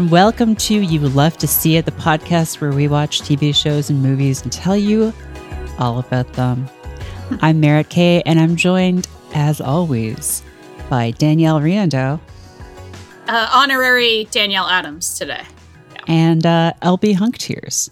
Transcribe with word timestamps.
hello 0.00 0.06
and 0.06 0.10
welcome 0.12 0.56
to 0.56 0.80
You 0.80 1.00
Love 1.00 1.36
to 1.36 1.46
See 1.46 1.76
It, 1.76 1.84
the 1.84 1.90
podcast 1.92 2.58
where 2.62 2.72
we 2.72 2.88
watch 2.88 3.20
TV 3.20 3.54
shows 3.54 3.90
and 3.90 4.02
movies 4.02 4.40
and 4.40 4.50
tell 4.50 4.74
you 4.74 5.12
all 5.78 5.98
about 5.98 6.32
them. 6.32 6.66
I'm 7.42 7.60
Merritt 7.60 7.90
K, 7.90 8.22
and 8.24 8.40
I'm 8.40 8.56
joined, 8.56 9.06
as 9.34 9.60
always, 9.60 10.42
by 10.88 11.10
Danielle 11.10 11.60
Riendeau 11.60 12.18
Uh, 13.28 13.50
honorary 13.52 14.26
Danielle 14.30 14.66
Addams 14.68 15.18
today. 15.18 15.42
and 16.06 16.46
uh, 16.46 16.72
LB 16.80 17.16
Hunk 17.16 17.36
Tears. 17.36 17.90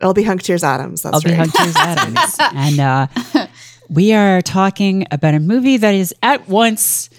LB 0.00 0.24
Hunk 0.24 0.42
Tears 0.42 0.64
Addams. 0.64 1.02
That's 1.02 1.22
LB 1.22 1.26
right. 1.26 1.34
Hunk 1.36 1.52
Tears 1.52 1.76
Addams. 1.76 2.36
And 2.40 2.80
uh, 2.80 3.46
we 3.90 4.14
are 4.14 4.40
talking 4.40 5.06
about 5.10 5.34
a 5.34 5.40
movie 5.40 5.76
that 5.76 5.94
is 5.94 6.14
at 6.22 6.48
once 6.48 7.10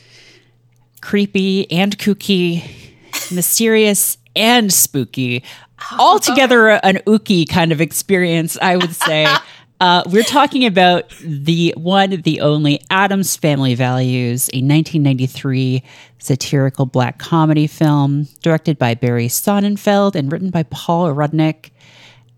creepy 1.01 1.69
and 1.71 1.95
kooky, 1.99 2.63
mysterious 3.31 4.17
and 4.35 4.73
spooky, 4.73 5.43
altogether 5.99 6.69
an 6.69 6.97
ooky 7.05 7.47
kind 7.47 7.71
of 7.71 7.81
experience, 7.81 8.57
I 8.61 8.77
would 8.77 8.95
say. 8.95 9.27
Uh, 9.83 10.01
we're 10.05 10.23
talking 10.23 10.65
about 10.65 11.09
the 11.19 11.73
one, 11.75 12.21
the 12.21 12.39
only 12.39 12.79
Addams 12.89 13.35
Family 13.35 13.75
Values, 13.75 14.47
a 14.53 14.63
1993 14.63 15.83
satirical 16.19 16.85
black 16.85 17.19
comedy 17.19 17.67
film 17.67 18.29
directed 18.41 18.79
by 18.79 18.93
Barry 18.93 19.27
Sonnenfeld 19.27 20.15
and 20.15 20.31
written 20.31 20.51
by 20.51 20.63
Paul 20.63 21.13
Rudnick. 21.13 21.71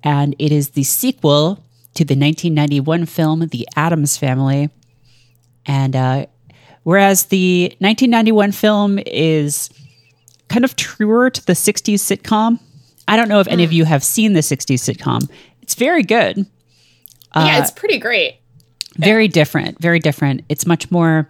And 0.02 0.36
it 0.40 0.52
is 0.52 0.70
the 0.70 0.82
sequel 0.82 1.64
to 1.94 2.04
the 2.04 2.16
1991 2.16 3.06
film, 3.06 3.42
The 3.42 3.68
Addams 3.76 4.18
Family. 4.18 4.72
And 5.68 5.96
uh, 5.96 6.26
whereas 6.82 7.26
the 7.26 7.66
1991 7.78 8.54
film 8.54 9.00
is 9.06 9.70
kind 10.50 10.64
of 10.66 10.76
truer 10.76 11.30
to 11.30 11.46
the 11.46 11.54
60s 11.54 11.96
sitcom, 11.96 12.60
I 13.08 13.16
don't 13.18 13.28
know 13.30 13.40
if 13.40 13.48
any 13.48 13.64
of 13.64 13.72
you 13.74 13.86
have 13.86 14.04
seen 14.04 14.34
the 14.34 14.40
60s 14.42 14.80
sitcom. 14.96 15.30
It's 15.62 15.76
very 15.76 16.04
good. 16.04 16.46
Yeah, 17.36 17.60
it's 17.60 17.72
pretty 17.72 17.98
great. 17.98 18.40
very 18.98 19.28
different 19.28 19.78
very 19.82 20.00
different. 20.00 20.42
It's 20.48 20.66
much 20.66 20.90
more 20.90 21.30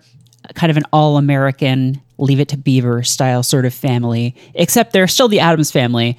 kind 0.53 0.69
of 0.69 0.77
an 0.77 0.83
all-american 0.93 1.99
leave 2.19 2.39
it 2.39 2.47
to 2.49 2.57
beaver 2.57 3.01
style 3.01 3.41
sort 3.41 3.65
of 3.65 3.73
family 3.73 4.35
except 4.53 4.93
they're 4.93 5.07
still 5.07 5.27
the 5.27 5.39
addams 5.39 5.71
family 5.71 6.17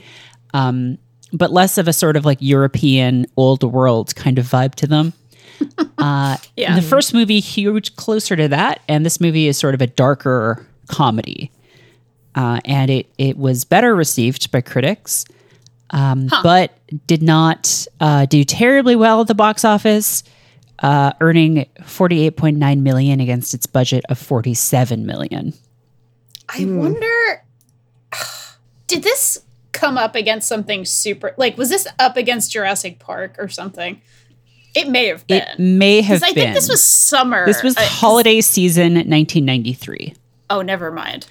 um, 0.54 0.98
but 1.32 1.52
less 1.52 1.78
of 1.78 1.86
a 1.86 1.92
sort 1.92 2.16
of 2.16 2.24
like 2.24 2.36
european 2.40 3.24
old 3.36 3.62
world 3.62 4.14
kind 4.16 4.38
of 4.38 4.44
vibe 4.46 4.74
to 4.74 4.86
them. 4.88 5.12
Uh, 5.98 6.36
Yeah. 6.56 6.74
the 6.74 6.82
first 6.82 7.14
movie 7.14 7.40
huge 7.40 7.94
closer 7.96 8.34
to 8.36 8.48
that 8.48 8.80
and 8.88 9.06
this 9.06 9.20
movie 9.20 9.46
is 9.48 9.56
sort 9.56 9.74
of 9.74 9.80
a 9.80 9.86
darker 9.86 10.66
comedy 10.88 11.50
uh, 12.36 12.60
and 12.64 12.90
it, 12.90 13.06
it 13.18 13.36
was 13.36 13.64
better 13.64 13.96
received 13.96 14.50
by 14.52 14.60
critics 14.60 15.24
um, 15.90 16.28
but 16.42 16.76
did 17.06 17.22
not 17.22 17.86
uh, 18.00 18.26
do 18.26 18.44
terribly 18.44 18.96
well 18.96 19.20
at 19.20 19.28
the 19.28 19.34
box 19.34 19.64
office, 19.64 20.22
uh, 20.80 21.12
earning 21.20 21.66
48.9 21.80 22.80
million 22.82 23.20
against 23.20 23.54
its 23.54 23.66
budget 23.66 24.04
of 24.08 24.18
47 24.18 25.06
million. 25.06 25.54
I 26.48 26.64
wonder, 26.64 27.44
did 28.88 29.02
this 29.02 29.38
come 29.72 29.96
up 29.96 30.14
against 30.16 30.48
something 30.48 30.84
super? 30.84 31.34
Like, 31.36 31.56
was 31.56 31.68
this 31.70 31.86
up 31.98 32.16
against 32.16 32.50
Jurassic 32.52 32.98
Park 32.98 33.36
or 33.38 33.48
something? 33.48 34.00
It 34.74 34.88
may 34.88 35.06
have 35.06 35.26
been. 35.26 35.42
It 35.42 35.58
may 35.58 36.00
have 36.02 36.20
Because 36.20 36.30
I 36.30 36.34
been. 36.34 36.44
think 36.46 36.54
this 36.56 36.68
was 36.68 36.82
summer. 36.82 37.46
This 37.46 37.62
was 37.62 37.76
holiday 37.78 38.40
season 38.40 38.94
1993. 38.94 40.14
oh, 40.50 40.62
never 40.62 40.90
mind. 40.90 41.26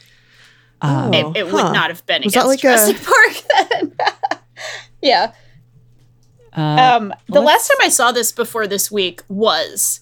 Oh, 0.81 1.11
It, 1.11 1.37
it 1.37 1.45
would 1.51 1.71
not 1.73 1.89
have 1.89 2.05
been 2.05 2.21
Was 2.23 2.33
against 2.35 2.35
that 2.35 2.47
like 2.47 2.59
a- 2.59 2.61
Jurassic 2.61 2.97
Park 3.03 3.69
then. 3.69 4.39
yeah. 5.01 5.33
Uh, 6.55 6.61
Um, 6.97 7.13
the 7.27 7.41
let's- 7.41 7.45
last 7.45 7.67
time 7.69 7.77
I 7.85 7.89
saw 7.89 8.11
this 8.11 8.31
before 8.31 8.67
this 8.67 8.91
week 8.91 9.21
was 9.27 10.01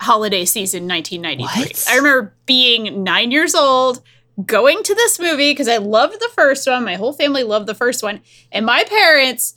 holiday 0.00 0.44
season 0.44 0.86
1993. 0.86 1.62
What? 1.62 1.86
I 1.90 1.96
remember 1.96 2.34
being 2.46 3.02
nine 3.02 3.30
years 3.30 3.54
old, 3.54 4.00
going 4.46 4.82
to 4.84 4.94
this 4.94 5.18
movie 5.18 5.50
because 5.50 5.66
I 5.68 5.78
loved 5.78 6.14
the 6.20 6.30
first 6.34 6.68
one. 6.68 6.84
My 6.84 6.94
whole 6.94 7.12
family 7.12 7.42
loved 7.42 7.66
the 7.66 7.74
first 7.74 8.02
one. 8.02 8.20
And 8.52 8.64
my 8.64 8.84
parents 8.84 9.54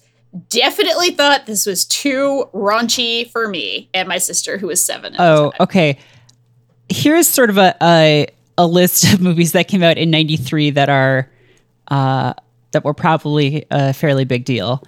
definitely 0.50 1.12
thought 1.12 1.46
this 1.46 1.66
was 1.68 1.86
too 1.86 2.46
raunchy 2.54 3.30
for 3.30 3.48
me 3.48 3.90
and 3.94 4.08
my 4.08 4.18
sister, 4.18 4.58
who 4.58 4.68
was 4.68 4.84
seven. 4.84 5.16
Oh, 5.20 5.52
okay. 5.60 6.00
Here's 6.90 7.28
sort 7.28 7.50
of 7.52 7.58
a, 7.58 7.76
a 7.82 8.28
a 8.58 8.66
list 8.68 9.14
of 9.14 9.22
movies 9.22 9.52
that 9.54 9.68
came 9.68 9.84
out 9.84 9.98
in 9.98 10.10
93 10.12 10.72
that 10.72 10.90
are 10.90 11.30
uh, 11.88 12.34
that 12.72 12.84
were 12.86 12.94
probably 12.94 13.66
a 13.72 13.94
fairly 13.94 14.26
big 14.26 14.46
deal. 14.46 14.84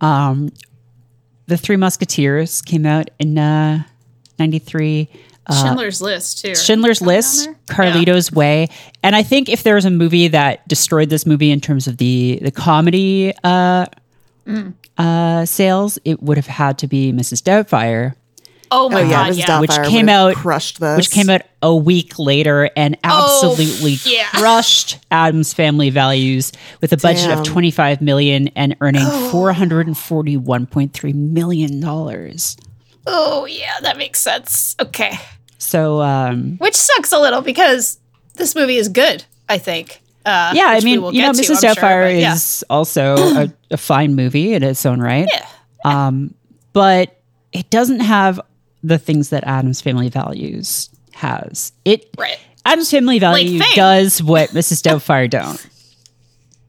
Um, 0.00 0.50
the 1.46 1.56
Three 1.56 1.76
Musketeers 1.76 2.62
came 2.62 2.86
out 2.86 3.10
in 3.18 3.36
uh, 3.38 3.82
93. 4.38 5.08
Schindler's 5.48 6.02
List, 6.02 6.44
too. 6.44 6.56
Schindler's 6.56 7.00
Is 7.00 7.00
that 7.00 7.04
down 7.06 7.14
List? 7.16 7.48
Carlito's 7.66 8.32
Way, 8.32 8.66
and 9.04 9.14
I 9.14 9.22
think 9.22 9.48
if 9.48 9.62
there 9.62 9.76
was 9.76 9.84
a 9.84 9.90
movie 9.92 10.26
that 10.28 10.66
destroyed 10.66 11.08
this 11.08 11.24
movie 11.24 11.52
in 11.52 11.60
terms 11.60 11.86
of 11.86 11.98
the 11.98 12.40
the 12.42 12.50
comedy 12.50 13.32
uh, 13.44 13.86
Mm. 14.46 14.74
uh, 14.98 15.44
sales, 15.44 15.98
it 16.04 16.20
would 16.22 16.36
have 16.36 16.46
had 16.46 16.78
to 16.78 16.86
be 16.88 17.12
Mrs. 17.12 17.42
Doubtfire, 17.42 18.14
Oh 18.70 18.88
my 18.88 19.00
Oh 19.00 19.04
yeah, 19.04 19.10
god, 19.10 19.34
yeah. 19.36 19.60
Which 19.60 19.70
came 19.88 20.08
out- 20.08 20.34
crushed 20.34 20.80
this. 20.80 20.96
which 20.96 21.10
came 21.10 21.30
out 21.30 21.42
a 21.62 21.74
week 21.74 22.18
later 22.18 22.70
and 22.76 22.96
Oh, 23.04 23.40
absolutely 23.44 23.92
yeah. 24.12 24.26
crushed 24.32 24.98
Addams 25.10 25.52
Family 25.54 25.90
values 25.90 26.52
with 26.80 26.92
a 26.92 26.96
budget 26.96 27.28
Damn. 27.28 27.38
of 27.40 27.44
25 27.46 28.00
million 28.02 28.48
and 28.56 28.76
earning 28.80 29.02
441.3 30.10 31.14
million 31.14 31.80
dollars. 31.80 32.56
Oh 33.06 33.44
yeah, 33.46 33.74
that 33.82 33.96
makes 33.96 34.20
sense. 34.20 34.74
Okay. 34.80 35.12
So 35.58 36.00
um, 36.02 36.56
Which 36.58 36.74
sucks 36.74 37.12
a 37.12 37.18
little 37.18 37.40
because 37.40 37.98
this 38.34 38.54
movie 38.54 38.76
is 38.76 38.88
good, 38.88 39.24
I 39.48 39.58
think. 39.58 40.00
Uh, 40.24 40.52
yeah, 40.54 40.66
I 40.66 40.80
mean, 40.80 41.02
you 41.14 41.22
know, 41.22 41.32
to, 41.32 41.40
Mrs. 41.40 41.50
I'm 41.50 41.74
sure, 41.74 41.74
Doubtfire 41.84 42.20
yeah. 42.20 42.34
is 42.34 42.64
also 42.68 43.14
a, 43.16 43.52
a 43.70 43.76
fine 43.76 44.16
movie 44.16 44.54
in 44.54 44.64
its 44.64 44.84
own 44.84 45.00
right. 45.00 45.28
Yeah. 45.32 45.46
Um, 45.84 46.34
but 46.72 47.20
it 47.52 47.70
doesn't 47.70 48.00
have 48.00 48.40
the 48.86 48.98
things 48.98 49.30
that 49.30 49.44
Addams 49.44 49.80
Family 49.80 50.08
Values 50.08 50.90
has. 51.12 51.72
It 51.84 52.08
Right. 52.18 52.38
Addams 52.64 52.90
Family 52.90 53.18
value 53.18 53.58
Fame. 53.60 53.72
does 53.74 54.22
what 54.22 54.50
Mrs. 54.50 54.82
Doubtfire 54.82 55.28
don't. 55.30 55.64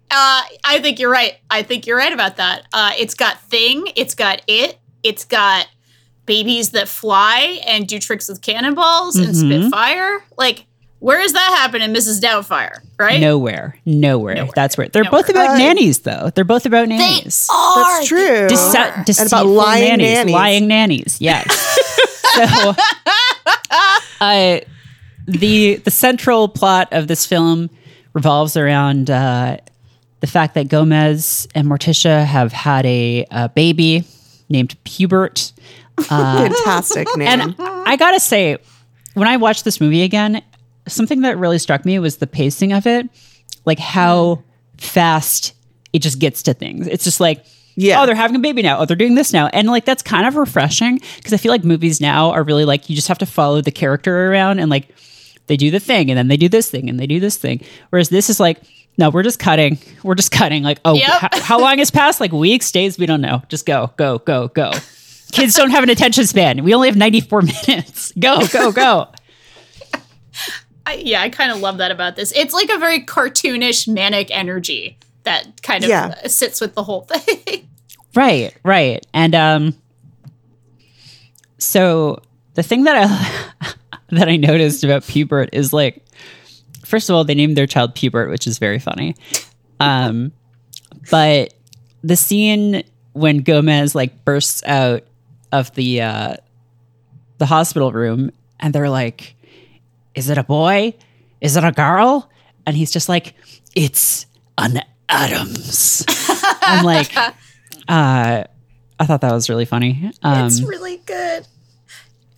Uh, 0.10 0.42
I 0.64 0.80
think 0.82 1.00
you're 1.00 1.12
right. 1.12 1.34
I 1.52 1.64
think 1.64 1.86
you're 1.86 1.98
right 1.98 2.14
about 2.14 2.38
that. 2.38 2.64
Uh, 2.72 2.92
it's 2.98 3.14
got 3.14 3.42
Thing, 3.42 3.90
it's 3.98 4.16
got 4.16 4.42
It, 4.48 4.78
it's 5.04 5.26
got 5.26 5.68
babies 6.26 6.70
that 6.72 6.88
fly 6.88 7.60
and 7.68 7.86
do 7.86 8.00
tricks 8.00 8.30
with 8.30 8.42
cannonballs 8.42 9.18
and 9.18 9.28
Mm-hmm. 9.36 9.60
spit 9.64 9.70
fire. 9.72 10.24
Like, 10.38 10.66
where 11.00 11.20
is 11.20 11.34
that 11.34 11.58
happening, 11.60 11.94
Mrs. 11.94 12.22
Doubtfire? 12.22 12.80
Right? 12.98 13.20
Nowhere, 13.20 13.78
nowhere. 13.86 14.36
Nowhere. 14.36 14.52
That's 14.56 14.78
where 14.78 14.88
they're 14.88 15.04
Nowhere. 15.04 15.24
both 15.24 15.30
about 15.30 15.50
Uh, 15.50 15.58
nannies, 15.58 16.00
though. 16.00 16.32
They're 16.34 16.46
both 16.46 16.66
about 16.66 16.88
They 16.88 16.98
nannies. 16.98 17.48
are. 17.52 17.76
That's 17.98 18.08
true. 18.08 18.48
Dece- 18.48 18.76
are. 18.76 19.04
And 19.06 19.28
about 19.28 19.46
lying 19.48 19.90
nannies, 19.98 20.08
nannies. 20.14 20.34
lying 20.34 20.68
nannies. 20.70 21.18
Yes. 21.20 21.80
so, 22.46 22.76
uh, 24.22 24.60
the 25.28 25.76
the 25.76 25.92
central 25.92 26.48
plot 26.48 26.90
of 26.92 27.08
this 27.08 27.26
film 27.26 27.70
revolves 28.14 28.56
around 28.56 29.10
uh, 29.10 29.58
the 30.20 30.28
fact 30.28 30.54
that 30.56 30.68
Gomez 30.70 31.48
and 31.54 31.68
Morticia 31.68 32.26
have 32.26 32.52
had 32.52 32.86
a, 32.86 33.26
a 33.30 33.50
baby 33.50 34.04
named 34.50 34.76
Pubert. 34.84 35.52
Fantastic 36.02 37.08
name. 37.18 37.28
And 37.28 37.56
I 37.60 37.96
gotta 37.98 38.20
say, 38.20 38.58
when 39.14 39.28
I 39.28 39.38
watched 39.38 39.66
this 39.66 39.82
movie 39.82 40.04
again, 40.04 40.42
something 40.88 41.22
that 41.22 41.38
really 41.38 41.60
struck 41.60 41.86
me 41.86 42.00
was 42.00 42.18
the 42.18 42.28
pacing 42.28 42.74
of 42.74 42.88
it, 42.88 43.08
like 43.66 43.80
how 43.80 44.44
fast 44.78 45.54
it 45.94 46.00
just 46.00 46.20
gets 46.20 46.44
to 46.44 46.54
things. 46.54 46.88
It's 46.88 47.04
just 47.04 47.20
like, 47.20 47.46
Yeah. 47.80 48.02
oh, 48.02 48.06
they're 48.08 48.16
having 48.16 48.36
a 48.36 48.40
baby 48.40 48.64
now. 48.64 48.80
Oh, 48.80 48.86
they're 48.86 48.96
doing 48.98 49.14
this 49.16 49.32
now, 49.32 49.48
and 49.48 49.68
like 49.70 49.86
that's 49.86 50.02
kind 50.04 50.26
of 50.28 50.36
refreshing 50.36 51.00
because 51.16 51.32
I 51.32 51.38
feel 51.38 51.52
like 51.52 51.64
movies 51.64 52.02
now 52.02 52.32
are 52.32 52.44
really 52.44 52.66
like 52.66 52.90
you 52.90 52.96
just 52.96 53.08
have 53.08 53.20
to 53.20 53.26
follow 53.28 53.62
the 53.62 53.72
character 53.72 54.32
around 54.32 54.60
and 54.60 54.70
like 54.70 54.90
they 55.46 55.56
do 55.58 55.70
the 55.72 55.80
thing 55.80 56.10
and 56.10 56.18
then 56.18 56.28
they 56.28 56.38
do 56.38 56.50
this 56.50 56.70
thing 56.72 56.90
and 56.90 57.00
they 57.00 57.06
do 57.08 57.20
this 57.20 57.38
thing. 57.38 57.62
Whereas 57.92 58.10
this 58.10 58.30
is 58.30 58.40
like. 58.40 58.62
No, 59.00 59.12
we're 59.12 59.22
just 59.22 59.38
cutting. 59.38 59.78
We're 60.02 60.16
just 60.16 60.32
cutting. 60.32 60.64
Like, 60.64 60.80
oh, 60.84 60.96
Yep. 60.96 61.24
h- 61.36 61.42
how 61.44 61.60
long 61.60 61.78
has 61.78 61.92
passed? 61.92 62.20
Like 62.20 62.32
weeks, 62.32 62.72
days? 62.72 62.98
We 62.98 63.06
don't 63.06 63.22
know. 63.22 63.44
Just 63.48 63.68
go, 63.68 63.92
go, 63.96 64.18
go, 64.18 64.48
go. 64.48 64.72
Kids 65.32 65.54
don't 65.54 65.70
have 65.70 65.84
an 65.84 65.92
attention 65.92 66.26
span. 66.26 66.64
We 66.64 66.74
only 66.74 66.88
have 66.88 66.98
94 66.98 67.42
minutes. 67.68 68.12
Go, 68.18 68.48
go, 68.48 68.72
go. 68.72 69.10
I, 70.88 70.94
yeah, 70.96 71.22
I 71.22 71.30
kind 71.30 71.52
of 71.52 71.60
love 71.60 71.78
that 71.78 71.92
about 71.92 72.16
this. 72.16 72.32
It's 72.36 72.56
like 72.56 72.70
a 72.70 72.78
very 72.80 73.02
cartoonish, 73.06 73.88
manic 73.88 74.30
energy 74.32 74.98
that 75.28 75.62
kind 75.62 75.84
of 75.84 75.90
Yeah. 75.90 76.28
sits 76.28 76.60
with 76.62 76.74
the 76.76 76.84
whole 76.84 77.02
thing. 77.12 77.68
Right, 78.16 78.56
right. 78.64 79.06
And 79.14 79.36
um 79.36 79.76
so 81.58 82.22
the 82.56 82.64
thing 82.64 82.84
that 82.84 82.96
I 82.98 83.74
that 84.16 84.28
I 84.30 84.38
noticed 84.38 84.84
about 84.84 85.04
Pubert 85.04 85.50
is 85.54 85.74
like 85.74 86.04
first 86.86 87.10
of 87.10 87.16
all, 87.16 87.24
they 87.24 87.36
named 87.36 87.58
their 87.58 87.68
child 87.68 87.96
Pubert, 87.96 88.30
which 88.30 88.48
is 88.48 88.58
very 88.60 88.80
funny. 88.80 89.16
Um, 89.80 90.32
but 91.12 91.54
the 92.04 92.16
scene 92.16 92.84
when 93.14 93.40
Gomez 93.40 93.94
like 93.96 94.24
bursts 94.24 94.64
out 94.66 95.04
of 95.52 95.74
the 95.76 96.02
uh, 96.02 96.36
the 97.38 97.46
hospital 97.46 97.92
room 97.92 98.32
and 98.60 98.74
they're 98.74 98.90
like, 98.90 99.36
"Is 100.16 100.30
it 100.30 100.38
a 100.38 100.44
boy? 100.44 100.94
Is 101.42 101.56
it 101.58 101.64
a 101.64 101.72
girl?" 101.72 102.30
And 102.66 102.76
he's 102.76 102.92
just 102.92 103.10
like, 103.10 103.34
"It's 103.76 104.26
an 104.58 104.82
Addams." 105.10 106.06
I'm 106.62 106.86
like, 106.86 107.16
uh, 107.18 107.32
I 107.88 109.06
thought 109.06 109.22
that 109.22 109.34
was 109.34 109.50
really 109.50 109.66
funny. 109.66 110.12
Um, 110.24 110.48
it's 110.48 110.62
really 110.62 110.98
good. 111.06 111.48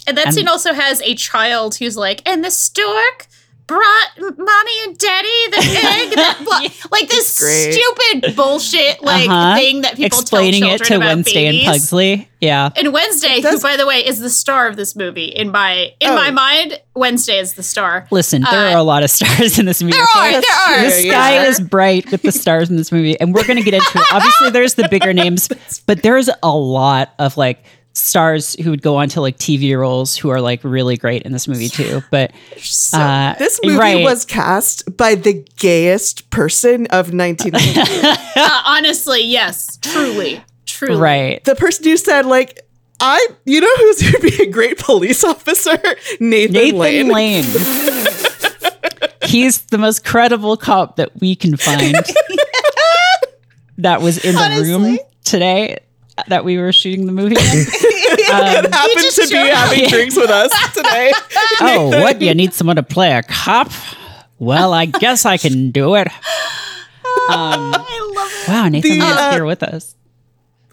And 0.07 0.17
that 0.17 0.27
and- 0.27 0.35
scene 0.35 0.47
also 0.47 0.73
has 0.73 1.01
a 1.01 1.15
child 1.15 1.75
who's 1.75 1.97
like, 1.97 2.27
and 2.27 2.43
the 2.43 2.51
stork 2.51 3.27
brought 3.69 4.37
mommy 4.37 4.71
and 4.85 4.97
daddy 4.97 5.47
the 5.51 5.57
egg 5.61 6.15
that 6.15 6.41
blah, 6.43 6.89
like 6.91 7.07
this 7.07 7.27
stupid 7.27 8.35
bullshit 8.35 9.03
like 9.03 9.29
uh-huh. 9.29 9.55
thing 9.55 9.81
that 9.81 9.95
people 9.95 10.17
explaining 10.17 10.63
tell 10.63 10.73
it 10.73 10.77
children 10.79 10.89
to 10.89 10.95
about 11.05 11.15
Wednesday 11.15 11.45
babies. 11.45 11.67
and 11.67 11.73
Pugsley. 11.73 12.29
Yeah. 12.41 12.69
And 12.75 12.91
Wednesday, 12.93 13.41
who 13.41 13.59
by 13.59 13.77
the 13.77 13.85
way 13.85 14.05
is 14.05 14.19
the 14.19 14.29
star 14.29 14.67
of 14.67 14.75
this 14.75 14.95
movie 14.95 15.25
in 15.25 15.51
my 15.51 15.93
in 15.99 16.09
Oh. 16.09 16.15
my 16.15 16.31
mind, 16.31 16.81
Wednesday 16.95 17.37
is 17.37 17.53
the 17.53 17.63
star. 17.63 18.07
Listen, 18.09 18.41
there 18.49 18.69
Uh, 18.69 18.73
are 18.73 18.77
a 18.77 18.83
lot 18.83 19.03
of 19.03 19.11
stars 19.19 19.59
in 19.59 19.65
this 19.67 19.83
movie. 19.83 19.91
There 19.93 20.01
are, 20.01 20.31
there 20.31 20.41
are. 20.41 20.83
The 20.85 20.91
sky 20.91 21.33
yeah. 21.33 21.43
is 21.45 21.59
bright 21.59 22.09
with 22.11 22.23
the 22.23 22.31
stars 22.31 22.69
in 22.71 22.77
this 22.77 22.91
movie, 22.91 23.19
and 23.19 23.35
we're 23.35 23.45
going 23.45 23.57
to 23.57 23.63
get 23.63 23.75
into 23.75 23.99
it. 23.99 24.05
Obviously, 24.11 24.49
there's 24.49 24.73
the 24.73 24.87
bigger 24.89 25.13
names, 25.23 25.47
but 25.85 26.01
there's 26.01 26.29
a 26.41 26.49
lot 26.57 27.13
of 27.19 27.37
like 27.37 27.63
stars 27.99 28.55
who 28.55 28.69
would 28.71 28.81
go 28.81 28.95
on 28.97 29.09
to 29.09 29.21
like 29.21 29.37
TV 29.37 29.77
roles 29.77 30.15
who 30.15 30.29
are 30.29 30.41
like 30.41 30.61
really 30.63 30.97
great 30.97 31.23
in 31.23 31.31
this 31.31 31.47
movie 31.47 31.69
too. 31.69 32.01
But 32.11 32.31
So 32.57 32.97
uh, 32.97 33.35
This 33.35 33.59
movie 33.63 33.77
right. 33.77 34.03
was 34.03 34.25
cast 34.25 34.95
by 34.97 35.15
the 35.15 35.45
gayest 35.57 36.29
person 36.29 36.87
of 36.87 37.13
1990. 37.13 38.07
uh, 38.35 38.61
honestly, 38.65 39.23
yes, 39.23 39.77
truly, 39.81 40.41
truly. 40.65 40.99
right. 40.99 41.43
the 41.43 41.55
person 41.55 41.83
who 41.85 41.97
said, 41.97 42.25
like, 42.25 42.61
I, 42.99 43.27
you 43.45 43.61
know 43.61 43.75
who's 43.77 44.01
going 44.01 44.13
to 44.13 44.37
be 44.37 44.43
a 44.43 44.51
great 44.51 44.77
police 44.79 45.23
officer? 45.23 45.77
Nathan, 46.19 46.53
Nathan 46.53 46.77
Lane. 46.77 47.07
Lane. 47.09 47.45
He's 49.25 49.61
the 49.63 49.77
most 49.77 50.03
credible 50.03 50.57
cop 50.57 50.95
that 50.97 51.11
we 51.19 51.35
can 51.35 51.55
find. 51.55 51.95
that 53.77 54.01
was 54.01 54.23
in 54.25 54.35
the 54.35 54.63
room 54.63 54.97
today 55.23 55.79
that 56.27 56.43
we 56.43 56.57
were 56.57 56.73
shooting 56.73 57.05
the 57.05 57.11
movie. 57.11 57.35
in. 58.57 58.65
It 58.65 58.73
happened 58.73 59.11
to 59.11 59.21
be 59.21 59.27
showed 59.27 59.49
up. 59.49 59.57
having 59.69 59.89
drinks 59.89 60.15
with 60.15 60.29
us 60.29 60.73
today. 60.73 61.11
oh, 61.61 61.89
what? 62.01 62.21
You 62.21 62.33
need 62.33 62.53
someone 62.53 62.75
to 62.77 62.83
play 62.83 63.13
a 63.13 63.23
cop? 63.23 63.71
Well, 64.37 64.73
I 64.73 64.85
guess 64.85 65.25
I 65.25 65.37
can 65.37 65.71
do 65.71 65.95
it. 65.95 66.07
Um, 66.07 66.13
I 67.73 68.11
love 68.15 68.31
it. 68.31 68.47
wow, 68.51 68.69
Nathan 68.69 68.91
The, 68.91 68.99
Lane's 68.99 69.17
uh, 69.17 69.31
here 69.33 69.45
with 69.45 69.63
us. 69.63 69.95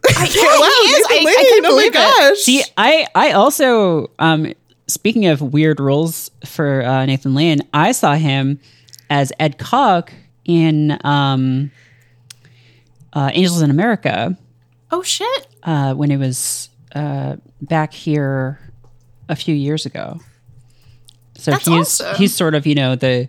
I, 0.08 0.24
yeah, 0.24 0.42
wow, 0.60 0.70
he 0.84 0.90
is. 0.92 1.06
Nathan 1.08 1.16
I, 1.16 1.24
Lane, 1.24 1.34
I 1.38 1.42
couldn't 1.42 1.64
oh 1.66 1.68
my 1.68 1.68
believe 1.68 1.92
it. 1.94 2.36
See, 2.38 2.62
I 2.76 3.06
I 3.14 3.32
also 3.32 4.10
um 4.18 4.52
speaking 4.86 5.26
of 5.26 5.40
weird 5.40 5.80
roles 5.80 6.30
for 6.44 6.82
uh, 6.84 7.04
Nathan 7.06 7.34
Lane, 7.34 7.60
I 7.74 7.90
saw 7.92 8.14
him 8.14 8.60
as 9.10 9.32
Ed 9.40 9.58
Koch 9.58 10.12
in 10.44 10.96
um 11.04 11.72
uh, 13.12 13.30
Angels 13.34 13.62
in 13.62 13.70
America 13.70 14.36
Oh 14.92 15.02
shit! 15.02 15.46
uh, 15.64 15.94
when 15.94 16.10
it 16.12 16.18
was 16.18 16.68
uh, 16.94 17.36
back 17.60 17.92
here 17.92 18.60
a 19.28 19.36
few 19.36 19.54
years 19.54 19.86
ago. 19.86 20.20
So 21.34 21.50
That's 21.50 21.66
he's 21.66 22.00
awesome. 22.00 22.16
he's 22.16 22.34
sort 22.34 22.54
of 22.54 22.66
you 22.66 22.74
know 22.74 22.96
the 22.96 23.28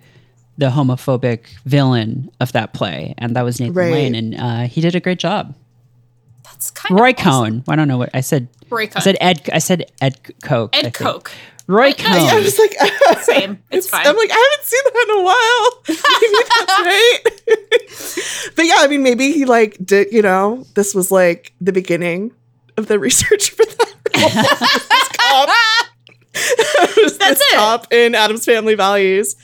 the 0.57 0.67
homophobic 0.69 1.47
villain 1.65 2.31
of 2.39 2.51
that 2.53 2.73
play, 2.73 3.13
and 3.17 3.35
that 3.35 3.43
was 3.43 3.59
Nathan 3.59 3.75
Right. 3.75 3.91
Lane, 3.91 4.15
and 4.15 4.35
uh, 4.35 4.61
he 4.61 4.81
did 4.81 4.95
a 4.95 4.99
great 4.99 5.19
job. 5.19 5.55
That's 6.43 6.71
kind 6.71 6.99
Roy 6.99 7.09
of 7.09 7.15
awesome. 7.19 7.61
Cohn. 7.61 7.63
I 7.67 7.75
don't 7.75 7.87
know 7.87 7.97
what 7.97 8.09
I 8.13 8.21
said. 8.21 8.47
Roy 8.69 8.89
I 8.95 8.99
said 8.99 9.17
Ed. 9.21 9.49
I 9.53 9.59
said 9.59 9.91
Ed 10.01 10.19
Koch. 10.43 10.75
Ed 10.75 10.81
think. 10.83 10.95
Coke. 10.95 11.31
Roy 11.67 11.87
I 11.89 11.93
Cohn. 11.93 12.13
I 12.13 12.39
was 12.39 12.57
like, 12.57 12.77
Same. 13.23 13.61
It's 13.71 13.89
fine. 13.89 14.07
I'm 14.07 14.15
like, 14.15 14.29
I 14.31 14.57
haven't 14.57 14.65
seen 14.65 14.81
that 14.85 15.05
in 15.09 15.19
a 15.19 15.23
while. 15.23 15.83
Maybe 16.21 16.37
that's 16.55 16.79
right. 18.47 18.53
but 18.55 18.65
yeah, 18.65 18.75
I 18.79 18.87
mean, 18.87 19.03
maybe 19.03 19.33
he 19.33 19.45
like 19.45 19.77
did, 19.83 20.11
you 20.11 20.21
know, 20.21 20.65
this 20.75 20.95
was 20.95 21.11
like 21.11 21.53
the 21.59 21.73
beginning 21.73 22.31
of 22.77 22.87
the 22.87 22.99
research 22.99 23.51
for 23.51 23.65
that. 23.65 23.93
Cop. 25.19 25.49
That's 26.33 27.41
it. 27.41 27.55
cop 27.55 27.91
in 27.91 28.13
Addams 28.15 28.45
Family 28.45 28.75
Values. 28.75 29.35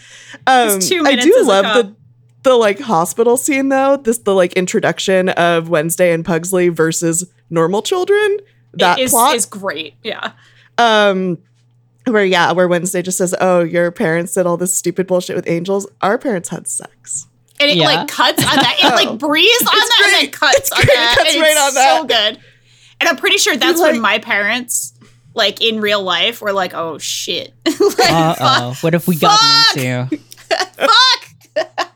Um, 0.46 0.80
two 0.80 1.04
I 1.06 1.16
do 1.16 1.44
love 1.44 1.66
the 1.76 1.96
the 2.44 2.56
like 2.56 2.80
hospital 2.80 3.36
scene 3.38 3.70
though. 3.70 3.98
This 3.98 4.20
the 4.20 4.34
like 4.36 4.54
introduction 4.54 5.30
of 5.30 5.70
Wednesday 5.70 6.14
and 6.14 6.24
Pugsley 6.24 6.70
versus 6.70 7.30
normal 7.50 7.82
children. 7.82 8.38
That 8.74 9.00
It 9.00 9.04
is, 9.04 9.12
plot 9.12 9.36
is 9.36 9.46
great. 9.46 9.96
Yeah. 10.04 10.34
um 10.78 11.38
where 12.06 12.26
yeah 12.26 12.52
where 12.52 12.68
wednesday 12.68 13.02
just 13.02 13.18
says 13.18 13.34
oh 13.40 13.62
your 13.62 13.90
parents 13.90 14.34
did 14.34 14.46
all 14.46 14.58
this 14.58 14.76
stupid 14.76 15.08
bullshit 15.08 15.38
with 15.38 15.48
angels 15.48 15.88
our 16.02 16.18
parents 16.18 16.50
had 16.50 16.68
sex 16.68 17.28
And 17.62 17.72
it 17.72 17.78
Yeah. 17.78 17.86
like 17.86 18.08
cuts 18.10 18.44
on 18.44 18.56
that. 18.58 18.76
It 18.80 18.86
Oh. 18.92 18.96
like 18.96 19.20
breathes 19.20 19.62
on 19.62 19.68
It's 19.74 19.90
that 19.90 20.04
and 20.06 20.14
then 20.28 20.32
cuts 20.32 20.58
It's 20.58 20.72
on 20.74 20.78
great. 20.84 20.90
It 20.90 20.96
that. 20.98 21.16
cuts 21.18 21.34
and 21.34 21.42
right 21.42 21.54
it's 21.56 21.78
on 21.78 22.00
so 22.00 22.06
good. 22.06 22.40
And 23.04 23.10
I'm 23.10 23.18
pretty 23.18 23.38
sure 23.38 23.56
that's 23.58 23.80
like- 23.80 23.94
when 23.94 24.02
my 24.02 24.20
parents, 24.20 24.94
like 25.34 25.62
in 25.62 25.82
real 25.82 26.02
life, 26.02 26.42
were 26.42 26.54
like, 26.54 26.74
"Oh 26.74 26.98
shit, 27.00 27.54
like, 27.66 28.12
Uh 28.12 28.36
oh. 28.40 28.78
What 28.82 28.94
have 28.94 29.08
we 29.08 29.16
gotten 29.18 29.50
into? 30.10 30.18
fuck." 30.78 31.90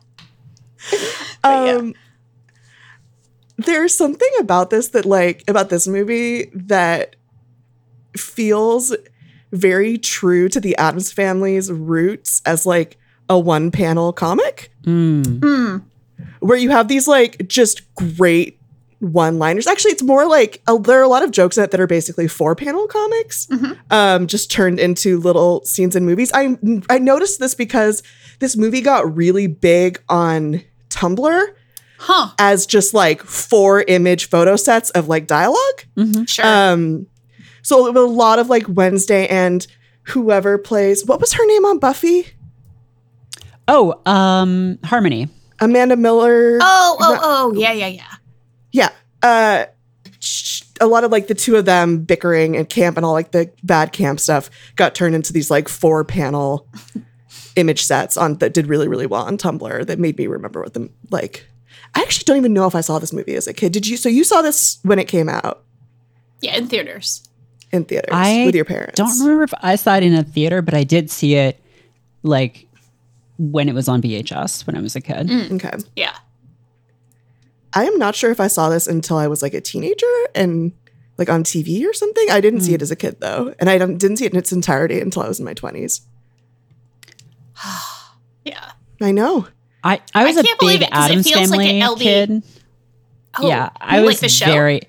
yeah. 1.43 1.75
um 1.77 1.93
there's 3.57 3.95
something 3.95 4.29
about 4.39 4.69
this 4.69 4.89
that 4.89 5.05
like 5.05 5.43
about 5.47 5.69
this 5.69 5.87
movie 5.87 6.45
that 6.53 7.15
feels 8.15 8.95
very 9.51 9.97
true 9.97 10.49
to 10.49 10.59
the 10.59 10.75
addams 10.77 11.11
family's 11.11 11.71
roots 11.71 12.41
as 12.45 12.65
like 12.65 12.97
a 13.29 13.37
one 13.39 13.71
panel 13.71 14.11
comic 14.13 14.71
Mm. 14.83 15.43
Hmm. 15.43 15.77
where 16.39 16.57
you 16.57 16.69
have 16.69 16.87
these 16.87 17.07
like 17.07 17.47
just 17.47 17.81
great 17.95 18.56
one 18.99 19.37
liners. 19.37 19.67
Actually, 19.67 19.91
it's 19.91 20.03
more 20.03 20.27
like 20.27 20.61
uh, 20.67 20.77
there 20.77 20.99
are 20.99 21.03
a 21.03 21.07
lot 21.07 21.23
of 21.23 21.31
jokes 21.31 21.57
in 21.57 21.63
it 21.63 21.71
that 21.71 21.79
are 21.79 21.87
basically 21.87 22.27
four 22.27 22.55
panel 22.55 22.87
comics, 22.87 23.45
Mhm. 23.47 23.77
um, 23.91 24.27
just 24.27 24.49
turned 24.51 24.79
into 24.79 25.19
little 25.19 25.63
scenes 25.65 25.95
in 25.95 26.05
movies. 26.05 26.31
I 26.33 26.57
I 26.89 26.97
noticed 26.99 27.39
this 27.39 27.53
because 27.55 28.01
this 28.39 28.57
movie 28.57 28.81
got 28.81 29.15
really 29.15 29.47
big 29.47 30.01
on 30.09 30.61
Tumblr 30.89 31.45
Huh. 31.99 32.29
as 32.39 32.65
just 32.65 32.93
like 32.93 33.21
four 33.23 33.83
image 33.87 34.29
photo 34.29 34.55
sets 34.55 34.89
of 34.91 35.07
like 35.07 35.27
dialogue. 35.27 35.83
Mhm. 35.97 36.27
Sure. 36.27 36.45
Um, 36.45 37.07
so 37.61 37.89
a 37.89 37.93
lot 38.05 38.39
of 38.39 38.49
like 38.49 38.65
Wednesday 38.67 39.27
and 39.27 39.65
whoever 40.09 40.57
plays 40.57 41.05
what 41.05 41.19
was 41.19 41.33
her 41.33 41.45
name 41.45 41.65
on 41.65 41.79
Buffy? 41.79 42.27
Oh, 43.67 43.99
um, 44.05 44.79
Harmony. 44.83 45.27
Amanda 45.59 45.95
Miller. 45.97 46.59
oh, 46.61 46.97
oh, 46.99 47.19
oh, 47.21 47.53
yeah, 47.59 47.71
yeah, 47.73 47.87
yeah. 47.87 48.03
Yeah. 48.77 48.89
Uh 49.23 49.65
a 50.79 50.85
lot 50.87 51.03
of 51.03 51.11
like 51.11 51.27
the 51.27 51.33
two 51.35 51.55
of 51.55 51.65
them 51.65 51.99
bickering 52.03 52.55
and 52.55 52.69
camp 52.69 52.97
and 52.97 53.05
all 53.05 53.13
like 53.13 53.31
the 53.31 53.51
bad 53.63 53.91
camp 53.91 54.19
stuff 54.19 54.49
got 54.75 54.93
turned 54.95 55.15
into 55.15 55.33
these 55.33 55.49
like 55.49 55.67
four 55.67 56.03
panel 56.03 56.67
image 57.55 57.83
sets 57.83 58.15
on 58.17 58.35
that 58.35 58.53
did 58.53 58.67
really 58.67 58.87
really 58.87 59.05
well 59.07 59.23
on 59.23 59.37
Tumblr 59.37 59.85
that 59.87 59.99
made 59.99 60.17
me 60.17 60.27
remember 60.27 60.61
what 60.61 60.73
them 60.73 60.91
like 61.09 61.45
I 61.95 62.01
actually 62.01 62.25
don't 62.25 62.37
even 62.37 62.53
know 62.53 62.67
if 62.67 62.75
I 62.75 62.81
saw 62.81 62.99
this 62.99 63.11
movie 63.13 63.35
as 63.35 63.47
a 63.47 63.53
kid. 63.53 63.71
Did 63.71 63.87
you 63.87 63.97
so 63.97 64.09
you 64.09 64.23
saw 64.23 64.41
this 64.41 64.79
when 64.83 64.99
it 64.99 65.07
came 65.07 65.29
out 65.29 65.63
Yeah, 66.41 66.55
in 66.55 66.67
theaters. 66.67 67.23
in 67.71 67.85
theaters 67.85 68.09
I 68.11 68.45
with 68.45 68.55
your 68.55 68.65
parents? 68.65 68.99
I 68.99 69.05
don't 69.05 69.19
remember 69.19 69.43
if 69.43 69.53
I 69.61 69.75
saw 69.75 69.95
it 69.97 70.03
in 70.03 70.13
a 70.13 70.23
theater, 70.23 70.61
but 70.61 70.73
I 70.75 70.83
did 70.83 71.09
see 71.09 71.35
it 71.35 71.59
like 72.23 72.67
when 73.39 73.69
it 73.69 73.73
was 73.75 73.87
on 73.87 74.01
VHS 74.01 74.65
when 74.67 74.75
I 74.77 74.81
was 74.81 74.95
a 74.95 75.01
kid. 75.01 75.29
Okay. 75.53 75.71
Yeah. 75.95 76.15
I 77.73 77.85
am 77.85 77.97
not 77.97 78.15
sure 78.15 78.31
if 78.31 78.39
I 78.39 78.47
saw 78.47 78.69
this 78.69 78.87
until 78.87 79.17
I 79.17 79.27
was 79.27 79.41
like 79.41 79.53
a 79.53 79.61
teenager 79.61 80.05
and 80.33 80.71
like 81.17 81.29
on 81.29 81.43
TV 81.43 81.85
or 81.85 81.93
something. 81.93 82.29
I 82.31 82.39
didn't 82.41 82.61
see 82.61 82.73
it 82.73 82.81
as 82.81 82.91
a 82.91 82.95
kid 82.95 83.17
though, 83.19 83.53
and 83.59 83.69
I 83.69 83.77
don't, 83.77 83.97
didn't 83.97 84.17
see 84.17 84.25
it 84.25 84.33
in 84.33 84.37
its 84.39 84.51
entirety 84.51 84.99
until 84.99 85.23
I 85.23 85.27
was 85.27 85.39
in 85.39 85.45
my 85.45 85.53
twenties. 85.53 86.01
Yeah. 88.45 88.71
I 89.01 89.11
know. 89.11 89.45
I, 89.83 90.01
I 90.15 90.23
was 90.25 90.37
a 90.37 90.43
can't 90.43 90.57
believe 90.59 90.79
big 90.79 90.87
it 90.89 90.93
Addams 90.95 91.27
feels 91.29 91.49
like 91.51 91.59
Family 91.59 91.81
an 91.81 91.87
LB. 91.87 91.99
kid. 91.99 92.43
Oh, 93.39 93.47
yeah, 93.47 93.69
I 93.79 93.99
was 94.01 94.15
like 94.15 94.19
the 94.21 94.29
show. 94.29 94.45
very, 94.45 94.81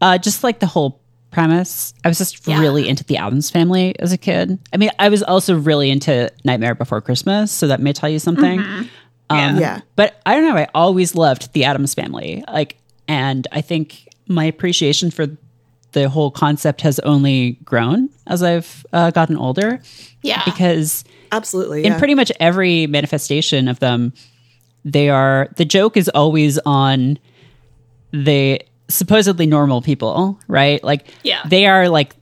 uh, 0.00 0.18
just 0.18 0.44
like 0.44 0.60
the 0.60 0.66
whole 0.66 1.02
premise. 1.32 1.92
I 2.04 2.08
was 2.08 2.18
just 2.18 2.46
Yeah. 2.46 2.60
really 2.60 2.88
into 2.88 3.02
the 3.04 3.16
Addams 3.16 3.50
Family 3.50 3.98
as 3.98 4.12
a 4.12 4.16
kid. 4.18 4.58
I 4.72 4.76
mean, 4.76 4.90
I 5.00 5.08
was 5.08 5.22
also 5.24 5.58
really 5.58 5.90
into 5.90 6.30
Nightmare 6.44 6.74
Before 6.76 7.00
Christmas, 7.00 7.50
so 7.50 7.66
that 7.66 7.80
may 7.80 7.92
tell 7.92 8.08
you 8.08 8.18
something. 8.20 8.60
Mhm. 8.60 8.88
Um, 9.32 9.58
Yeah. 9.58 9.80
But 9.96 10.20
I 10.26 10.34
don't 10.34 10.44
know. 10.48 10.56
I 10.60 10.68
always 10.74 11.14
loved 11.14 11.52
the 11.52 11.64
Addams 11.64 11.94
Family, 11.94 12.44
like, 12.48 12.76
and 13.08 13.46
I 13.52 13.60
think 13.60 14.08
my 14.28 14.44
appreciation 14.44 15.10
for 15.10 15.26
the 15.92 16.08
whole 16.08 16.30
concept 16.30 16.80
has 16.80 16.98
only 17.00 17.52
grown 17.64 18.08
as 18.26 18.42
I've 18.42 18.86
uh, 18.92 19.10
gotten 19.10 19.36
older 19.36 19.80
Yeah. 20.22 20.42
because 20.44 21.04
Absolutely. 21.32 21.84
in 21.84 21.92
yeah. 21.92 21.98
pretty 21.98 22.14
much 22.14 22.32
every 22.40 22.86
manifestation 22.86 23.68
of 23.68 23.78
them 23.80 24.12
they 24.84 25.08
are 25.10 25.48
the 25.56 25.64
joke 25.64 25.96
is 25.96 26.08
always 26.08 26.58
on 26.64 27.18
the 28.12 28.60
supposedly 28.88 29.46
normal 29.46 29.80
people, 29.82 30.38
right? 30.48 30.82
Like 30.82 31.08
Yeah. 31.22 31.40
they 31.46 31.66
are 31.66 31.88
like 31.88 32.14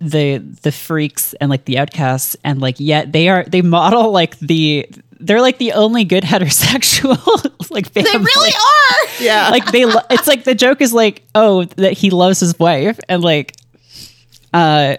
the 0.00 0.38
the 0.38 0.72
freaks 0.72 1.32
and 1.34 1.48
like 1.48 1.64
the 1.64 1.78
outcasts 1.78 2.34
and 2.42 2.60
like 2.60 2.74
yet 2.80 3.12
they 3.12 3.28
are 3.28 3.44
they 3.44 3.62
model 3.62 4.10
like 4.10 4.36
the 4.40 4.88
they're 5.22 5.40
like 5.40 5.58
the 5.58 5.72
only 5.72 6.04
good 6.04 6.22
heterosexual 6.24 7.16
like 7.70 7.90
family. 7.90 8.10
They 8.10 8.18
really 8.18 8.50
are. 8.50 9.08
Yeah. 9.22 9.48
like 9.50 9.64
they 9.72 9.84
lo- 9.86 10.00
it's 10.10 10.26
like 10.26 10.44
the 10.44 10.54
joke 10.54 10.80
is 10.80 10.92
like 10.92 11.22
oh 11.34 11.64
that 11.76 11.92
he 11.94 12.10
loves 12.10 12.40
his 12.40 12.58
wife 12.58 12.98
and 13.08 13.22
like 13.22 13.54
uh 14.52 14.96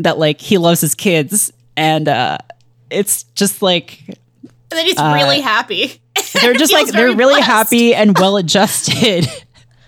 that 0.00 0.18
like 0.18 0.40
he 0.40 0.58
loves 0.58 0.80
his 0.80 0.94
kids 0.94 1.52
and 1.76 2.08
uh 2.08 2.38
it's 2.90 3.22
just 3.34 3.62
like 3.62 4.02
And 4.08 4.48
then 4.70 4.86
he's 4.86 4.98
really 4.98 5.40
happy. 5.40 6.00
they're 6.42 6.54
just 6.54 6.72
like 6.72 6.88
they're 6.88 7.14
really 7.14 7.34
blessed. 7.34 7.46
happy 7.46 7.94
and 7.94 8.18
well 8.18 8.36
adjusted 8.36 9.26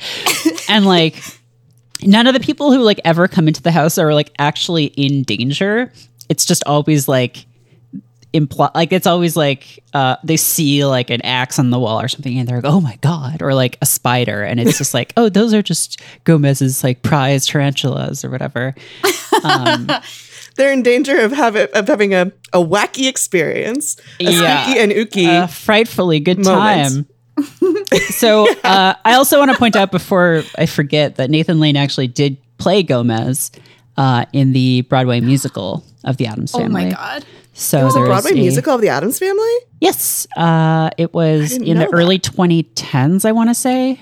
and 0.68 0.86
like 0.86 1.16
none 2.02 2.26
of 2.26 2.34
the 2.34 2.40
people 2.40 2.72
who 2.72 2.78
like 2.80 3.00
ever 3.04 3.28
come 3.28 3.48
into 3.48 3.62
the 3.62 3.72
house 3.72 3.98
are 3.98 4.14
like 4.14 4.30
actually 4.38 4.86
in 4.86 5.22
danger 5.24 5.92
it's 6.28 6.44
just 6.44 6.62
always 6.66 7.06
like 7.08 7.44
imply 8.32 8.70
like 8.74 8.92
it's 8.92 9.06
always 9.06 9.36
like 9.36 9.82
uh 9.92 10.16
they 10.24 10.36
see 10.38 10.84
like 10.86 11.10
an 11.10 11.20
axe 11.22 11.58
on 11.58 11.68
the 11.70 11.78
wall 11.78 12.00
or 12.00 12.08
something 12.08 12.38
and 12.38 12.48
they're 12.48 12.56
like 12.62 12.64
oh 12.72 12.80
my 12.80 12.96
god 13.02 13.42
or 13.42 13.52
like 13.54 13.76
a 13.82 13.86
spider 13.86 14.42
and 14.42 14.58
it's 14.58 14.78
just 14.78 14.94
like 14.94 15.12
oh 15.18 15.28
those 15.28 15.52
are 15.52 15.60
just 15.62 16.00
gomez's 16.24 16.82
like 16.82 17.02
prize 17.02 17.46
tarantulas 17.46 18.24
or 18.24 18.30
whatever 18.30 18.74
um, 19.44 19.86
They're 20.56 20.70
in 20.72 20.82
danger 20.82 21.16
of 21.18 21.32
have 21.32 21.56
of 21.56 21.88
having 21.88 22.12
a, 22.12 22.30
a 22.52 22.58
wacky 22.58 23.08
experience. 23.08 23.96
A 24.20 24.24
Yeah. 24.24 24.64
spooky 24.64 24.78
and 24.80 24.92
ooky. 24.92 25.44
a 25.44 25.48
frightfully 25.48 26.20
good 26.20 26.44
Moment. 26.44 27.08
time. 27.38 27.46
so 28.10 28.46
uh, 28.62 28.94
I 29.02 29.14
also 29.14 29.38
want 29.38 29.50
to 29.50 29.56
point 29.56 29.76
out 29.76 29.90
before 29.90 30.42
I 30.58 30.66
forget 30.66 31.16
that 31.16 31.30
Nathan 31.30 31.58
Lane 31.58 31.76
actually 31.76 32.06
did 32.08 32.36
play 32.58 32.82
Gomez 32.82 33.50
uh, 33.96 34.26
in 34.34 34.52
the 34.52 34.82
Broadway 34.82 35.20
musical 35.20 35.84
of 36.04 36.18
the 36.18 36.26
Addams 36.26 36.52
family 36.52 36.66
Oh 36.66 36.68
Family. 36.68 36.84
my 36.84 36.90
god. 36.90 37.24
So 37.62 37.88
the 37.90 38.02
a 38.02 38.04
Broadway 38.06 38.32
a- 38.32 38.34
musical 38.34 38.74
of 38.74 38.80
the 38.80 38.88
Addams 38.88 39.18
Family? 39.18 39.54
Yes, 39.80 40.26
uh, 40.36 40.90
it 40.98 41.12
was 41.14 41.52
in 41.52 41.64
the 41.64 41.74
that. 41.74 41.90
early 41.92 42.18
2010s. 42.18 43.24
I 43.24 43.32
want 43.32 43.50
to 43.50 43.54
say, 43.54 44.00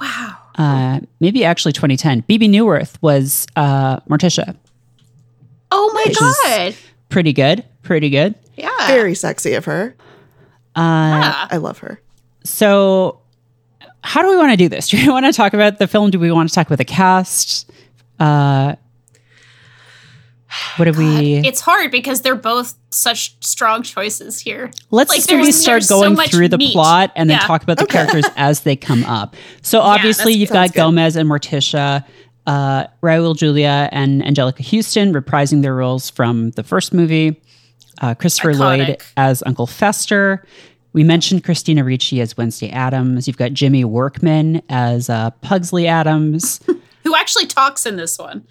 Wow. 0.00 0.36
uh, 0.56 1.00
maybe 1.20 1.44
actually 1.44 1.72
2010. 1.72 2.24
Bebe 2.26 2.48
Neuwirth 2.48 2.96
was 3.00 3.46
uh, 3.56 4.00
Morticia. 4.08 4.56
Oh 5.70 5.90
my 5.94 6.04
Which 6.06 6.20
is- 6.20 6.38
god. 6.44 6.74
Pretty 7.08 7.32
good, 7.32 7.64
pretty 7.82 8.08
good. 8.10 8.34
Yeah. 8.56 8.70
Very 8.86 9.14
sexy 9.14 9.54
of 9.54 9.64
her. 9.66 9.94
yeah. 10.76 11.48
I 11.50 11.56
love 11.58 11.78
her. 11.78 12.00
So, 12.44 13.20
how 14.02 14.22
do 14.22 14.28
we 14.28 14.36
want 14.36 14.50
to 14.50 14.56
do 14.56 14.68
this? 14.68 14.88
Do 14.90 14.96
we 14.96 15.08
want 15.08 15.26
to 15.26 15.32
talk 15.32 15.52
about 15.54 15.78
the 15.78 15.86
film? 15.86 16.10
Do 16.10 16.18
we 16.18 16.32
want 16.32 16.48
to 16.48 16.54
talk 16.54 16.66
about 16.66 16.78
the 16.78 16.84
cast? 16.84 17.70
Uh, 18.18 18.74
what 20.76 20.84
do 20.86 20.92
we? 20.98 21.36
It's 21.46 21.60
hard 21.60 21.90
because 21.90 22.22
they're 22.22 22.34
both 22.34 22.74
such 22.90 23.36
strong 23.44 23.82
choices 23.82 24.38
here. 24.40 24.70
Let's 24.90 25.10
like, 25.10 25.18
just 25.18 25.30
maybe 25.30 25.42
there's- 25.42 25.56
start 25.60 25.74
there's 25.76 25.88
so 25.88 26.00
going 26.00 26.14
much 26.14 26.30
through 26.30 26.48
the 26.48 26.58
meat. 26.58 26.72
plot 26.72 27.10
and 27.16 27.28
then 27.30 27.38
Yeah. 27.40 27.46
talk 27.46 27.62
about 27.62 27.78
the 27.78 27.86
characters 27.86 28.24
as 28.36 28.60
they 28.60 28.76
come 28.76 29.04
up. 29.04 29.34
So 29.62 29.80
obviously 29.80 30.32
that's- 30.32 30.36
you've 30.40 30.50
got 30.50 30.68
good. 30.72 30.76
Gomez 30.80 31.16
and 31.16 31.28
Morticia, 31.28 32.04
uh, 32.46 32.86
Raul 33.02 33.36
Julia 33.36 33.88
and 33.92 34.22
Anjelica 34.22 34.64
Huston 34.64 35.12
reprising 35.14 35.62
their 35.62 35.74
roles 35.74 36.10
from 36.10 36.50
the 36.52 36.62
first 36.62 36.92
movie. 36.92 37.40
Uh, 38.00 38.14
Christopher 38.14 38.54
Lloyd 38.54 38.96
as 39.16 39.42
Uncle 39.46 39.66
Fester. 39.66 40.44
We 40.92 41.04
mentioned 41.04 41.44
Christina 41.44 41.84
Ricci 41.84 42.20
as 42.20 42.36
Wednesday 42.36 42.68
Addams. 42.68 43.26
You've 43.26 43.36
got 43.38 43.52
Jimmy 43.52 43.84
Workman 43.84 44.60
as 44.68 45.08
uh, 45.08 45.30
Pugsley 45.40 45.86
Addams. 45.86 46.60
Who 47.04 47.14
actually 47.16 47.46
talks 47.46 47.86
in 47.86 47.96
this 47.96 48.18
one? 48.18 48.44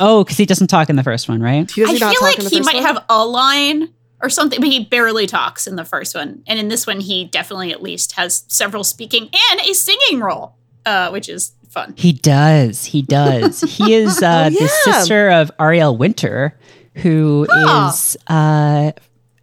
Oh, 0.00 0.24
because 0.24 0.36
he 0.36 0.46
doesn't 0.46 0.68
talk 0.68 0.88
in 0.90 0.96
the 0.96 1.02
first 1.02 1.28
one, 1.28 1.40
right? 1.42 1.66
Does 1.68 1.88
I 1.88 1.92
he 1.92 1.98
feel 1.98 2.10
talk 2.12 2.22
like 2.22 2.38
in 2.38 2.44
the 2.44 2.50
he 2.50 2.60
might 2.60 2.74
one? 2.76 2.84
have 2.84 3.04
a 3.08 3.26
line 3.26 3.92
or 4.20 4.30
something, 4.30 4.60
but 4.60 4.68
he 4.68 4.84
barely 4.84 5.26
talks 5.26 5.66
in 5.66 5.76
the 5.76 5.84
first 5.84 6.14
one. 6.14 6.42
And 6.46 6.58
in 6.58 6.68
this 6.68 6.86
one, 6.86 7.00
he 7.00 7.24
definitely 7.24 7.72
at 7.72 7.82
least 7.82 8.12
has 8.12 8.44
several 8.48 8.84
speaking 8.84 9.28
and 9.50 9.60
a 9.60 9.72
singing 9.74 10.20
role, 10.20 10.54
uh, 10.86 11.10
which 11.10 11.28
is 11.28 11.52
fun. 11.70 11.94
He 11.96 12.12
does. 12.12 12.84
He 12.84 13.02
does. 13.02 13.60
He 13.66 13.94
is 13.94 14.22
uh, 14.22 14.50
the 14.50 14.54
yeah. 14.60 14.68
sister 14.92 15.28
of 15.30 15.50
Ariel 15.58 15.96
Winter, 15.96 16.56
who 16.96 17.44
is 17.44 18.16
Huh. 18.28 18.34
uh, 18.34 18.92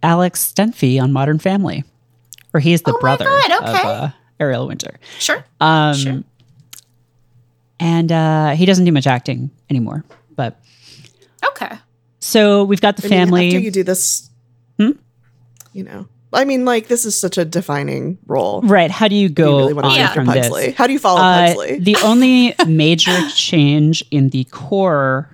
Alex 0.02 0.52
Dunphy 0.56 1.00
on 1.02 1.12
Modern 1.12 1.38
Family, 1.38 1.84
or 2.54 2.60
he 2.60 2.72
is 2.72 2.82
the 2.82 2.92
Oh 2.92 2.94
my 2.94 3.00
brother 3.00 3.24
God, 3.26 3.50
of 3.62 3.68
okay. 3.74 3.82
uh, 3.88 4.08
Ariel 4.38 4.66
Winter. 4.66 4.98
Sure. 5.18 5.44
Um, 5.60 5.94
Sure. 5.94 6.22
And 7.78 8.12
uh, 8.12 8.50
he 8.50 8.66
doesn't 8.66 8.84
do 8.84 8.92
much 8.92 9.06
acting 9.06 9.50
anymore. 9.70 10.04
But 10.40 10.56
Okay. 11.50 11.76
so 12.18 12.64
we've 12.64 12.80
got 12.80 12.96
the 12.96 13.06
I 13.06 13.10
mean, 13.10 13.18
family. 13.18 13.46
after 13.48 13.58
you 13.58 13.70
do 13.70 13.82
this, 13.82 14.30
Hmm? 14.78 14.92
you 15.74 15.84
know, 15.84 16.06
I 16.32 16.44
mean, 16.46 16.64
like 16.64 16.88
this 16.88 17.04
is 17.04 17.18
such 17.18 17.36
a 17.36 17.44
defining 17.44 18.16
role. 18.26 18.62
right. 18.62 18.90
How 18.90 19.06
do 19.08 19.14
you 19.16 19.22
You 19.24 19.28
go 19.28 19.56
really 19.58 19.72
want 19.74 19.84
to 19.84 19.90
on 19.90 19.94
Yeah. 19.96 20.00
yeah. 20.02 20.12
from 20.14 20.26
Pugsley. 20.26 20.66
this? 20.68 20.76
How 20.76 20.86
do 20.86 20.92
you 20.94 20.98
follow 20.98 21.20
Uh, 21.20 21.46
Pugsley? 21.48 21.78
the 21.80 21.96
only 22.04 22.54
major 22.66 23.18
change 23.34 24.02
in 24.10 24.30
the 24.30 24.44
core 24.44 25.28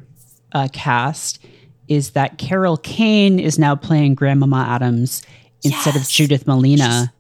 uh, 0.53 0.67
cast 0.73 1.39
is 1.87 2.11
that 2.11 2.39
Carol 2.39 2.79
Kane 2.79 3.39
is 3.39 3.59
now 3.61 3.77
playing 3.77 4.17
Grandmama 4.17 4.67
Addams 4.69 5.23
instead 5.63 5.95
of 5.95 6.09
Judith 6.09 6.47
Malina. 6.47 7.13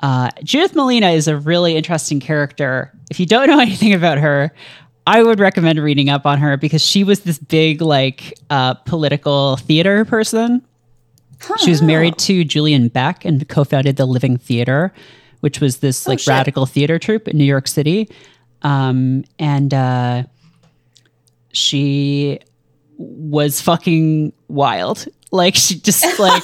Uh, 0.00 0.28
Judith 0.42 0.74
Malina 0.74 1.14
is 1.14 1.28
a 1.28 1.36
really 1.36 1.76
interesting 1.76 2.18
character. 2.20 2.92
If 3.10 3.18
you 3.20 3.24
don't 3.26 3.46
know 3.46 3.60
anything 3.68 3.94
about 3.94 4.18
her, 4.18 4.52
I 5.06 5.22
would 5.22 5.40
recommend 5.40 5.78
reading 5.78 6.08
up 6.08 6.26
on 6.26 6.38
her 6.38 6.56
because 6.56 6.82
she 6.82 7.04
was 7.04 7.20
this 7.20 7.38
big, 7.38 7.80
like, 7.80 8.38
uh, 8.50 8.74
political 8.74 9.56
theater 9.56 10.04
person. 10.04 10.62
She 11.58 11.70
was 11.70 11.82
married 11.82 12.18
to 12.18 12.44
Julian 12.44 12.86
Beck 12.88 13.24
and 13.24 13.48
co-founded 13.48 13.96
the 13.96 14.06
Living 14.06 14.36
Theater, 14.36 14.92
which 15.40 15.60
was 15.60 15.78
this 15.78 16.06
like 16.06 16.20
shit. 16.20 16.28
radical 16.28 16.66
theater 16.66 17.00
troupe 17.00 17.26
in 17.26 17.36
New 17.36 17.44
York 17.44 17.66
City. 17.66 18.08
Um, 18.62 19.24
and 19.40 19.74
uh, 19.74 20.22
she 21.52 22.38
was 22.96 23.60
fucking 23.60 24.32
wild. 24.48 25.06
Like 25.30 25.54
she 25.56 25.76
just 25.76 26.18
like 26.18 26.42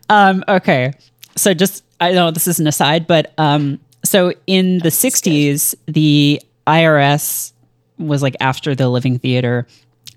um 0.10 0.44
okay. 0.48 0.92
So 1.36 1.54
just 1.54 1.84
I 2.00 2.12
know 2.12 2.30
this 2.30 2.46
is 2.46 2.60
an 2.60 2.66
aside, 2.66 3.06
but 3.06 3.32
um 3.38 3.80
so 4.04 4.32
in 4.46 4.78
the 4.78 4.90
60s 4.90 5.74
the 5.86 6.40
IRS 6.68 7.52
was 7.98 8.22
like 8.22 8.36
after 8.40 8.74
the 8.74 8.88
Living 8.88 9.18
Theater 9.18 9.66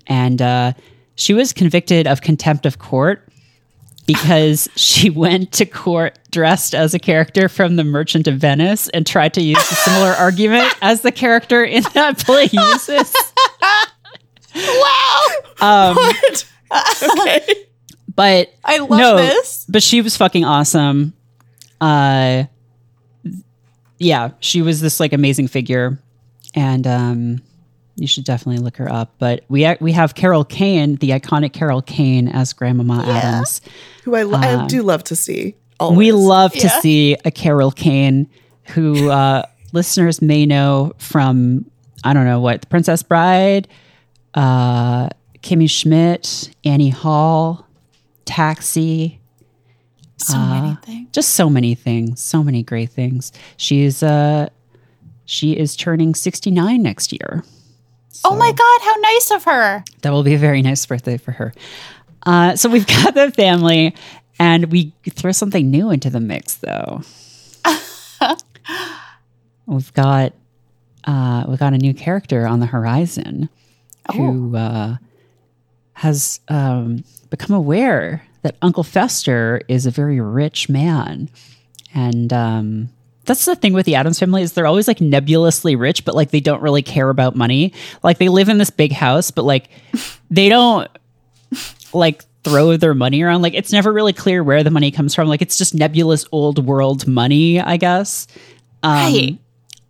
and 0.06 0.40
uh 0.40 0.72
she 1.14 1.34
was 1.34 1.52
convicted 1.52 2.06
of 2.06 2.20
contempt 2.20 2.64
of 2.66 2.78
court 2.78 3.28
because 4.06 4.68
she 4.76 5.10
went 5.10 5.52
to 5.52 5.66
court 5.66 6.18
dressed 6.30 6.74
as 6.74 6.94
a 6.94 6.98
character 6.98 7.48
from 7.48 7.76
The 7.76 7.84
Merchant 7.84 8.26
of 8.28 8.38
Venice 8.38 8.88
and 8.88 9.06
tried 9.06 9.34
to 9.34 9.42
use 9.42 9.58
a 9.58 9.74
similar 9.74 10.12
argument 10.12 10.72
as 10.82 11.02
the 11.02 11.12
character 11.12 11.62
in 11.64 11.82
that 11.94 12.18
play 12.18 12.48
uses. 12.52 13.12
Wow. 14.54 15.28
Um, 15.60 15.96
What? 15.96 16.48
okay. 17.20 17.54
but 18.14 18.52
I 18.64 18.78
love 18.78 18.98
no, 18.98 19.16
this. 19.16 19.66
but 19.68 19.82
she 19.82 20.00
was 20.00 20.16
fucking 20.16 20.44
awesome. 20.44 21.12
Uh, 21.80 22.44
yeah, 23.98 24.30
she 24.40 24.62
was 24.62 24.80
this 24.80 24.98
like 25.00 25.12
amazing 25.12 25.48
figure, 25.48 26.01
and 26.54 26.86
um, 26.86 27.42
you 27.96 28.06
should 28.06 28.24
definitely 28.24 28.62
look 28.62 28.76
her 28.78 28.90
up. 28.90 29.14
But 29.18 29.44
we 29.48 29.64
ha- 29.64 29.76
we 29.80 29.92
have 29.92 30.14
Carol 30.14 30.44
Kane, 30.44 30.96
the 30.96 31.10
iconic 31.10 31.52
Carol 31.52 31.82
Kane 31.82 32.28
as 32.28 32.52
Grandmama 32.52 33.04
Addams. 33.06 33.60
Who 34.04 34.14
I, 34.16 34.22
lo- 34.22 34.38
I 34.38 34.66
do 34.66 34.82
love 34.82 35.04
to 35.04 35.16
see. 35.16 35.54
Always. 35.80 35.96
Uh, 35.96 35.98
We 35.98 36.12
love 36.12 36.52
to 36.52 36.68
see 36.68 37.16
a 37.24 37.30
Carol 37.30 37.70
Kane, 37.70 38.28
who 38.74 39.10
uh, 39.10 39.42
listeners 39.72 40.20
may 40.22 40.46
know 40.46 40.92
from 40.98 41.64
I 42.04 42.12
don't 42.14 42.24
know 42.24 42.40
what, 42.40 42.60
The 42.62 42.66
Princess 42.66 43.02
Bride, 43.02 43.68
uh, 44.34 45.08
Kimmy 45.42 45.70
Schmidt, 45.70 46.50
Annie 46.64 46.88
Hall, 46.90 47.66
Taxi, 48.24 49.20
So 50.16 50.36
Uh, 50.36 50.60
many 50.60 50.76
things. 50.84 51.08
just 51.12 51.30
so 51.30 51.48
many 51.50 51.74
things, 51.74 52.20
so 52.20 52.42
many 52.42 52.62
great 52.62 52.90
things. 52.90 53.32
She's 53.56 54.02
uh, 54.02 54.48
she 55.24 55.56
is 55.56 55.76
turning 55.76 56.14
sixty 56.14 56.50
nine 56.50 56.82
next 56.82 57.12
year. 57.12 57.44
Oh 58.24 58.36
my 58.36 58.52
God, 58.52 58.80
how 58.82 58.94
nice 58.96 59.30
of 59.32 59.44
her. 59.44 59.84
That 60.02 60.10
will 60.10 60.22
be 60.22 60.34
a 60.34 60.38
very 60.38 60.62
nice 60.62 60.84
birthday 60.86 61.16
for 61.16 61.32
her. 61.32 61.52
Uh, 62.24 62.54
so 62.56 62.68
we've 62.68 62.86
got 62.86 63.14
the 63.14 63.30
family, 63.32 63.94
and 64.38 64.70
we 64.70 64.92
throw 65.10 65.32
something 65.32 65.70
new 65.70 65.90
into 65.90 66.10
the 66.10 66.20
mix, 66.20 66.56
though. 66.56 67.02
we've 69.66 69.92
got 69.94 70.34
uh, 71.04 71.44
we've 71.48 71.58
got 71.58 71.72
a 71.72 71.78
new 71.78 71.94
character 71.94 72.46
on 72.46 72.60
the 72.60 72.66
horizon 72.66 73.48
who 74.14 74.56
uh, 74.56 74.96
has 75.94 76.40
um, 76.48 77.04
become 77.30 77.56
aware 77.56 78.22
that 78.42 78.56
Uncle 78.62 78.84
Fester 78.84 79.62
is 79.68 79.86
a 79.86 79.90
very 79.90 80.20
rich 80.20 80.68
man, 80.68 81.28
And 81.94 82.32
um, 82.32 82.88
that's 83.24 83.44
the 83.44 83.54
thing 83.56 83.72
with 83.72 83.86
the 83.86 83.94
Addams 83.94 84.18
family 84.18 84.42
is 84.42 84.52
they're 84.52 84.66
always 84.66 84.88
like 84.88 85.00
nebulously 85.00 85.76
rich, 85.76 86.04
but 86.04 86.14
like 86.14 86.30
they 86.30 86.40
don't 86.40 86.62
really 86.62 86.82
care 86.82 87.08
about 87.08 87.36
money. 87.36 87.72
Like 88.02 88.18
they 88.18 88.28
live 88.28 88.48
in 88.48 88.58
this 88.58 88.70
big 88.70 88.92
house, 88.92 89.30
but 89.30 89.44
like 89.44 89.68
they 90.30 90.48
don't 90.48 90.90
like 91.92 92.24
throw 92.44 92.76
their 92.76 92.94
money 92.94 93.22
around. 93.22 93.42
Like 93.42 93.54
it's 93.54 93.72
never 93.72 93.92
really 93.92 94.12
clear 94.12 94.42
where 94.42 94.64
the 94.64 94.70
money 94.70 94.90
comes 94.90 95.14
from. 95.14 95.28
Like 95.28 95.42
it's 95.42 95.58
just 95.58 95.74
nebulous 95.74 96.24
old 96.32 96.64
world 96.64 97.06
money, 97.06 97.60
I 97.60 97.76
guess. 97.76 98.26
Um, 98.82 98.92
Right. 99.14 99.38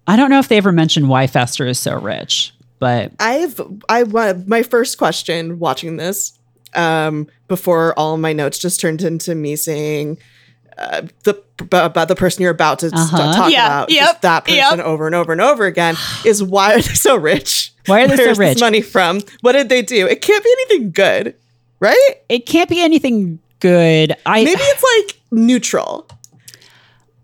I 0.06 0.16
don't 0.16 0.30
know 0.30 0.38
if 0.40 0.48
they 0.48 0.56
ever 0.56 0.72
mentioned 0.72 1.08
why 1.08 1.26
Fester 1.28 1.66
is 1.66 1.78
so 1.78 1.96
rich, 1.98 2.52
but 2.80 3.12
I've 3.20 3.60
I 3.88 4.02
wa- 4.02 4.34
my 4.46 4.62
first 4.62 4.98
question 4.98 5.58
watching 5.58 5.96
this 5.96 6.38
um 6.74 7.28
before 7.48 7.96
all 7.98 8.16
my 8.16 8.32
notes 8.32 8.58
just 8.58 8.80
turned 8.80 9.02
into 9.02 9.34
me 9.34 9.56
saying 9.56 10.18
uh, 10.78 11.02
the 11.24 11.34
b- 11.58 11.66
about 11.70 12.08
the 12.08 12.14
person 12.16 12.42
you're 12.42 12.50
about 12.50 12.78
to 12.80 12.86
Uh-huh. 12.88 13.16
st- 13.16 13.34
talk 13.36 13.52
Yeah, 13.52 13.66
about 13.66 13.90
yep, 13.90 14.04
just 14.06 14.22
that 14.22 14.44
person 14.44 14.56
yep. 14.78 14.78
over 14.80 15.06
and 15.06 15.14
over 15.14 15.32
and 15.32 15.40
over 15.40 15.64
again 15.66 15.96
is 16.24 16.42
why 16.42 16.74
are 16.74 16.80
they 16.80 16.94
so 16.94 17.16
rich? 17.16 17.72
Why 17.86 18.02
are 18.04 18.08
they 18.08 18.16
so 18.16 18.22
Where's 18.24 18.38
this 18.38 18.48
rich? 18.56 18.60
money 18.60 18.80
from? 18.80 19.20
What 19.40 19.52
did 19.52 19.68
they 19.68 19.82
do? 19.82 20.06
It 20.06 20.20
can't 20.22 20.42
be 20.44 20.50
anything 20.60 20.90
good, 20.92 21.34
right? 21.80 22.14
it 22.28 22.46
can't 22.46 22.68
be 22.70 22.80
anything 22.82 23.38
good. 23.60 24.16
I 24.26 24.44
Maybe 24.44 24.60
it's 24.60 25.06
like 25.08 25.20
neutral. 25.30 26.08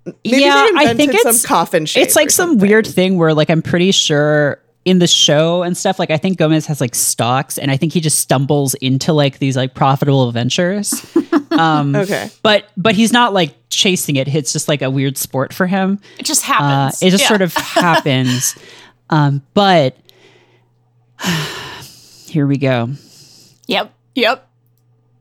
Maybe 0.04 0.40
yeah, 0.40 0.68
they 0.74 0.86
I 0.90 0.94
think 0.94 1.12
it's 1.14 1.22
some 1.22 1.46
coffin 1.46 1.84
shape. 1.84 2.02
It's 2.02 2.16
like 2.16 2.30
some 2.30 2.58
weird 2.58 2.86
thing 2.86 3.18
where 3.18 3.34
like 3.34 3.50
I'm 3.50 3.60
pretty 3.62 3.92
sure 3.92 4.60
in 4.88 4.98
the 4.98 5.06
show 5.06 5.62
and 5.62 5.76
stuff 5.76 5.98
like 5.98 6.10
I 6.10 6.16
think 6.16 6.38
Gomez 6.38 6.66
has 6.66 6.80
like 6.80 6.94
stocks 6.94 7.58
and 7.58 7.70
I 7.70 7.76
think 7.76 7.92
he 7.92 8.00
just 8.00 8.18
stumbles 8.18 8.74
into 8.74 9.12
like 9.12 9.38
these 9.38 9.56
like 9.56 9.74
profitable 9.74 10.30
ventures. 10.32 10.94
Um 11.50 11.96
Okay. 11.96 12.28
but 12.42 12.66
but 12.76 12.94
he's 12.94 13.12
not 13.12 13.32
like 13.32 13.54
chasing 13.70 14.16
it. 14.16 14.28
It's 14.28 14.52
just 14.52 14.68
like 14.68 14.80
a 14.82 14.90
weird 14.90 15.16
sport 15.18 15.52
for 15.52 15.66
him. 15.66 15.98
It 16.18 16.24
just 16.26 16.48
Uh, 16.48 16.52
happens. 16.52 17.02
it 17.02 17.10
just 17.10 17.22
Yeah. 17.24 17.28
sort 17.28 17.42
of 17.42 17.54
happens. 17.56 18.54
Um 19.10 19.42
but 19.54 19.96
here 22.26 22.46
we 22.46 22.58
go. 22.58 22.90
Yep. 23.66 23.92
Yep. 24.14 24.48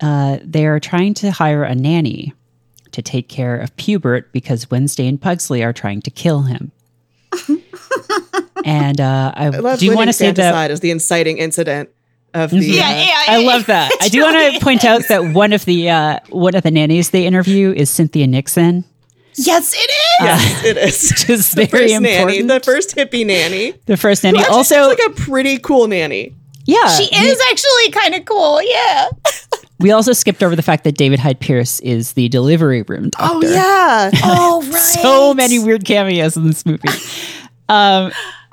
uh, 0.02 0.38
they 0.44 0.66
are 0.68 0.80
trying 0.80 1.14
to 1.16 1.32
hire 1.32 1.64
a 1.64 1.74
nanny 1.74 2.34
to 2.92 3.02
take 3.02 3.30
care 3.30 3.58
of 3.58 3.76
Pubert 3.78 4.26
because 4.32 4.70
Wednesday 4.70 5.08
and 5.08 5.20
Pugsley 5.22 5.64
are 5.64 5.74
trying 5.74 6.02
to 6.04 6.12
kill 6.12 6.44
him. 6.44 6.72
and 8.66 9.00
uh, 9.02 9.32
I, 9.36 9.46
I 9.46 9.50
love 9.50 9.80
do 9.80 9.86
you 9.86 9.96
want 9.96 10.10
to 10.10 10.14
say 10.14 10.28
that? 10.32 10.38
infanticide 10.40 10.72
as 10.72 10.80
the 10.82 10.92
inciting 10.92 11.38
incident 11.38 11.90
of 12.34 12.52
the 12.52 12.58
Yeah, 12.60 12.84
uh, 12.90 12.96
yeah, 12.96 13.24
I 13.28 13.44
love 13.44 13.66
that. 13.68 13.92
I 13.94 14.06
it's 14.06 14.10
do 14.12 14.22
want 14.22 14.54
to 14.56 14.60
point 14.64 14.86
out 14.86 15.02
that 15.10 15.34
one 15.34 15.54
of 15.54 15.66
the 15.66 15.90
uh, 15.90 16.20
one 16.30 16.56
of 16.56 16.64
the 16.64 16.72
nannies 16.72 17.10
they 17.12 17.26
interview 17.26 17.72
is 17.72 17.90
Cynthia 17.90 18.28
Nixon, 18.28 18.84
Yes, 19.36 19.74
it 19.74 19.78
is. 19.78 19.96
Yes, 20.20 20.66
it 20.66 20.78
is. 20.78 21.12
which 21.12 21.30
is 21.30 21.52
the 21.54 21.66
very 21.66 21.84
first 21.90 21.94
important. 21.94 22.28
nanny, 22.28 22.42
the 22.42 22.60
first 22.60 22.96
hippie 22.96 23.26
nanny. 23.26 23.74
the 23.86 23.96
first 23.98 24.24
nanny, 24.24 24.40
actually 24.40 24.56
also, 24.56 24.88
like 24.88 25.00
a 25.06 25.12
pretty 25.12 25.58
cool 25.60 25.88
nanny. 25.88 26.36
yeah, 26.66 26.88
she 26.90 27.04
is 27.04 27.40
actually 27.52 27.92
kind 27.92 28.16
of 28.16 28.26
cool. 28.26 28.62
Yeah. 28.64 29.10
we 29.80 29.92
also 29.92 30.12
skipped 30.14 30.42
over 30.42 30.56
the 30.56 30.64
fact 30.64 30.84
that 30.86 30.98
David 30.98 31.20
Hyde 31.20 31.40
Pierce 31.40 31.80
is 31.82 32.14
the 32.14 32.30
delivery 32.30 32.82
room 32.82 33.10
doctor. 33.12 33.48
Oh 33.48 33.52
yeah, 33.52 34.10
Oh, 34.24 34.64
right. 34.64 34.74
so 34.82 35.34
many 35.36 35.60
weird 35.60 35.86
cameos 35.86 36.36
in 36.36 36.46
this 36.48 36.66
movie. 36.66 36.88
um, 37.70 38.12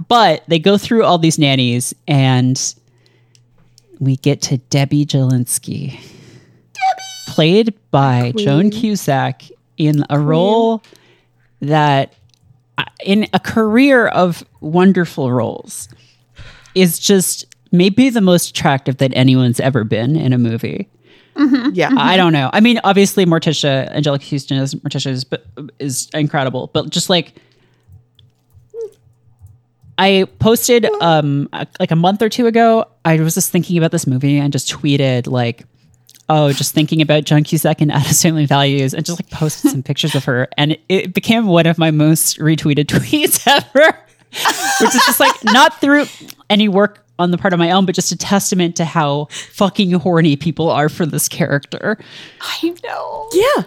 but 0.08 0.42
they 0.48 0.58
go 0.58 0.78
through 0.78 1.04
all 1.04 1.18
these 1.18 1.38
nannies, 1.38 1.94
and 2.06 2.74
we 4.00 4.16
get 4.16 4.42
to 4.42 4.58
Debbie 4.58 5.06
Jellinsky, 5.06 5.98
played 7.28 7.74
by 7.90 8.32
Joan 8.36 8.70
Cusack 8.70 9.44
in 9.76 10.04
a 10.10 10.18
role 10.18 10.82
that, 11.60 12.14
uh, 12.78 12.84
in 13.04 13.26
a 13.32 13.40
career 13.40 14.08
of 14.08 14.44
wonderful 14.60 15.32
roles, 15.32 15.88
is 16.74 16.98
just 16.98 17.46
maybe 17.72 18.08
the 18.10 18.20
most 18.20 18.50
attractive 18.50 18.98
that 18.98 19.12
anyone's 19.14 19.60
ever 19.60 19.84
been 19.84 20.16
in 20.16 20.32
a 20.32 20.38
movie. 20.38 20.88
yeah. 21.72 21.90
I 21.96 22.16
don't 22.16 22.32
know. 22.32 22.50
I 22.52 22.60
mean, 22.60 22.80
obviously, 22.84 23.26
Morticia, 23.26 23.92
Anjelica 23.92 24.30
Huston 24.30 24.58
is 24.58 24.74
Morticia 24.76 25.10
is, 25.10 25.26
is 25.78 26.08
incredible, 26.14 26.70
but 26.72 26.90
just 26.90 27.10
like 27.10 27.34
I 29.98 30.26
posted 30.38 30.86
um 31.00 31.48
like 31.78 31.90
a 31.90 31.96
month 31.96 32.22
or 32.22 32.28
two 32.28 32.46
ago, 32.46 32.86
I 33.04 33.18
was 33.20 33.34
just 33.34 33.50
thinking 33.50 33.78
about 33.78 33.90
this 33.92 34.06
movie 34.06 34.38
and 34.38 34.52
just 34.52 34.68
tweeted 34.70 35.26
like, 35.26 35.64
oh, 36.28 36.52
just 36.52 36.74
thinking 36.74 37.00
about 37.02 37.24
John 37.24 37.44
Cusack 37.44 37.80
and 37.80 37.92
Addams 37.92 38.22
Family 38.22 38.46
Values, 38.46 38.94
and 38.94 39.04
just 39.04 39.20
like 39.20 39.30
posted 39.30 39.70
some 39.70 39.82
pictures 39.82 40.14
of 40.14 40.24
her, 40.24 40.48
and 40.56 40.72
it, 40.72 40.80
it 40.88 41.14
became 41.14 41.46
one 41.46 41.66
of 41.66 41.78
my 41.78 41.90
most 41.90 42.38
retweeted 42.38 42.84
tweets 42.86 43.46
ever, 43.46 43.98
which 44.80 44.94
is 44.94 45.04
just 45.06 45.20
like 45.20 45.44
not 45.44 45.80
through 45.80 46.06
any 46.50 46.68
work 46.68 47.04
on 47.18 47.30
the 47.30 47.38
part 47.38 47.52
of 47.52 47.60
my 47.60 47.70
own, 47.70 47.86
but 47.86 47.94
just 47.94 48.10
a 48.10 48.16
testament 48.16 48.74
to 48.76 48.84
how 48.84 49.26
fucking 49.52 49.92
horny 49.92 50.34
people 50.34 50.68
are 50.68 50.88
for 50.88 51.06
this 51.06 51.28
character. 51.28 51.96
I 52.40 52.74
know. 52.82 53.28
yeah. 53.32 53.62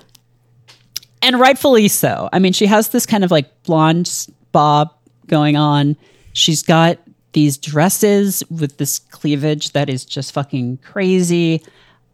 and 1.22 1.40
rightfully 1.40 1.88
so. 1.88 2.28
I 2.34 2.40
mean, 2.40 2.52
she 2.52 2.66
has 2.66 2.90
this 2.90 3.06
kind 3.06 3.24
of 3.24 3.32
like 3.32 3.64
blonde 3.64 4.28
bob 4.52 4.94
going 5.28 5.56
on. 5.56 5.96
She's 6.38 6.62
got 6.62 7.00
these 7.34 7.58
dresses 7.58 8.44
with 8.52 8.78
this 8.78 9.00
cleavage 9.00 9.72
that 9.72 9.90
is 9.90 10.06
just 10.06 10.32
fucking 10.34 10.78
crazy. 10.78 11.64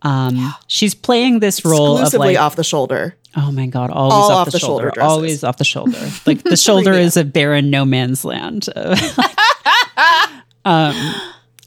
Um, 0.01 0.53
She's 0.67 0.95
playing 0.95 1.39
this 1.39 1.65
role 1.65 1.95
of 1.97 2.01
Exclusively 2.03 2.35
like, 2.35 2.39
off 2.41 2.55
the 2.55 2.63
shoulder. 2.63 3.15
oh 3.35 3.51
my 3.51 3.67
god, 3.67 3.89
always 3.89 4.13
All 4.13 4.31
off, 4.31 4.51
the, 4.51 4.59
shoulder, 4.59 4.91
dresses. 4.91 5.11
always 5.11 5.43
off 5.43 5.57
the 5.57 5.65
shoulder. 5.65 5.99
Like 6.25 6.43
the 6.43 6.55
shoulder 6.67 6.93
is 6.93 7.17
a 7.17 7.25
barren 7.25 7.69
no 7.69 7.83
man's 7.83 8.23
land. 8.23 8.69
um, 10.65 10.95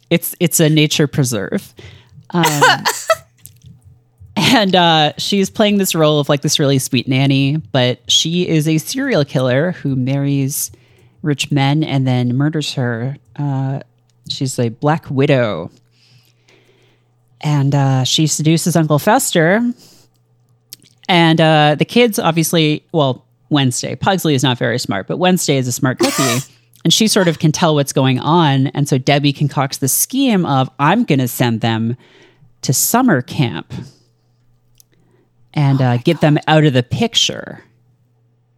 it's 0.08 0.34
it's 0.40 0.58
a 0.58 0.70
nature 0.70 1.06
preserve. 1.06 1.74
Um, 2.30 2.84
and 4.36 4.74
uh, 4.74 5.12
she's 5.18 5.50
playing 5.50 5.76
this 5.76 5.94
role 5.94 6.20
of 6.20 6.30
like 6.30 6.40
this 6.40 6.58
really 6.58 6.78
sweet 6.78 7.06
nanny, 7.06 7.58
but 7.58 8.00
she 8.10 8.48
is 8.48 8.66
a 8.66 8.78
serial 8.78 9.26
killer 9.26 9.72
who 9.72 9.94
marries 9.94 10.70
rich 11.26 11.50
men 11.50 11.84
and 11.84 12.06
then 12.06 12.34
murders 12.34 12.74
her. 12.74 13.16
Uh, 13.36 13.80
she's 14.28 14.58
a 14.58 14.70
black 14.70 15.10
widow. 15.10 15.70
And 17.42 17.74
uh, 17.74 18.04
she 18.04 18.26
seduces 18.26 18.76
Uncle 18.76 18.98
Fester. 18.98 19.60
And 21.08 21.40
uh, 21.40 21.74
the 21.74 21.84
kids, 21.84 22.18
obviously, 22.18 22.84
well, 22.92 23.24
Wednesday, 23.50 23.94
Pugsley 23.94 24.34
is 24.34 24.42
not 24.42 24.58
very 24.58 24.78
smart, 24.78 25.06
but 25.06 25.18
Wednesday 25.18 25.56
is 25.56 25.68
a 25.68 25.72
smart 25.72 25.98
cookie. 25.98 26.38
and 26.84 26.92
she 26.92 27.08
sort 27.08 27.28
of 27.28 27.38
can 27.38 27.52
tell 27.52 27.74
what's 27.74 27.92
going 27.92 28.18
on. 28.20 28.68
And 28.68 28.88
so 28.88 28.96
Debbie 28.96 29.32
concocts 29.32 29.78
the 29.78 29.88
scheme 29.88 30.46
of 30.46 30.70
I'm 30.78 31.04
going 31.04 31.18
to 31.18 31.28
send 31.28 31.60
them 31.60 31.96
to 32.62 32.72
summer 32.72 33.22
camp 33.22 33.72
and 35.52 35.80
uh, 35.80 35.96
get 35.98 36.20
them 36.20 36.38
out 36.46 36.64
of 36.64 36.74
the 36.74 36.82
picture. 36.82 37.64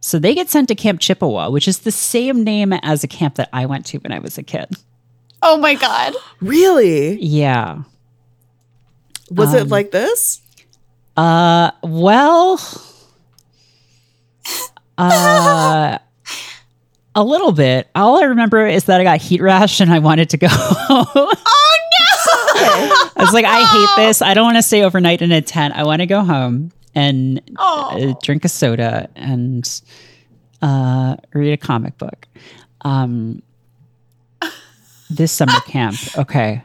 So 0.01 0.17
they 0.19 0.33
get 0.33 0.49
sent 0.49 0.67
to 0.69 0.75
Camp 0.75 0.99
Chippewa, 1.01 1.49
which 1.49 1.67
is 1.67 1.79
the 1.79 1.91
same 1.91 2.43
name 2.43 2.71
as 2.73 3.03
a 3.03 3.07
camp 3.07 3.35
that 3.35 3.49
I 3.51 3.65
went 3.65 3.85
to 3.87 3.97
when 3.99 4.11
I 4.11 4.19
was 4.19 4.37
a 4.37 4.43
kid. 4.43 4.67
Oh 5.41 5.57
my 5.57 5.75
god. 5.75 6.13
Really? 6.41 7.21
Yeah. 7.21 7.83
Was 9.31 9.53
Um, 9.53 9.59
it 9.61 9.67
like 9.69 9.91
this? 9.91 10.41
Uh, 11.17 11.71
well, 11.83 12.59
uh, 14.97 15.97
a 17.15 17.23
little 17.23 17.51
bit. 17.51 17.89
All 17.95 18.17
I 18.19 18.23
remember 18.25 18.65
is 18.67 18.85
that 18.85 18.99
I 18.99 19.03
got 19.03 19.21
heat 19.21 19.41
rash 19.41 19.79
and 19.81 19.91
I 19.91 19.99
wanted 19.99 20.29
to 20.31 20.37
go. 20.37 20.47
home. 20.51 21.07
Oh 21.15 21.77
no! 21.99 23.11
I 23.15 23.21
was 23.23 23.33
like, 23.33 23.45
I 23.45 23.63
hate 23.65 24.05
this. 24.05 24.21
I 24.21 24.33
don't 24.33 24.45
want 24.45 24.57
to 24.57 24.63
stay 24.63 24.83
overnight 24.83 25.21
in 25.21 25.31
a 25.31 25.41
tent. 25.41 25.73
I 25.75 25.83
want 25.83 26.01
to 26.01 26.05
go 26.05 26.21
home 26.23 26.71
and 26.99 27.41
uh, 27.57 28.13
drink 28.23 28.43
a 28.45 28.49
soda 28.49 29.09
and 29.15 29.81
uh, 30.61 31.15
read 31.33 31.53
a 31.53 31.57
comic 31.57 31.97
book. 31.97 32.27
Um, 32.81 33.41
this 35.09 35.31
summer 35.31 35.59
camp. 35.67 35.95
Okay. 36.17 36.61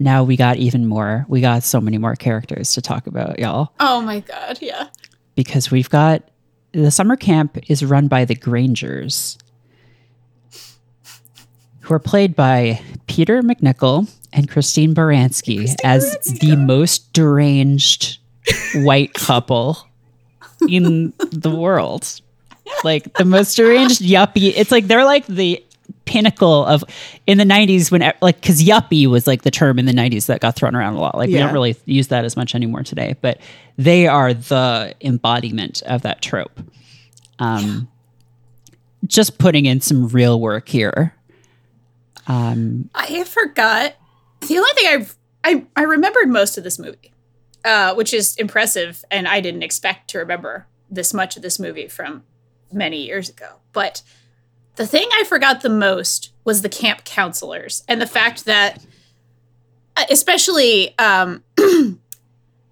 Now 0.00 0.22
we 0.22 0.36
got 0.36 0.58
even 0.58 0.86
more. 0.86 1.24
We 1.28 1.40
got 1.40 1.64
so 1.64 1.80
many 1.80 1.98
more 1.98 2.14
characters 2.14 2.72
to 2.74 2.80
talk 2.80 3.08
about, 3.08 3.38
y'all 3.40 3.72
Oh 3.80 4.00
my 4.00 4.20
god. 4.20 4.58
Yeah. 4.60 4.86
because 5.34 5.72
we've 5.72 5.90
got 5.90 6.22
the 6.72 6.90
summer 6.92 7.16
camp 7.16 7.58
is 7.68 7.84
run 7.84 8.06
by 8.06 8.24
the 8.24 8.36
Grangers, 8.36 9.36
who 11.80 11.94
are 11.94 11.98
played 11.98 12.36
by 12.36 12.80
Peter 13.08 13.42
MacNicol 13.42 14.08
and 14.32 14.48
Christine 14.48 14.94
Baranski 14.94 15.74
as 15.82 16.16
the 16.40 16.54
most 16.54 17.12
deranged 17.12 18.18
white 18.76 19.14
couple 19.14 19.78
in 20.68 21.12
the 21.30 21.54
world. 21.54 22.20
Like 22.84 23.12
the 23.14 23.24
most 23.24 23.54
deranged 23.56 24.00
yuppie. 24.02 24.52
It's 24.56 24.70
like 24.70 24.86
they're 24.86 25.04
like 25.04 25.26
the 25.26 25.64
pinnacle 26.04 26.64
of 26.66 26.84
in 27.26 27.38
the 27.38 27.44
90s 27.44 27.90
when 27.90 28.00
like 28.20 28.40
because 28.40 28.62
yuppie 28.62 29.06
was 29.06 29.26
like 29.26 29.42
the 29.42 29.50
term 29.50 29.78
in 29.78 29.84
the 29.86 29.92
90s 29.92 30.26
that 30.26 30.40
got 30.40 30.54
thrown 30.56 30.74
around 30.74 30.94
a 30.94 31.00
lot 31.00 31.16
like 31.16 31.28
we 31.28 31.34
don't 31.34 31.52
really 31.52 31.76
use 31.84 32.08
that 32.08 32.24
as 32.24 32.34
much 32.36 32.54
anymore 32.54 32.82
today 32.82 33.14
but 33.20 33.38
they 33.76 34.06
are 34.06 34.32
the 34.34 34.94
embodiment 35.02 35.82
of 35.82 36.02
that 36.02 36.20
trope 36.22 36.60
Um, 37.38 37.88
Just 39.06 39.38
putting 39.38 39.66
in 39.66 39.80
some 39.82 40.08
real 40.08 40.40
work 40.40 40.68
here. 40.68 41.14
Um, 42.26 42.88
I 42.94 43.24
forgot. 43.24 43.94
The 44.46 44.56
only 44.58 44.70
thing 44.74 44.86
I've, 44.88 45.16
I 45.44 45.64
I 45.76 45.82
remembered 45.84 46.28
most 46.28 46.56
of 46.58 46.64
this 46.64 46.78
movie, 46.78 47.12
uh, 47.64 47.94
which 47.94 48.14
is 48.14 48.36
impressive, 48.36 49.04
and 49.10 49.26
I 49.28 49.40
didn't 49.40 49.62
expect 49.62 50.08
to 50.10 50.18
remember 50.18 50.66
this 50.90 51.12
much 51.12 51.36
of 51.36 51.42
this 51.42 51.58
movie 51.58 51.88
from 51.88 52.24
many 52.72 53.04
years 53.04 53.28
ago. 53.28 53.56
But 53.72 54.02
the 54.76 54.86
thing 54.86 55.08
I 55.12 55.24
forgot 55.24 55.60
the 55.60 55.68
most 55.68 56.32
was 56.44 56.62
the 56.62 56.68
camp 56.68 57.04
counselors 57.04 57.82
and 57.88 58.00
the 58.00 58.06
fact 58.06 58.44
that, 58.44 58.84
uh, 59.96 60.04
especially 60.10 60.96
um, 60.98 61.42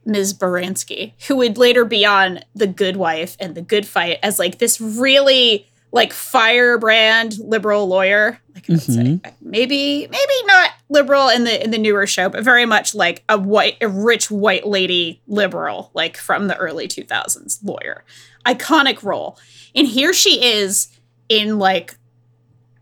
Ms. 0.06 0.34
Baranski, 0.34 1.12
who 1.26 1.36
would 1.36 1.58
later 1.58 1.84
be 1.84 2.06
on 2.06 2.40
The 2.54 2.68
Good 2.68 2.96
Wife 2.96 3.36
and 3.40 3.54
The 3.54 3.62
Good 3.62 3.86
Fight 3.86 4.18
as 4.22 4.38
like 4.38 4.58
this 4.58 4.80
really 4.80 5.68
like 5.92 6.12
firebrand 6.12 7.38
liberal 7.38 7.86
lawyer. 7.86 8.38
Like 8.54 8.70
I 8.70 8.72
would 8.74 8.82
say, 8.82 9.20
maybe 9.40 10.06
maybe 10.06 10.46
not 10.46 10.70
liberal 10.88 11.28
in 11.28 11.44
the 11.44 11.62
in 11.62 11.70
the 11.70 11.78
newer 11.78 12.06
show, 12.06 12.28
but 12.28 12.44
very 12.44 12.66
much 12.66 12.94
like 12.94 13.24
a 13.28 13.38
white, 13.38 13.76
a 13.80 13.88
rich 13.88 14.30
white 14.30 14.66
lady 14.66 15.20
liberal, 15.26 15.90
like 15.94 16.16
from 16.16 16.48
the 16.48 16.56
early 16.56 16.88
two 16.88 17.04
thousands 17.04 17.60
lawyer. 17.62 18.04
Iconic 18.44 19.02
role, 19.02 19.38
and 19.74 19.86
here 19.86 20.12
she 20.12 20.44
is 20.44 20.88
in 21.28 21.58
like 21.58 21.96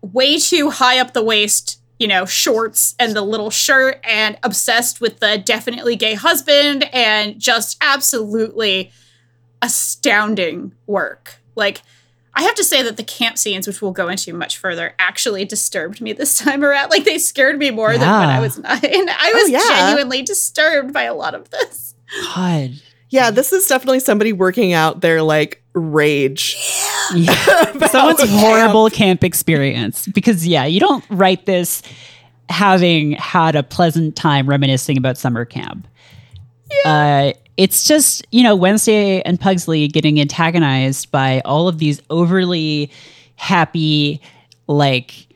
way 0.01 0.37
too 0.37 0.69
high 0.69 0.99
up 0.99 1.13
the 1.13 1.23
waist, 1.23 1.81
you 1.99 2.07
know, 2.07 2.25
shorts 2.25 2.95
and 2.99 3.15
the 3.15 3.21
little 3.21 3.49
shirt 3.49 3.99
and 4.03 4.37
obsessed 4.43 5.01
with 5.01 5.19
the 5.19 5.37
definitely 5.37 5.95
gay 5.95 6.13
husband 6.13 6.87
and 6.93 7.39
just 7.39 7.77
absolutely 7.81 8.91
astounding 9.61 10.73
work. 10.85 11.41
Like, 11.55 11.81
I 12.35 12.43
have 12.43 12.55
to 12.55 12.63
say 12.63 12.83
that 12.83 12.97
the 12.97 13.03
camp 13.03 13.37
scenes, 13.37 13.65
which 13.65 13.81
we'll 13.81 13.91
go 13.93 14.09
into 14.09 14.33
much 14.33 14.57
further, 14.57 14.93
actually 14.99 15.45
disturbed 15.45 16.01
me 16.01 16.11
this 16.13 16.37
time 16.43 16.63
around. 16.63 16.89
Like, 16.89 17.05
they 17.05 17.17
scared 17.17 17.57
me 17.57 17.71
more 17.71 17.91
than 17.93 18.01
when 18.01 18.09
I 18.09 18.33
Yeah. 18.35 18.39
was 18.41 18.57
nine. 18.59 18.79
I 18.83 19.31
was 19.35 19.49
yeah. 19.49 19.59
genuinely 19.67 20.21
disturbed 20.21 20.93
by 20.93 21.03
a 21.03 21.13
lot 21.13 21.33
of 21.33 21.49
this. 21.51 21.95
God. 22.35 22.71
Yeah, 23.09 23.31
this 23.31 23.53
is 23.53 23.67
definitely 23.67 24.01
somebody 24.01 24.33
working 24.33 24.73
out 24.73 24.99
their 25.01 25.21
like 25.21 25.63
rage. 25.73 26.57
Yeah. 27.13 27.69
about 27.75 27.91
Someone's 27.91 28.19
camp. 28.19 28.31
horrible 28.31 28.89
camp 28.89 29.23
experience. 29.23 30.07
Because, 30.07 30.45
yeah, 30.45 30.65
you 30.65 30.79
don't 30.79 31.03
write 31.09 31.45
this 31.45 31.81
having 32.49 33.13
had 33.13 33.55
a 33.55 33.63
pleasant 33.63 34.15
time 34.15 34.47
reminiscing 34.49 34.97
about 34.97 35.17
summer 35.17 35.45
camp. 35.45 35.87
Uh, 36.83 37.31
it's 37.57 37.87
just, 37.87 38.25
you 38.31 38.43
know, 38.43 38.55
Wednesday 38.55 39.21
and 39.21 39.39
Pugsley 39.39 39.87
getting 39.87 40.19
antagonized 40.19 41.11
by 41.11 41.41
all 41.45 41.67
of 41.67 41.77
these 41.77 42.01
overly 42.09 42.91
happy, 43.35 44.21
like 44.67 45.27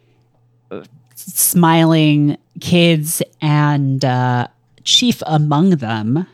smiling 1.15 2.37
kids. 2.59 3.21
And 3.41 4.03
uh, 4.03 4.47
chief 4.83 5.23
among 5.25 5.71
them 5.71 6.27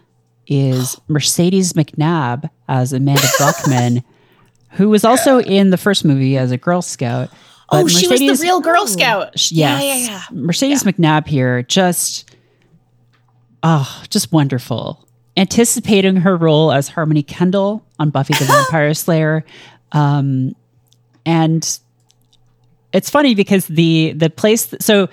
is 0.47 0.99
Mercedes 1.07 1.73
McNabb 1.73 2.49
as 2.67 2.91
Amanda 2.91 3.27
Buckman, 3.37 4.03
who 4.71 4.89
was 4.89 5.05
also 5.05 5.39
in 5.39 5.69
the 5.69 5.77
first 5.77 6.03
movie 6.03 6.37
as 6.37 6.51
a 6.51 6.57
Girl 6.57 6.81
Scout. 6.81 7.29
Oh, 7.69 7.83
But 7.83 7.91
she 7.91 8.07
was 8.07 8.19
the 8.19 8.37
real 8.41 8.61
Girl 8.61 8.87
Scout. 8.87 9.33
Yes. 9.33 9.51
Yeah, 9.51 9.81
yeah, 9.81 9.95
yeah. 9.95 10.21
Mercedes 10.31 10.83
McNabb 10.83 11.27
here, 11.27 11.63
just 11.63 12.35
oh, 13.63 14.03
just 14.09 14.31
wonderful. 14.31 15.05
Anticipating 15.37 16.17
her 16.17 16.37
role 16.37 16.71
as 16.71 16.87
Harmony 16.87 17.23
Kendall 17.23 17.85
on 17.99 18.09
Buffy 18.09 18.33
the 18.33 18.45
Vampire 18.45 18.93
Slayer. 18.93 19.43
Um, 19.91 20.55
and 21.25 21.79
it's 22.93 23.09
funny 23.09 23.35
because 23.35 23.67
the 23.67 24.13
the 24.15 24.29
place 24.29 24.73
so 24.79 25.09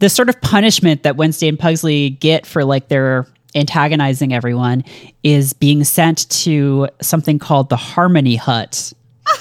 the 0.00 0.10
sort 0.10 0.28
of 0.28 0.40
punishment 0.40 1.04
that 1.04 1.16
Wednesday 1.16 1.48
and 1.48 1.58
Pugsley 1.58 2.10
get 2.10 2.44
for 2.46 2.64
like 2.64 2.88
their 2.88 3.26
antagonizing 3.54 4.34
everyone 4.34 4.84
is 5.22 5.52
being 5.52 5.84
sent 5.84 6.28
to 6.28 6.88
something 7.00 7.38
called 7.38 7.68
the 7.68 7.76
Harmony 7.76 8.36
Hut 8.36 8.92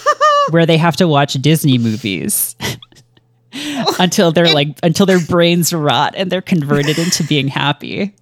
where 0.52 0.66
they 0.66 0.78
have 0.78 0.96
to 0.98 1.08
watch 1.08 1.34
Disney 1.34 1.78
movies 1.78 2.56
until 4.00 4.32
they're 4.32 4.54
like 4.54 4.78
until 4.84 5.06
their 5.06 5.20
brains 5.20 5.74
rot 5.74 6.14
and 6.16 6.32
they're 6.32 6.42
converted 6.42 6.98
into 6.98 7.24
being 7.24 7.48
happy. 7.48 8.16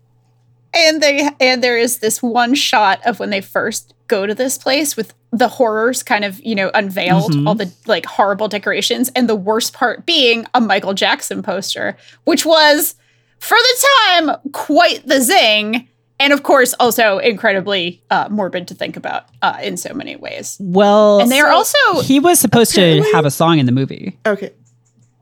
And 0.74 1.02
they 1.02 1.30
and 1.40 1.64
there 1.64 1.78
is 1.78 2.00
this 2.00 2.22
one 2.22 2.54
shot 2.56 3.00
of 3.06 3.20
when 3.20 3.30
they 3.30 3.42
first 3.42 3.94
go 4.08 4.26
to 4.26 4.34
this 4.36 4.58
place 4.58 4.96
with 4.98 5.14
the 5.32 5.48
horrors 5.48 6.04
kind 6.04 6.26
of 6.26 6.40
you 6.42 6.56
know 6.56 6.70
unveiled 6.74 7.34
all 7.48 7.56
the 7.56 7.72
like 7.88 8.06
horrible 8.06 8.48
decorations 8.48 9.10
and 9.16 9.30
the 9.30 9.36
worst 9.36 9.74
part 9.74 10.06
being 10.06 10.46
a 10.54 10.60
michael 10.62 10.94
jackson 10.94 11.42
poster 11.42 11.96
which 12.26 12.46
was 12.46 12.96
for 13.40 13.58
the 13.58 13.88
time 14.08 14.52
quite 14.52 15.06
the 15.08 15.22
zing 15.22 15.88
and 16.20 16.34
of 16.34 16.44
course 16.44 16.74
also 16.80 17.18
incredibly 17.18 18.04
uh, 18.12 18.28
morbid 18.30 18.68
to 18.68 18.76
think 18.76 18.96
about 18.98 19.26
uh, 19.42 19.58
in 19.64 19.76
so 19.78 19.94
many 19.94 20.16
ways 20.16 20.58
Well, 20.60 21.20
and 21.20 21.32
they 21.32 21.40
are 21.40 21.50
also 21.50 21.78
he 22.04 22.20
was 22.20 22.40
supposed 22.40 22.76
to 22.76 23.02
have 23.14 23.26
a 23.26 23.32
song 23.32 23.58
in 23.58 23.66
the 23.66 23.72
movie. 23.72 24.20
Okay. 24.26 24.52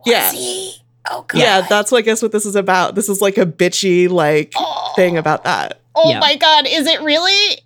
Yeah. 0.06 0.30
See? 0.32 0.76
Oh 1.12 1.26
god 1.28 1.40
Yeah, 1.40 1.62
that's 1.62 1.92
what 1.92 2.00
I 2.00 2.02
guess 2.02 2.22
what 2.22 2.32
this 2.32 2.46
is 2.46 2.56
about. 2.56 2.96
This 2.96 3.10
is 3.10 3.22
like 3.22 3.38
a 3.38 3.46
bitchy 3.46 4.10
like 4.10 4.54
thing 4.96 5.18
about 5.18 5.44
that. 5.44 5.82
oh 5.96 6.10
Yeah. 6.10 6.20
my 6.20 6.36
god 6.36 6.68
is 6.68 6.88
it 6.88 7.02
really 7.02 7.60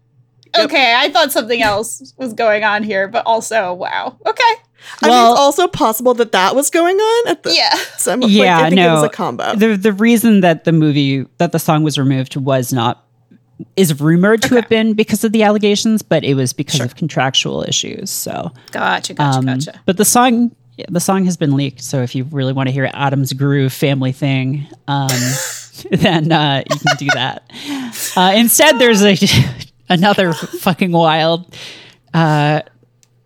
Yep. 0.56 0.66
okay 0.66 0.94
i 0.96 1.10
thought 1.10 1.32
something 1.32 1.64
else 1.64 2.14
was 2.18 2.32
going 2.34 2.64
on 2.64 2.84
here 2.84 3.08
but 3.08 3.26
also 3.26 3.74
wow 3.74 4.16
okay 4.26 4.54
I 5.02 5.08
mean, 5.08 5.14
it's 5.32 5.40
also 5.40 5.68
possible 5.68 6.14
that 6.16 6.34
that 6.34 6.56
was 6.56 6.70
going 6.70 6.98
on 6.98 7.28
at 7.30 7.44
the. 7.44 7.54
yeah 7.54 7.74
Some, 7.98 8.20
like, 8.20 8.32
Yeah, 8.32 8.60
I 8.60 8.70
think 8.70 8.82
it 8.82 8.88
was 8.92 9.02
no. 9.02 9.06
a 9.06 9.10
combo. 9.10 9.56
The 9.56 9.78
the 9.78 9.94
reason 9.94 10.42
that 10.42 10.66
the 10.66 10.74
movie 10.74 11.26
that 11.38 11.54
the 11.54 11.58
song 11.60 11.84
was 11.84 11.98
removed 11.98 12.36
was 12.36 12.74
not 12.74 13.06
is 13.78 14.02
rumored 14.02 14.42
to 14.44 14.56
have 14.56 14.68
been 14.68 14.94
because 14.94 15.24
of 15.24 15.32
the 15.32 15.42
allegations, 15.42 16.02
but 16.02 16.24
it 16.26 16.34
was 16.34 16.52
because 16.52 16.82
of 16.82 16.96
contractual 16.98 17.64
issues. 17.64 18.10
So 18.10 18.52
Gotcha, 18.72 19.14
gotcha, 19.14 19.40
Um, 19.40 19.46
gotcha. 19.46 19.80
But 19.86 19.96
the 19.98 20.06
song, 20.06 20.54
yeah, 20.78 20.86
the 20.90 21.00
song 21.00 21.26
has 21.26 21.38
been 21.38 21.56
leaked. 21.56 21.82
So 21.82 22.02
if 22.02 22.16
you 22.16 22.24
really 22.26 22.54
want 22.54 22.68
to 22.68 22.74
hear 22.74 22.90
Addams 22.94 23.34
Groove 23.34 23.72
family 23.74 24.12
thing, 24.12 24.68
um, 24.88 25.10
then 25.92 26.32
uh, 26.32 26.64
you 26.70 26.80
can 26.80 26.98
do 26.98 27.08
that. 27.14 27.52
Uh, 28.18 28.34
instead, 28.36 28.80
there's 28.80 29.04
a 29.04 29.16
another 29.90 30.34
fucking 30.34 30.92
wild 30.92 31.56
uh, 32.14 32.62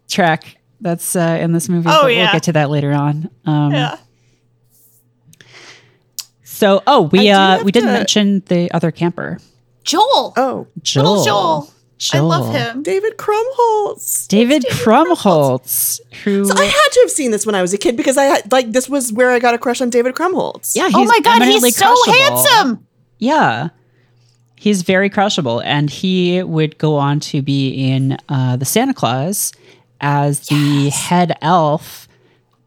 track 0.09 0.57
that's 0.81 1.15
uh, 1.15 1.37
in 1.41 1.53
this 1.53 1.69
movie. 1.69 1.89
Oh, 1.89 2.03
but 2.03 2.07
yeah. 2.13 2.23
we'll 2.23 2.31
get 2.33 2.43
to 2.43 2.53
that 2.53 2.69
later 2.69 2.91
on. 2.91 3.29
Um, 3.45 3.71
Yeah. 3.71 3.97
So, 6.43 6.81
oh, 6.87 7.03
we 7.11 7.29
uh, 7.29 7.63
we 7.63 7.71
didn't 7.71 7.89
to- 7.89 7.93
mention 7.93 8.43
the 8.47 8.71
other 8.71 8.89
camper, 8.89 9.37
Joel. 9.83 10.33
oh, 10.37 10.67
Joel. 10.81 11.03
Little 11.03 11.23
Joel. 11.23 11.73
I 12.13 12.19
love 12.19 12.53
him. 12.53 12.83
David 12.83 13.17
Krumholtz. 13.17 14.27
David 14.27 14.63
Krumholtz, 14.69 15.99
who 16.23 16.45
So 16.45 16.53
I 16.55 16.65
had 16.65 16.89
to 16.91 16.99
have 17.01 17.11
seen 17.11 17.31
this 17.31 17.45
when 17.45 17.55
I 17.55 17.61
was 17.61 17.73
a 17.73 17.77
kid 17.77 17.97
because 17.97 18.17
I 18.17 18.25
had 18.25 18.51
like 18.51 18.71
this 18.71 18.87
was 18.87 19.11
where 19.11 19.31
I 19.31 19.39
got 19.39 19.53
a 19.55 19.57
crush 19.57 19.81
on 19.81 19.89
David 19.89 20.13
Krumholtz. 20.15 20.75
yeah, 20.75 20.87
he's 20.87 20.95
Oh 20.95 21.05
my 21.05 21.19
god, 21.21 21.37
eminently 21.37 21.69
he's 21.69 21.77
so 21.77 21.93
crushable. 22.03 22.13
handsome. 22.13 22.87
Yeah. 23.19 23.69
He's 24.59 24.81
very 24.81 25.09
crushable. 25.09 25.59
And 25.61 25.89
he 25.89 26.41
would 26.43 26.77
go 26.77 26.95
on 26.97 27.19
to 27.21 27.41
be 27.41 27.69
in 27.91 28.17
uh, 28.29 28.57
The 28.57 28.65
Santa 28.65 28.93
Claus 28.93 29.53
as 30.01 30.47
the 30.47 30.89
head 30.89 31.35
elf, 31.41 32.07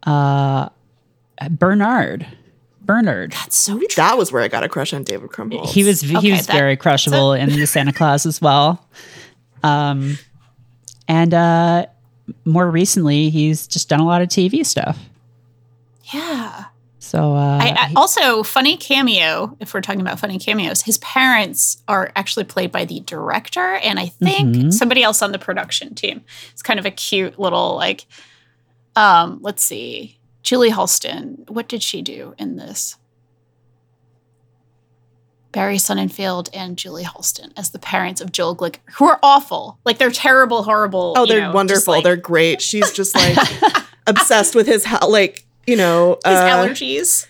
uh, 0.05 0.69
Bernard. 1.51 2.27
Bernard. 2.95 3.33
That's 3.33 3.57
so 3.57 3.75
Maybe 3.75 3.87
that 3.97 4.19
was 4.19 4.33
where 4.33 4.43
I 4.43 4.49
got 4.49 4.65
a 4.65 4.69
crush 4.69 4.93
on 4.93 5.05
David 5.05 5.31
Krumholtz. 5.31 5.69
He 5.71 5.85
was 5.85 6.01
he 6.01 6.17
Okay, 6.17 6.33
was 6.33 6.47
that- 6.47 6.53
very 6.57 6.77
crushable 6.77 7.33
in 7.35 7.49
the 7.51 7.67
Santa 7.67 7.93
Claus 7.93 8.27
as 8.27 8.41
well. 8.41 8.85
Um, 9.63 10.19
and 11.07 11.33
uh, 11.35 11.87
more 12.45 12.71
recently, 12.71 13.31
he's 13.31 13.67
just 13.67 13.89
done 13.89 14.01
a 14.01 14.07
lot 14.07 14.23
of 14.23 14.29
TV 14.29 14.65
stuff. 14.67 14.99
yeah. 16.13 16.65
So 17.03 17.35
uh, 17.35 17.59
I, 17.61 17.75
I, 17.77 17.93
also, 17.97 18.43
funny 18.45 18.77
cameo. 18.77 19.57
If 19.59 19.75
we're 19.75 19.81
talking 19.81 20.01
about 20.01 20.21
funny 20.21 20.39
cameos, 20.39 20.83
his 20.83 20.99
parents 20.99 21.83
are 21.89 22.13
actually 22.15 22.45
played 22.45 22.71
by 22.71 22.85
the 22.85 23.01
director, 23.01 23.75
and 23.83 23.99
I 23.99 24.07
think 24.07 24.55
Mhm. 24.55 24.73
somebody 24.73 25.03
else 25.03 25.21
on 25.23 25.33
the 25.33 25.39
production 25.39 25.95
team. 25.95 26.23
It's 26.53 26.63
kind 26.63 26.79
of 26.79 26.87
a 26.87 26.91
cute 26.91 27.39
little 27.39 27.75
like. 27.75 28.07
Um, 28.97 29.39
let's 29.43 29.63
see, 29.65 30.19
Julie 30.43 30.71
Halston. 30.71 31.49
What 31.51 31.69
did 31.69 31.83
she 31.83 32.03
do 32.03 32.35
in 32.39 32.57
this? 32.57 32.97
Barry 35.53 35.77
Sonnenfeld 35.77 36.49
and 36.55 36.77
Julie 36.77 37.03
Halston 37.05 37.53
as 37.57 37.71
the 37.71 37.79
parents 37.81 38.21
of 38.21 38.31
Joel 38.31 38.55
Glick, 38.55 38.77
who 38.95 39.07
are 39.07 39.19
awful. 39.23 39.79
Like 39.85 39.99
they're 39.99 40.11
terrible, 40.11 40.63
horrible. 40.63 41.15
Oh, 41.17 41.27
they're 41.27 41.41
know, 41.43 41.53
wonderful. 41.53 41.95
like, 41.95 42.05
they're 42.05 42.17
great. 42.17 42.63
She's 42.63 42.93
just 42.93 43.17
like 43.17 43.37
obsessed 44.07 44.55
with 44.55 44.67
his 44.69 44.85
ho- 44.85 45.09
like 45.09 45.45
you 45.67 45.77
know 45.77 46.19
his 46.25 46.37
uh, 46.37 46.49
allergies. 46.49 47.27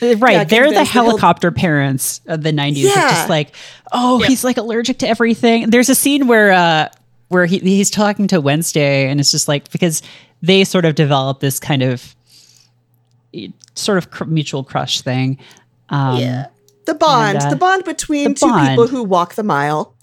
Right. 0.00 0.32
Yeah, 0.32 0.44
They're 0.44 0.64
the 0.64 0.74
convinced 0.74 0.74
that 0.74 0.86
he'll- 0.92 1.04
helicopter 1.04 1.50
parents 1.50 2.20
of 2.26 2.42
the 2.42 2.52
90s. 2.52 2.74
Yeah. 2.84 2.94
just 3.10 3.30
like, 3.30 3.54
oh, 3.92 4.20
Yep. 4.20 4.28
he's 4.28 4.44
like 4.44 4.58
allergic 4.58 4.98
to 4.98 5.08
everything. 5.08 5.70
There's 5.70 5.88
a 5.88 5.94
scene 5.94 6.26
where 6.28 6.52
uh, 6.52 6.88
where 7.28 7.46
he, 7.46 7.58
he's 7.58 7.90
talking 7.90 8.28
to 8.28 8.40
Wednesday, 8.40 9.08
and 9.08 9.18
it's 9.18 9.30
just 9.32 9.48
like 9.48 9.72
because 9.72 10.02
they 10.42 10.62
sort 10.64 10.84
of 10.84 10.94
develop 10.94 11.40
this 11.40 11.58
kind 11.58 11.82
of 11.82 12.14
sort 13.74 13.98
of 13.98 14.10
cr- 14.10 14.24
mutual 14.24 14.64
crush 14.64 15.00
thing. 15.00 15.38
Um, 15.88 16.18
yeah. 16.18 16.46
The 16.86 16.94
bond, 16.94 17.36
And, 17.38 17.46
uh, 17.46 17.50
the 17.50 17.56
bond 17.56 17.84
between 17.84 18.34
the 18.34 18.40
two 18.40 18.46
people 18.68 18.86
who 18.86 19.02
walk 19.02 19.34
the 19.34 19.42
mile. 19.42 19.94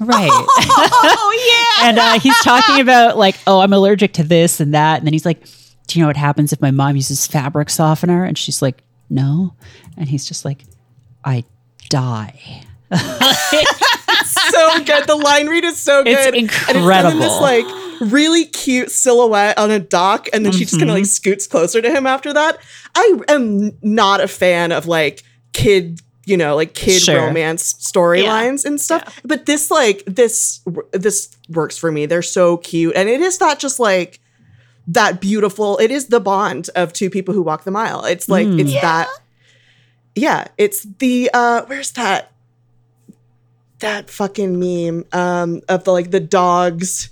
Right. 0.00 0.30
Oh 0.76 1.76
yeah. 1.80 1.88
and 1.88 1.98
uh, 1.98 2.18
he's 2.18 2.36
talking 2.42 2.80
about 2.80 3.16
like, 3.16 3.36
oh, 3.46 3.60
I'm 3.60 3.72
allergic 3.72 4.12
to 4.14 4.22
this 4.24 4.60
and 4.60 4.74
that, 4.74 4.98
and 4.98 5.06
then 5.06 5.12
he's 5.12 5.24
like, 5.24 5.44
do 5.86 5.98
you 5.98 6.02
know 6.02 6.08
what 6.08 6.16
happens 6.16 6.52
if 6.52 6.60
my 6.60 6.70
mom 6.70 6.96
uses 6.96 7.26
fabric 7.26 7.70
softener? 7.70 8.24
And 8.24 8.36
she's 8.36 8.60
like, 8.62 8.82
no, 9.10 9.54
and 9.96 10.08
he's 10.08 10.26
just 10.26 10.44
like, 10.44 10.64
I 11.24 11.44
die. 11.88 12.62
so 12.92 14.84
good. 14.84 15.06
The 15.06 15.16
line 15.22 15.46
read 15.48 15.64
is 15.64 15.78
so 15.78 16.00
It's 16.00 16.10
good. 16.24 16.34
And 16.34 16.44
it's 16.46 16.58
this 16.58 16.76
incredible. 16.76 17.40
like 17.40 17.64
really 18.00 18.44
cute 18.46 18.90
silhouette 18.90 19.58
on 19.58 19.70
a 19.70 19.78
dock, 19.78 20.28
and 20.32 20.44
then 20.44 20.52
she 20.52 20.60
just 20.64 20.78
kind 20.78 20.90
of 20.90 20.96
like 20.96 21.06
scoots 21.06 21.46
closer 21.46 21.80
to 21.82 21.90
him 21.90 22.06
after 22.06 22.32
that. 22.32 22.58
I 22.94 23.18
am 23.28 23.72
not 23.82 24.20
a 24.20 24.28
fan 24.28 24.72
of 24.72 24.86
like 24.86 25.22
kid, 25.52 26.00
you 26.26 26.36
know, 26.36 26.54
like 26.56 26.74
kid 26.74 27.00
Sure. 27.02 27.26
romance 27.26 27.72
storylines 27.74 28.64
and 28.64 28.80
stuff. 28.80 29.20
But 29.24 29.46
this 29.46 29.70
like 29.70 30.02
this 30.06 30.60
this 30.92 31.36
works 31.48 31.76
for 31.78 31.90
me. 31.92 32.06
They're 32.06 32.22
so 32.22 32.56
cute, 32.58 32.94
and 32.96 33.08
it 33.08 33.20
is 33.20 33.40
not 33.40 33.58
just 33.58 33.78
like 33.80 34.20
that 34.86 35.20
beautiful. 35.20 35.78
It 35.78 35.90
is 35.90 36.06
the 36.08 36.20
bond 36.20 36.68
of 36.76 36.92
two 36.92 37.08
people 37.10 37.32
who 37.34 37.42
walk 37.42 37.64
the 37.64 37.70
mile. 37.70 38.04
It's 38.04 38.28
like 38.28 38.46
Mm. 38.46 38.60
it's 38.60 38.72
Yeah. 38.72 38.80
that. 38.82 39.08
Yeah, 40.14 40.44
it's 40.58 40.86
the 40.98 41.30
uh 41.34 41.62
where's 41.66 41.90
that 41.92 42.30
that 43.80 44.08
fucking 44.10 44.58
meme 44.58 45.04
um 45.12 45.60
of 45.68 45.84
the 45.84 45.90
like 45.92 46.10
the 46.10 46.20
dogs 46.20 47.10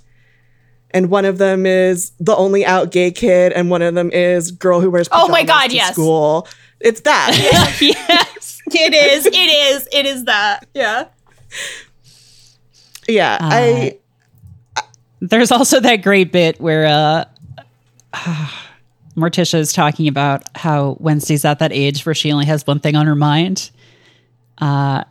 and 0.93 1.09
one 1.09 1.25
of 1.25 1.37
them 1.37 1.65
is 1.65 2.11
the 2.19 2.35
only 2.35 2.65
out 2.65 2.91
gay 2.91 3.11
kid 3.11 3.51
and 3.53 3.69
one 3.69 3.81
of 3.81 3.95
them 3.95 4.11
is 4.11 4.51
girl 4.51 4.79
who 4.81 4.89
wears 4.91 5.07
Oh 5.11 5.27
my 5.29 5.43
God, 5.43 5.69
to 5.69 5.75
yes. 5.75 5.93
school. 5.93 6.47
It's 6.79 7.01
that. 7.01 7.31
yes. 7.81 8.61
It 8.67 8.93
is. 8.93 9.25
It 9.25 9.31
is. 9.35 9.87
It 9.91 10.05
is 10.05 10.25
that. 10.25 10.65
Yeah. 10.73 11.05
yeah, 13.07 13.37
Uh, 13.41 13.49
I 13.51 13.97
There's 15.19 15.51
also 15.51 15.79
that 15.79 15.97
great 15.97 16.31
bit 16.31 16.59
where 16.61 16.85
uh, 16.85 17.25
Morticia 19.15 19.55
is 19.59 19.73
talking 19.73 20.07
about 20.07 20.43
how 20.57 20.97
Wednesday's 20.99 21.45
at 21.45 21.59
that 21.59 21.71
age 21.71 22.05
where 22.05 22.15
she 22.15 22.31
only 22.31 22.45
has 22.45 22.65
one 22.65 22.79
thing 22.79 22.95
on 22.95 23.05
her 23.05 23.15
mind. 23.15 23.69
Uh, 24.57 25.03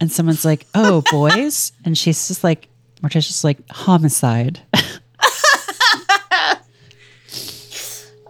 and 0.00 0.10
someone's 0.10 0.44
like, 0.44 0.66
oh, 0.74 1.02
boys. 1.10 1.72
and 1.84 1.96
she's 1.96 2.28
just 2.28 2.42
like, 2.44 2.68
Morticia's 3.02 3.44
like, 3.44 3.58
homicide. 3.70 4.60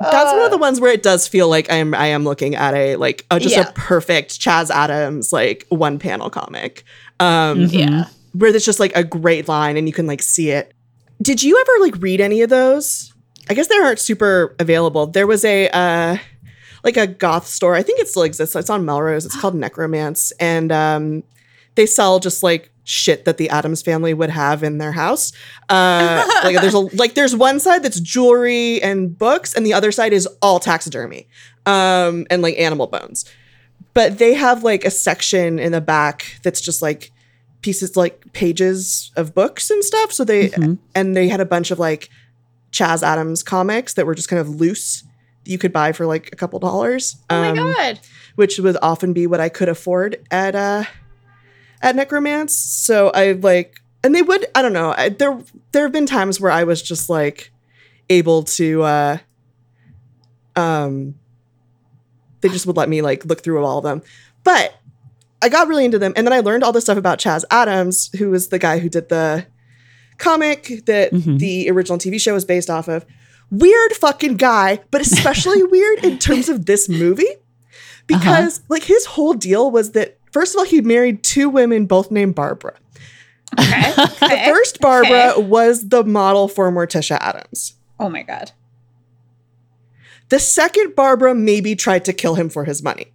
that's 0.00 0.32
one 0.32 0.42
of 0.42 0.50
the 0.50 0.58
ones 0.58 0.80
where 0.80 0.92
it 0.92 1.02
does 1.02 1.28
feel 1.28 1.48
like 1.48 1.70
I 1.70 1.76
am 1.76 1.94
I 1.94 2.06
am 2.06 2.24
looking 2.24 2.54
at 2.54 2.74
a 2.74 2.96
like 2.96 3.26
a, 3.30 3.38
just 3.38 3.54
Yeah. 3.54 3.68
a 3.68 3.72
perfect 3.72 4.40
Chas 4.40 4.70
Addams 4.70 5.32
like 5.32 5.66
one 5.68 5.98
panel 5.98 6.30
comic. 6.30 6.84
Um 7.18 7.62
Yeah. 7.66 8.04
where 8.32 8.50
there's 8.52 8.64
just 8.64 8.80
like 8.80 8.96
a 8.96 9.04
great 9.04 9.46
line 9.48 9.76
and 9.76 9.86
you 9.86 9.92
can 9.92 10.06
like 10.06 10.22
see 10.22 10.50
it. 10.50 10.72
Did 11.20 11.42
you 11.42 11.60
ever 11.60 11.84
like 11.84 12.00
read 12.02 12.20
any 12.20 12.40
of 12.42 12.48
those? 12.50 13.12
I 13.48 13.54
guess 13.54 13.66
they 13.68 13.76
aren't 13.76 13.98
super 13.98 14.54
available. 14.58 15.06
There 15.06 15.26
was 15.26 15.44
a 15.44 15.68
uh 15.68 16.16
like 16.82 16.96
a 16.96 17.06
goth 17.06 17.46
store. 17.46 17.74
I 17.74 17.82
think 17.82 18.00
it 18.00 18.08
still 18.08 18.22
exists. 18.22 18.56
It's 18.56 18.70
on 18.70 18.84
Melrose. 18.86 19.26
It's 19.26 19.38
called 19.38 19.54
Necromance 19.54 20.32
and 20.40 20.72
um 20.72 21.22
they 21.74 21.84
sell 21.86 22.20
just 22.20 22.42
like 22.42 22.70
shit 22.90 23.24
that 23.24 23.36
the 23.36 23.48
Addams 23.50 23.82
family 23.82 24.12
would 24.12 24.30
have 24.30 24.62
in 24.64 24.78
their 24.78 24.92
house. 24.92 25.32
Uh 25.68 26.26
like 26.44 26.60
there's 26.60 26.74
a 26.74 26.78
like 26.96 27.14
there's 27.14 27.36
one 27.36 27.60
side 27.60 27.82
that's 27.82 28.00
jewelry 28.00 28.82
and 28.82 29.16
books 29.16 29.54
and 29.54 29.64
the 29.64 29.72
other 29.72 29.92
side 29.92 30.12
is 30.12 30.26
all 30.42 30.58
taxidermy. 30.58 31.28
Um 31.66 32.26
and 32.30 32.42
like 32.42 32.58
animal 32.58 32.86
bones. 32.88 33.24
But 33.94 34.18
they 34.18 34.34
have 34.34 34.64
like 34.64 34.84
a 34.84 34.90
section 34.90 35.58
in 35.58 35.72
the 35.72 35.80
back 35.80 36.38
that's 36.42 36.60
just 36.60 36.82
like 36.82 37.12
pieces 37.62 37.96
like 37.96 38.32
pages 38.32 39.12
of 39.16 39.34
books 39.34 39.70
and 39.70 39.84
stuff. 39.84 40.10
So 40.12 40.24
they 40.24 40.48
Mhm. 40.48 40.78
and 40.94 41.16
they 41.16 41.28
had 41.28 41.40
a 41.40 41.44
bunch 41.46 41.70
of 41.70 41.78
like 41.78 42.08
Chas 42.72 43.02
Addams 43.02 43.42
comics 43.42 43.94
that 43.94 44.06
were 44.06 44.14
just 44.14 44.28
kind 44.28 44.40
of 44.40 44.48
loose 44.48 45.02
that 45.44 45.50
you 45.50 45.58
could 45.58 45.72
buy 45.72 45.92
for 45.92 46.06
like 46.06 46.30
a 46.32 46.36
couple 46.36 46.58
dollars. 46.58 47.16
Oh 47.28 47.40
my 47.40 47.50
um, 47.50 47.56
god. 47.74 48.00
Which 48.36 48.58
would 48.58 48.76
often 48.82 49.12
be 49.12 49.26
what 49.26 49.40
I 49.40 49.48
could 49.48 49.68
afford 49.68 50.16
at 50.30 50.54
uh 50.54 50.84
at 51.82 51.96
Necromance. 51.96 52.50
So 52.50 53.10
I 53.10 53.32
like 53.32 53.80
and 54.02 54.14
they 54.14 54.22
would 54.22 54.46
I 54.54 54.62
don't 54.62 54.72
know. 54.72 54.94
I, 54.96 55.08
there 55.10 55.38
there 55.72 55.82
have 55.84 55.92
been 55.92 56.06
times 56.06 56.40
where 56.40 56.50
I 56.52 56.64
was 56.64 56.80
just 56.82 57.08
like 57.10 57.52
able 58.08 58.42
to 58.44 58.82
uh 58.82 59.18
um 60.56 61.14
they 62.40 62.48
just 62.48 62.66
would 62.66 62.76
let 62.76 62.88
me 62.88 63.02
like 63.02 63.24
look 63.24 63.42
through 63.42 63.64
all 63.64 63.78
of 63.78 63.84
them. 63.84 64.02
But 64.44 64.74
I 65.42 65.48
got 65.48 65.68
really 65.68 65.84
into 65.84 65.98
them 65.98 66.12
and 66.16 66.26
then 66.26 66.32
I 66.32 66.40
learned 66.40 66.64
all 66.64 66.72
this 66.72 66.84
stuff 66.84 66.98
about 66.98 67.18
Chas 67.18 67.44
Addams, 67.50 68.10
who 68.18 68.30
was 68.30 68.48
the 68.48 68.58
guy 68.58 68.78
who 68.78 68.88
did 68.88 69.08
the 69.08 69.46
comic 70.18 70.84
that 70.86 71.12
Mhm. 71.12 71.38
the 71.38 71.70
original 71.70 71.98
TV 71.98 72.20
show 72.20 72.34
was 72.34 72.44
based 72.44 72.68
off 72.70 72.88
of. 72.88 73.06
Weird 73.50 73.92
fucking 73.94 74.36
guy, 74.36 74.80
but 74.90 75.00
especially 75.00 75.62
weird 75.74 76.04
in 76.04 76.18
terms 76.18 76.48
of 76.48 76.66
this 76.66 76.88
movie 76.88 77.34
because 78.06 78.60
like 78.68 78.84
his 78.84 79.04
whole 79.06 79.34
deal 79.34 79.70
was 79.70 79.92
that 79.92 80.18
first 80.32 80.54
of 80.54 80.58
all 80.58 80.64
he 80.64 80.80
married 80.80 81.22
two 81.22 81.48
women 81.48 81.86
both 81.86 82.10
named 82.10 82.34
Barbara. 82.34 82.74
Okay. 83.58 83.92
okay. 84.22 84.44
First 84.46 84.80
Barbara 84.80 85.32
Okay. 85.32 85.42
was 85.42 85.88
the 85.88 86.04
model 86.04 86.48
for 86.48 86.70
Morticia 86.70 87.18
Addams. 87.20 87.74
Oh 87.98 88.08
my 88.08 88.22
god. 88.22 88.52
The 90.28 90.38
second 90.38 90.94
Barbara 90.94 91.34
maybe 91.34 91.74
tried 91.74 92.04
to 92.04 92.12
kill 92.12 92.36
him 92.36 92.48
for 92.48 92.64
his 92.64 92.82
money. 92.82 93.12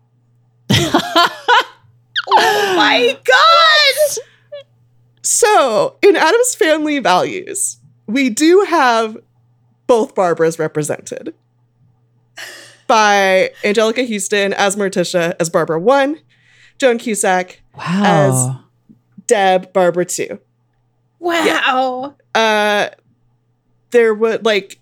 Oh 2.27 2.73
my 2.75 3.17
god. 3.23 4.17
So, 5.21 5.97
in 6.01 6.15
Addams 6.15 6.55
family 6.55 6.99
values, 6.99 7.77
we 8.07 8.29
do 8.29 8.61
have 8.67 9.17
both 9.87 10.15
Barbaras 10.15 10.57
represented 10.59 11.33
by 12.87 13.51
Anjelica 13.63 14.07
Huston 14.11 14.53
as 14.53 14.75
Morticia 14.75 15.35
as 15.39 15.49
Barbara 15.49 15.79
1, 15.79 16.19
Joan 16.77 16.97
Cusack, 16.97 17.61
Wow. 17.77 18.61
Deb, 19.27 19.73
Barbara 19.73 20.05
too. 20.05 20.39
Wow. 21.19 22.15
uh 22.35 22.89
there 23.91 24.13
would 24.13 24.45
like 24.45 24.79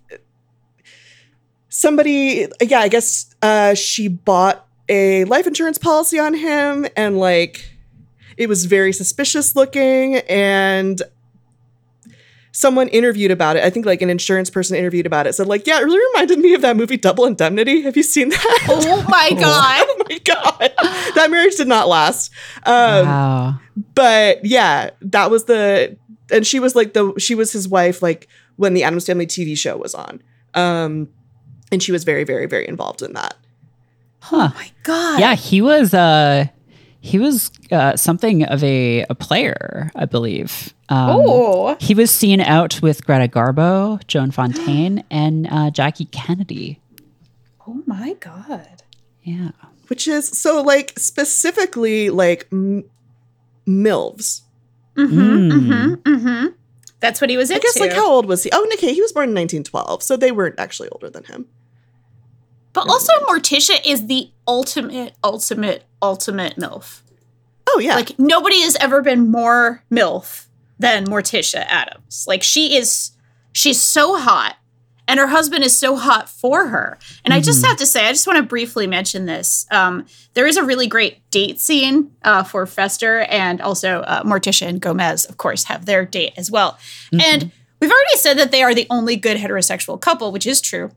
somebody 1.69 2.47
yeah 2.61 2.79
i 2.79 2.87
guess 2.87 3.33
uh 3.41 3.73
she 3.73 4.07
bought 4.07 4.67
a 4.89 5.23
life 5.25 5.47
insurance 5.47 5.77
policy 5.77 6.19
on 6.19 6.33
him 6.33 6.85
and 6.97 7.17
like 7.17 7.69
it 8.37 8.47
was 8.49 8.65
very 8.65 8.91
suspicious 8.91 9.55
looking 9.55 10.17
and 10.29 11.01
someone 12.55 12.87
interviewed 12.89 13.31
about 13.31 13.55
it 13.57 13.63
i 13.63 13.69
think 13.69 13.85
like 13.85 14.01
an 14.01 14.09
insurance 14.09 14.49
person 14.49 14.77
interviewed 14.77 15.05
about 15.05 15.25
it 15.27 15.33
said 15.33 15.47
like 15.47 15.65
yeah 15.67 15.79
it 15.79 15.83
really 15.83 15.99
reminded 16.13 16.37
me 16.39 16.53
of 16.53 16.61
that 16.61 16.77
movie 16.77 16.95
double 16.97 17.25
indemnity 17.25 17.81
have 17.81 17.97
you 17.97 18.03
seen 18.03 18.29
that 18.29 18.65
Oh 18.69 19.03
my 19.09 19.31
god. 19.39 19.85
oh 19.89 20.03
my 20.09 20.17
god 20.19 20.71
that 21.15 21.27
marriage 21.31 21.55
did 21.55 21.67
not 21.67 21.87
last 21.87 22.31
um 22.65 23.05
wow. 23.07 23.59
but 23.95 24.45
yeah, 24.45 24.91
that 25.01 25.29
was 25.31 25.45
the 25.45 25.97
and 26.31 26.45
she 26.47 26.59
was 26.59 26.75
like 26.75 26.93
the 26.93 27.13
she 27.17 27.35
was 27.35 27.51
his 27.51 27.67
wife 27.67 28.01
like 28.01 28.27
when 28.55 28.73
the 28.75 28.83
Addams 28.83 29.05
Family 29.07 29.25
TV 29.27 29.57
show 29.57 29.75
was 29.77 29.93
on. 29.95 30.21
Um 30.53 31.09
and 31.71 31.81
she 31.81 31.91
was 31.91 32.03
very 32.03 32.23
very 32.23 32.45
very 32.45 32.67
involved 32.67 33.01
in 33.01 33.13
that. 33.13 33.35
Huh. 34.19 34.49
Oh 34.51 34.55
my 34.55 34.71
god. 34.83 35.19
Yeah, 35.19 35.35
he 35.35 35.61
was 35.61 35.93
uh 35.93 36.45
he 37.01 37.19
was 37.19 37.51
uh, 37.69 37.97
something 37.97 38.43
of 38.45 38.63
a, 38.63 39.05
a 39.09 39.15
player, 39.15 39.91
I 39.93 40.05
believe. 40.05 40.73
Um, 40.93 41.09
Oh. 41.25 41.77
He 41.79 41.93
was 41.95 42.11
seen 42.11 42.39
out 42.41 42.81
with 42.81 43.05
Greta 43.05 43.27
Garbo, 43.27 44.05
Joan 44.07 44.31
Fontaine, 44.31 45.03
and 45.11 45.47
uh, 45.49 45.71
Jackie 45.71 46.05
Kennedy. 46.05 46.79
Oh 47.67 47.81
my 47.85 48.13
god. 48.19 48.83
Yeah. 49.23 49.51
Which 49.87 50.07
is 50.07 50.27
so 50.27 50.61
like 50.61 50.93
specifically 50.97 52.09
like 52.09 52.47
m- 52.51 52.83
MILFs. 53.67 54.41
Mm-hmm. 54.95 55.19
Mm. 55.19 55.51
Mm-hmm. 55.51 56.13
Mm-hmm. 56.13 56.47
That's 56.99 57.19
what 57.19 57.29
he 57.29 57.37
was 57.37 57.49
I 57.51 57.55
into. 57.55 57.65
guess 57.67 57.79
like 57.79 57.93
how 57.93 58.09
old 58.09 58.25
was 58.27 58.43
he? 58.43 58.49
Oh, 58.53 58.65
okay, 58.73 58.93
he 58.93 59.01
was 59.01 59.11
born 59.11 59.29
in 59.29 59.35
1912, 59.35 60.03
so 60.03 60.15
they 60.15 60.31
weren't 60.31 60.59
actually 60.59 60.89
older 60.89 61.09
than 61.09 61.23
him. 61.25 61.47
but 62.73 62.87
also 62.87 63.11
Morticia 63.27 63.79
is 63.85 64.07
the 64.07 64.29
ultimate, 64.47 65.13
ultimate, 65.23 65.83
ultimate 66.01 66.55
MILF. 66.57 67.01
Oh 67.69 67.79
yeah, 67.79 67.95
Like 67.95 68.17
nobody 68.19 68.61
has 68.61 68.75
ever 68.77 69.01
been 69.01 69.29
more 69.31 69.83
MILF 69.91 70.45
than 70.79 71.05
Morticia 71.05 71.65
Addams. 71.67 72.25
Like 72.27 72.43
she 72.43 72.75
is 72.75 73.11
she's 73.53 73.81
so 73.81 74.17
hot 74.17 74.57
and 75.07 75.19
her 75.19 75.27
husband 75.27 75.63
is 75.63 75.77
so 75.77 75.95
hot 75.95 76.29
for 76.29 76.67
her. 76.67 76.97
And 77.25 77.33
I 77.33 77.41
just 77.41 77.65
have 77.65 77.77
to 77.77 77.85
say, 77.85 78.07
I 78.07 78.11
just 78.11 78.25
want 78.25 78.37
to 78.37 78.43
briefly 78.43 78.87
mention 78.87 79.25
this. 79.25 79.67
Um, 79.69 80.05
there 80.33 80.47
is 80.47 80.55
a 80.55 80.63
really 80.63 80.87
great 80.87 81.29
date 81.29 81.59
scene 81.59 82.11
uh, 82.23 82.43
for 82.43 82.65
Fester 82.65 83.21
and 83.21 83.59
also 83.61 83.99
uh, 84.01 84.23
Morticia 84.23 84.67
and 84.67 84.79
Gomez, 84.79 85.25
of 85.25 85.37
course, 85.37 85.65
have 85.65 85.85
their 85.85 86.05
date 86.05 86.33
as 86.37 86.49
well. 86.49 86.77
And 87.11 87.51
we've 87.79 87.91
already 87.91 88.17
said 88.17 88.37
that 88.37 88.51
they 88.51 88.63
are 88.63 88.73
the 88.73 88.87
only 88.89 89.17
good 89.17 89.37
heterosexual 89.37 89.99
couple, 89.99 90.31
which 90.31 90.47
is 90.47 90.61
true. 90.61 90.91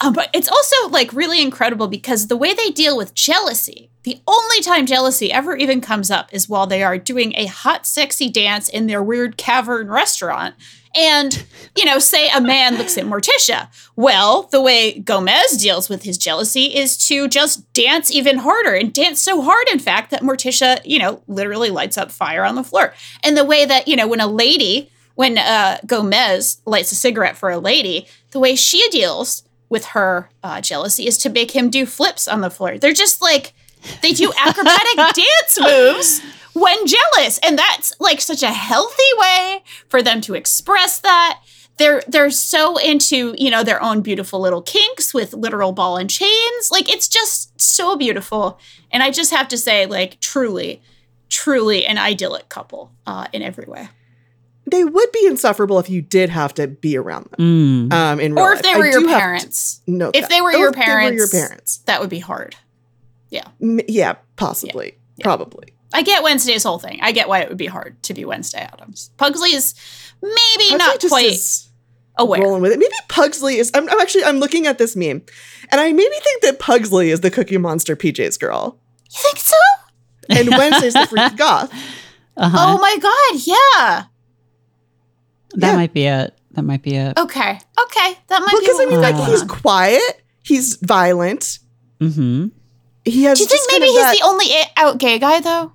Um, 0.00 0.12
but 0.12 0.30
it's 0.32 0.48
also 0.48 0.88
like 0.88 1.12
really 1.12 1.40
incredible 1.40 1.86
because 1.86 2.26
the 2.26 2.36
way 2.36 2.54
they 2.54 2.70
deal 2.70 2.96
with 2.96 3.14
jealousy, 3.14 3.90
the 4.02 4.20
only 4.26 4.60
time 4.60 4.84
jealousy 4.84 5.30
ever 5.32 5.56
even 5.56 5.80
comes 5.80 6.10
up 6.10 6.28
is 6.32 6.48
while 6.48 6.66
they 6.66 6.82
are 6.82 6.98
doing 6.98 7.34
a 7.36 7.46
hot, 7.46 7.86
sexy 7.86 8.28
dance 8.28 8.68
in 8.68 8.88
their 8.88 9.02
weird 9.02 9.36
cavern 9.36 9.88
restaurant. 9.88 10.56
And, 10.94 11.46
you 11.76 11.84
know, 11.84 11.98
say 11.98 12.28
a 12.28 12.40
man 12.40 12.76
looks 12.76 12.98
at 12.98 13.06
Morticia. 13.06 13.68
Well, 13.96 14.42
the 14.50 14.60
way 14.60 14.98
Gomez 14.98 15.56
deals 15.56 15.88
with 15.88 16.02
his 16.02 16.18
jealousy 16.18 16.64
is 16.74 16.98
to 17.06 17.28
just 17.28 17.72
dance 17.72 18.10
even 18.10 18.38
harder 18.38 18.74
and 18.74 18.92
dance 18.92 19.22
so 19.22 19.40
hard, 19.40 19.68
in 19.72 19.78
fact, 19.78 20.10
that 20.10 20.22
Morticia, 20.22 20.80
you 20.84 20.98
know, 20.98 21.22
literally 21.28 21.70
lights 21.70 21.96
up 21.96 22.10
fire 22.10 22.44
on 22.44 22.56
the 22.56 22.64
floor. 22.64 22.92
And 23.24 23.38
the 23.38 23.44
way 23.44 23.64
that, 23.64 23.88
you 23.88 23.96
know, 23.96 24.06
when 24.06 24.20
a 24.20 24.26
lady, 24.26 24.90
when 25.14 25.38
uh, 25.38 25.78
Gomez 25.86 26.60
lights 26.66 26.92
a 26.92 26.96
cigarette 26.96 27.36
for 27.36 27.50
a 27.50 27.58
lady, 27.58 28.06
the 28.32 28.40
way 28.40 28.54
she 28.54 28.86
deals 28.90 29.44
with 29.72 29.86
her 29.86 30.28
uh, 30.44 30.60
jealousy 30.60 31.06
is 31.06 31.16
to 31.18 31.30
make 31.30 31.50
him 31.52 31.70
do 31.70 31.86
flips 31.86 32.28
on 32.28 32.42
the 32.42 32.50
floor. 32.50 32.78
They're 32.78 32.92
just 32.92 33.22
like, 33.22 33.54
they 34.02 34.12
do 34.12 34.30
acrobatic 34.38 34.96
dance 34.96 35.58
moves 35.58 36.20
when 36.52 36.86
jealous. 36.86 37.38
And 37.42 37.58
that's 37.58 37.98
like 37.98 38.20
such 38.20 38.42
a 38.42 38.52
healthy 38.52 39.02
way 39.16 39.64
for 39.88 40.02
them 40.02 40.20
to 40.20 40.34
express 40.34 41.00
that. 41.00 41.40
They're 41.78 42.02
they're 42.06 42.30
so 42.30 42.76
into, 42.76 43.34
you 43.38 43.50
know, 43.50 43.64
their 43.64 43.82
own 43.82 44.02
beautiful 44.02 44.38
little 44.40 44.60
kinks 44.60 45.14
with 45.14 45.32
literal 45.32 45.72
ball 45.72 45.96
and 45.96 46.08
chains. 46.08 46.70
Like 46.70 46.92
it's 46.92 47.08
just 47.08 47.58
so 47.60 47.96
beautiful. 47.96 48.60
And 48.90 49.02
I 49.02 49.10
just 49.10 49.32
have 49.32 49.48
to 49.48 49.56
say, 49.56 49.86
like, 49.86 50.20
truly, 50.20 50.82
truly 51.30 51.86
an 51.86 51.96
idyllic 51.96 52.50
couple 52.50 52.92
uh, 53.06 53.26
in 53.32 53.40
every 53.40 53.64
way. 53.64 53.88
They 54.66 54.84
would 54.84 55.12
be 55.12 55.26
insufferable 55.26 55.78
if 55.80 55.90
you 55.90 56.00
did 56.02 56.30
have 56.30 56.54
to 56.54 56.68
be 56.68 56.96
around 56.96 57.28
them. 57.36 57.88
Mm. 57.90 57.92
Um, 57.92 58.20
in 58.20 58.34
real 58.34 58.44
Or 58.44 58.52
if 58.52 58.56
life. 58.58 58.62
they 58.62 58.72
I 58.74 58.78
were 58.78 58.86
your 58.86 59.00
do 59.00 59.06
to 59.08 59.12
parents. 59.12 59.80
note 59.86 60.14
If 60.14 60.22
that. 60.22 60.30
they 60.30 60.40
were 60.40 60.50
Or 60.50 60.52
your 60.52 60.68
if 60.68 60.74
they 60.74 60.80
were 60.80 60.84
parents. 60.84 61.18
your 61.18 61.28
parents. 61.48 61.76
That 61.86 62.00
would 62.00 62.10
be 62.10 62.20
hard. 62.20 62.56
M- 63.60 63.80
yeah, 63.88 64.14
possibly, 64.36 64.98
Yeah. 65.16 65.24
probably. 65.24 65.68
I 65.94 66.02
get 66.02 66.22
Wednesday's 66.22 66.62
whole 66.62 66.78
thing. 66.78 66.98
I 67.02 67.12
get 67.12 67.28
why 67.28 67.40
it 67.40 67.48
would 67.48 67.58
be 67.58 67.66
hard 67.66 68.02
to 68.04 68.14
be 68.14 68.24
Wednesday 68.24 68.60
Addams. 68.60 69.10
Pugsley 69.16 69.52
is 69.52 69.74
maybe 70.22 70.68
Pugsley 70.68 70.76
not 70.78 71.00
just 71.00 71.10
quite 71.12 71.26
is 71.26 71.68
aware. 72.18 72.40
rolling 72.42 72.62
with 72.62 72.72
it. 72.72 72.78
Maybe 72.78 72.92
Pugsley 73.08 73.58
is. 73.58 73.70
I'm, 73.74 73.88
I'm 73.88 74.00
actually. 74.00 74.24
I'm 74.24 74.38
looking 74.38 74.66
at 74.66 74.78
this 74.78 74.94
meme, 74.96 75.22
and 75.70 75.80
I 75.80 75.92
maybe 75.92 76.14
think 76.22 76.42
that 76.42 76.58
Pugsley 76.58 77.10
is 77.10 77.20
the 77.20 77.30
Cookie 77.30 77.56
Monster 77.58 77.94
PJ's 77.96 78.36
girl, 78.38 78.78
You 79.10 79.18
think 79.22 79.38
so? 79.38 79.56
and 80.30 80.48
Wednesday's 80.50 80.94
the 80.94 81.06
freak 81.06 81.36
goth. 81.36 81.72
Uh-huh. 82.36 82.56
Oh 82.58 82.78
my 82.78 82.96
god, 82.98 83.40
yeah. 83.44 84.04
That 85.56 85.68
yeah. 85.68 85.76
might 85.76 85.92
be 85.92 86.06
it. 86.06 86.36
That 86.52 86.62
might 86.62 86.82
be 86.82 86.96
it. 86.96 87.18
Okay. 87.18 87.50
Okay. 87.50 88.18
That 88.28 88.40
might 88.40 88.54
Because 88.60 88.78
be 88.78 88.84
I 88.84 88.86
mean, 88.86 89.00
like 89.00 89.14
we're 89.14 89.22
Uh. 89.22 89.30
he's 89.30 89.42
quiet, 89.44 90.22
he's 90.42 90.76
violent, 90.76 91.58
Mm-hmm. 92.00 92.48
he 93.04 93.22
has. 93.24 93.38
Do 93.38 93.44
you 93.44 93.48
think 93.48 93.62
maybe 93.70 93.86
he's 93.86 93.96
that- 94.02 94.16
the 94.18 94.24
only 94.26 94.46
out 94.76 94.98
gay 94.98 95.18
guy 95.18 95.40
though? 95.40 95.72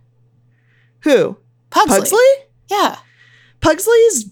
who 1.01 1.37
Pugsley. 1.69 1.99
Pugsley? 1.99 2.19
Yeah. 2.69 2.97
Pugsley's. 3.61 4.25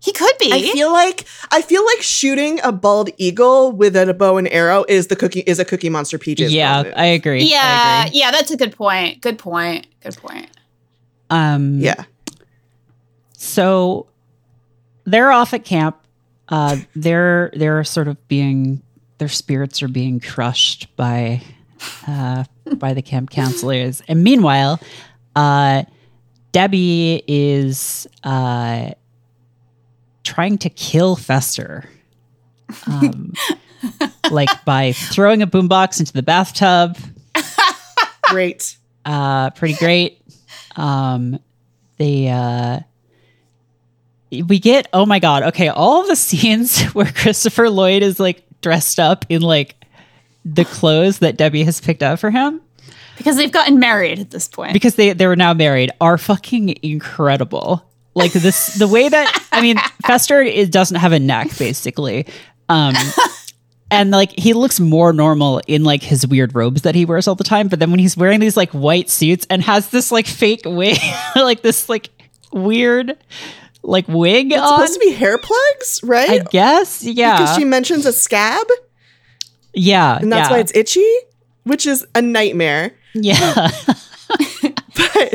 He 0.00 0.12
could 0.12 0.36
be. 0.38 0.52
I 0.52 0.60
feel 0.72 0.92
like 0.92 1.24
I 1.50 1.62
feel 1.62 1.84
like 1.84 2.02
shooting 2.02 2.60
a 2.62 2.70
bald 2.72 3.08
eagle 3.16 3.72
with 3.72 3.96
a 3.96 4.12
bow 4.12 4.36
and 4.36 4.46
arrow 4.48 4.84
is 4.88 5.06
the 5.06 5.16
cookie 5.16 5.40
is 5.40 5.58
a 5.58 5.64
Cookie 5.64 5.88
Monster 5.88 6.18
PJ's. 6.18 6.52
Yeah, 6.52 6.82
girl. 6.82 6.92
I 6.96 7.06
agree. 7.06 7.40
I 7.42 7.44
yeah, 7.46 8.04
agree. 8.06 8.18
yeah, 8.20 8.30
that's 8.30 8.50
a 8.50 8.56
good 8.56 8.76
point. 8.76 9.20
Good 9.22 9.38
point. 9.38 9.86
Good 10.02 10.16
point. 10.18 10.48
Um, 11.30 11.78
yeah. 11.80 12.04
So 13.44 14.06
they're 15.04 15.30
off 15.30 15.52
at 15.52 15.64
camp. 15.64 15.96
Uh, 16.48 16.78
they're 16.96 17.50
they're 17.54 17.84
sort 17.84 18.08
of 18.08 18.26
being 18.26 18.82
their 19.18 19.28
spirits 19.28 19.82
are 19.82 19.88
being 19.88 20.18
crushed 20.18 20.94
by 20.96 21.42
uh, 22.08 22.44
by 22.76 22.94
the 22.94 23.02
camp 23.02 23.30
counselors, 23.30 24.02
and 24.08 24.24
meanwhile, 24.24 24.80
uh, 25.36 25.84
Debbie 26.52 27.22
is 27.26 28.06
uh, 28.24 28.90
trying 30.22 30.58
to 30.58 30.70
kill 30.70 31.14
Fester, 31.16 31.88
um, 32.86 33.34
like 34.30 34.64
by 34.64 34.92
throwing 34.92 35.42
a 35.42 35.46
boombox 35.46 36.00
into 36.00 36.12
the 36.12 36.22
bathtub. 36.22 36.96
Great. 38.30 38.78
uh 39.04 39.50
pretty 39.50 39.74
great 39.74 40.18
um 40.76 41.38
they 41.98 42.26
uh 42.28 42.80
we 44.42 44.58
get 44.58 44.88
oh 44.92 45.06
my 45.06 45.18
god 45.18 45.42
okay 45.42 45.68
all 45.68 46.02
of 46.02 46.08
the 46.08 46.16
scenes 46.16 46.82
where 46.86 47.10
christopher 47.10 47.70
lloyd 47.70 48.02
is 48.02 48.18
like 48.18 48.44
dressed 48.60 48.98
up 48.98 49.26
in 49.28 49.42
like 49.42 49.76
the 50.44 50.64
clothes 50.64 51.20
that 51.20 51.36
debbie 51.36 51.64
has 51.64 51.80
picked 51.80 52.02
out 52.02 52.18
for 52.18 52.30
him. 52.30 52.60
Because 53.16 53.36
they've 53.36 53.52
gotten 53.52 53.78
married 53.78 54.18
at 54.18 54.30
this 54.30 54.48
point. 54.48 54.72
because 54.72 54.96
they 54.96 55.12
they 55.12 55.26
were 55.26 55.36
now 55.36 55.54
married 55.54 55.90
are 56.00 56.18
fucking 56.18 56.76
incredible. 56.82 57.88
Like 58.14 58.32
this 58.32 58.74
the 58.74 58.88
way 58.88 59.08
that 59.08 59.46
i 59.52 59.60
mean 59.60 59.76
fester 60.06 60.40
it 60.40 60.70
doesn't 60.70 60.96
have 60.96 61.12
a 61.12 61.18
neck 61.18 61.56
basically. 61.58 62.26
Um 62.68 62.94
and 63.90 64.10
like 64.10 64.32
he 64.38 64.52
looks 64.54 64.80
more 64.80 65.12
normal 65.12 65.60
in 65.66 65.84
like 65.84 66.02
his 66.02 66.26
weird 66.26 66.54
robes 66.54 66.82
that 66.82 66.94
he 66.94 67.04
wears 67.04 67.28
all 67.28 67.34
the 67.34 67.44
time 67.44 67.68
but 67.68 67.78
then 67.78 67.90
when 67.90 68.00
he's 68.00 68.16
wearing 68.16 68.40
these 68.40 68.56
like 68.56 68.70
white 68.70 69.10
suits 69.10 69.46
and 69.50 69.62
has 69.62 69.90
this 69.90 70.10
like 70.10 70.26
fake 70.26 70.62
wig 70.64 70.98
like 71.36 71.62
this 71.62 71.88
like 71.88 72.10
weird 72.52 73.16
like 73.84 74.06
wig 74.08 74.50
It's 74.52 74.60
on 74.60 74.68
supposed 74.68 74.94
to 74.94 75.00
be 75.00 75.12
hair 75.12 75.38
plugs, 75.38 76.00
right? 76.02 76.30
i 76.30 76.38
guess 76.50 77.02
yeah 77.04 77.38
Because 77.38 77.56
she 77.56 77.64
mentions 77.64 78.06
a 78.06 78.12
scab, 78.12 78.66
yeah 79.74 80.18
and 80.18 80.32
that's 80.32 80.48
yeah. 80.48 80.54
why 80.56 80.60
it's 80.60 80.72
itchy, 80.74 81.12
which 81.64 81.86
is 81.86 82.06
a 82.14 82.22
nightmare. 82.22 82.92
yeah 83.14 83.68
But 84.96 85.32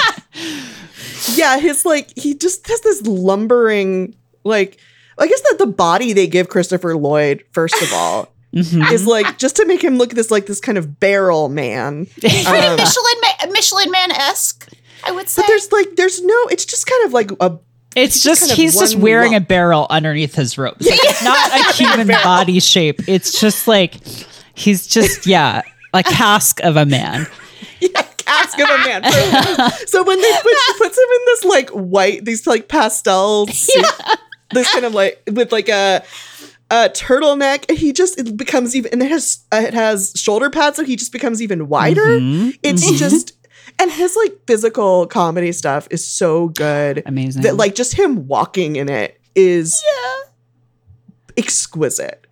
yeah, 1.36 1.60
his 1.60 1.86
like 1.86 2.18
he 2.18 2.34
just 2.34 2.68
has 2.68 2.82
this 2.82 3.02
lumbering 3.04 4.16
like 4.44 4.80
I 5.18 5.28
guess 5.28 5.42
that 5.42 5.58
the 5.60 5.68
body 5.68 6.14
they 6.14 6.28
give 6.28 6.50
Christopher 6.50 6.96
Lloyd, 6.96 7.44
first 7.52 7.82
of 7.82 7.92
all, 7.94 8.30
Mhm. 8.56 8.92
is 8.92 9.06
like 9.06 9.38
just 9.38 9.58
to 9.58 9.66
make 9.66 9.84
him 9.84 9.98
look 9.98 10.12
this 10.12 10.32
like 10.32 10.46
this 10.48 10.60
kind 10.60 10.78
of 10.78 11.00
barrel 11.00 11.50
man. 11.50 12.06
Pretty 12.20 12.46
Um, 12.48 12.78
Michelin 12.78 13.16
Ma- 13.22 13.52
Michelin 13.52 13.92
Man 13.92 14.12
esque, 14.12 14.70
I 15.04 15.12
would 15.12 15.28
say. 15.30 15.42
but 15.42 15.48
there's 15.48 15.72
like 15.72 15.96
there's 15.98 16.24
no 16.24 16.46
it's 16.50 16.66
just 16.66 16.88
kind 16.88 17.06
of 17.06 17.14
like 17.14 17.32
a 17.42 17.58
It's 17.96 18.22
just 18.24 18.52
of 18.52 18.58
he's 18.58 18.78
just 18.78 18.96
wearing 18.96 19.34
lump. 19.34 19.46
a 19.46 19.48
barrel 19.48 19.88
underneath 19.90 20.36
his 20.36 20.58
robes. 20.58 20.86
Like, 20.86 21.00
it's 21.02 21.24
not 21.24 21.52
a 21.52 21.74
human 21.76 22.08
body 22.08 22.60
shape. 22.60 23.08
It's 23.08 23.40
just 23.40 23.68
like 23.68 23.96
he's 24.54 24.86
just 24.88 25.26
yeah, 25.26 25.64
a 25.94 26.04
cask 26.04 26.62
of 26.64 26.76
a 26.78 26.86
man. 26.86 27.26
yeah, 27.80 28.04
cask 28.18 28.60
of 28.60 28.70
a 28.70 28.78
man. 28.78 29.04
So, 29.12 29.70
so 29.88 30.04
when 30.04 30.22
they 30.22 30.32
put, 30.42 30.58
she 30.58 30.74
puts 30.78 30.98
him 30.98 31.04
in 31.04 31.22
this 31.26 31.44
like 31.46 31.70
white, 31.72 32.26
these 32.26 32.46
like 32.46 32.68
pastel 32.68 33.48
suit, 33.52 33.86
this 34.52 34.72
kind 34.72 34.86
of 34.86 34.94
like 34.94 35.22
with 35.32 35.52
like 35.52 35.70
a 35.70 36.04
a 36.72 36.90
turtleneck, 36.90 37.72
he 37.72 37.92
just 37.92 38.20
it 38.20 38.38
becomes 38.38 38.76
even, 38.76 38.92
and 38.92 39.02
it 39.02 39.10
has 39.10 39.44
uh, 39.52 39.64
it 39.66 39.74
has 39.74 40.14
shoulder 40.16 40.52
pads, 40.52 40.78
so 40.78 40.84
he 40.84 40.96
just 40.96 41.12
becomes 41.12 41.42
even 41.42 41.68
wider. 41.68 42.06
Mhm. 42.20 42.56
It's 42.62 42.92
just, 43.00 43.34
and 43.80 43.92
his 43.92 44.16
like 44.16 44.38
physical 44.46 45.08
comedy 45.08 45.52
stuff 45.52 45.88
is 45.90 46.06
so 46.06 46.50
good 46.50 47.02
Amazing. 47.06 47.44
that 47.44 47.56
like 47.56 47.76
just 47.76 47.94
him 47.94 48.28
walking 48.28 48.76
in 48.76 48.90
it 48.90 49.20
is 49.36 49.82
yeah. 49.86 50.30
exquisite. 51.38 52.28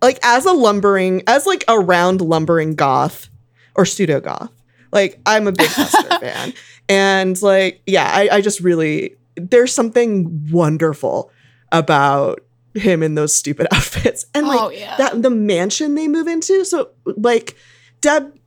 Like 0.00 0.18
as 0.22 0.46
a 0.46 0.52
lumbering, 0.52 1.22
as 1.26 1.46
like 1.46 1.64
a 1.68 1.78
round 1.78 2.20
lumbering 2.20 2.74
goth 2.74 3.28
or 3.74 3.84
pseudo 3.84 4.20
goth. 4.20 4.50
Like 4.92 5.20
I'm 5.26 5.46
a 5.46 5.52
big 5.52 5.68
Buster 5.76 6.18
fan, 6.20 6.54
and 6.88 7.40
like 7.42 7.82
yeah, 7.86 8.10
I, 8.10 8.36
I 8.36 8.40
just 8.40 8.60
really 8.60 9.16
there's 9.36 9.74
something 9.74 10.48
wonderful 10.50 11.30
about 11.72 12.40
him 12.74 13.02
in 13.02 13.14
those 13.14 13.34
stupid 13.34 13.66
outfits, 13.72 14.24
and 14.34 14.46
like 14.46 14.60
Oh, 14.60 14.70
yeah. 14.70 14.96
that 14.96 15.20
the 15.20 15.30
mansion 15.30 15.94
they 15.94 16.08
move 16.08 16.26
into. 16.26 16.64
So 16.64 16.90
like 17.04 17.56
Deb 18.00 18.37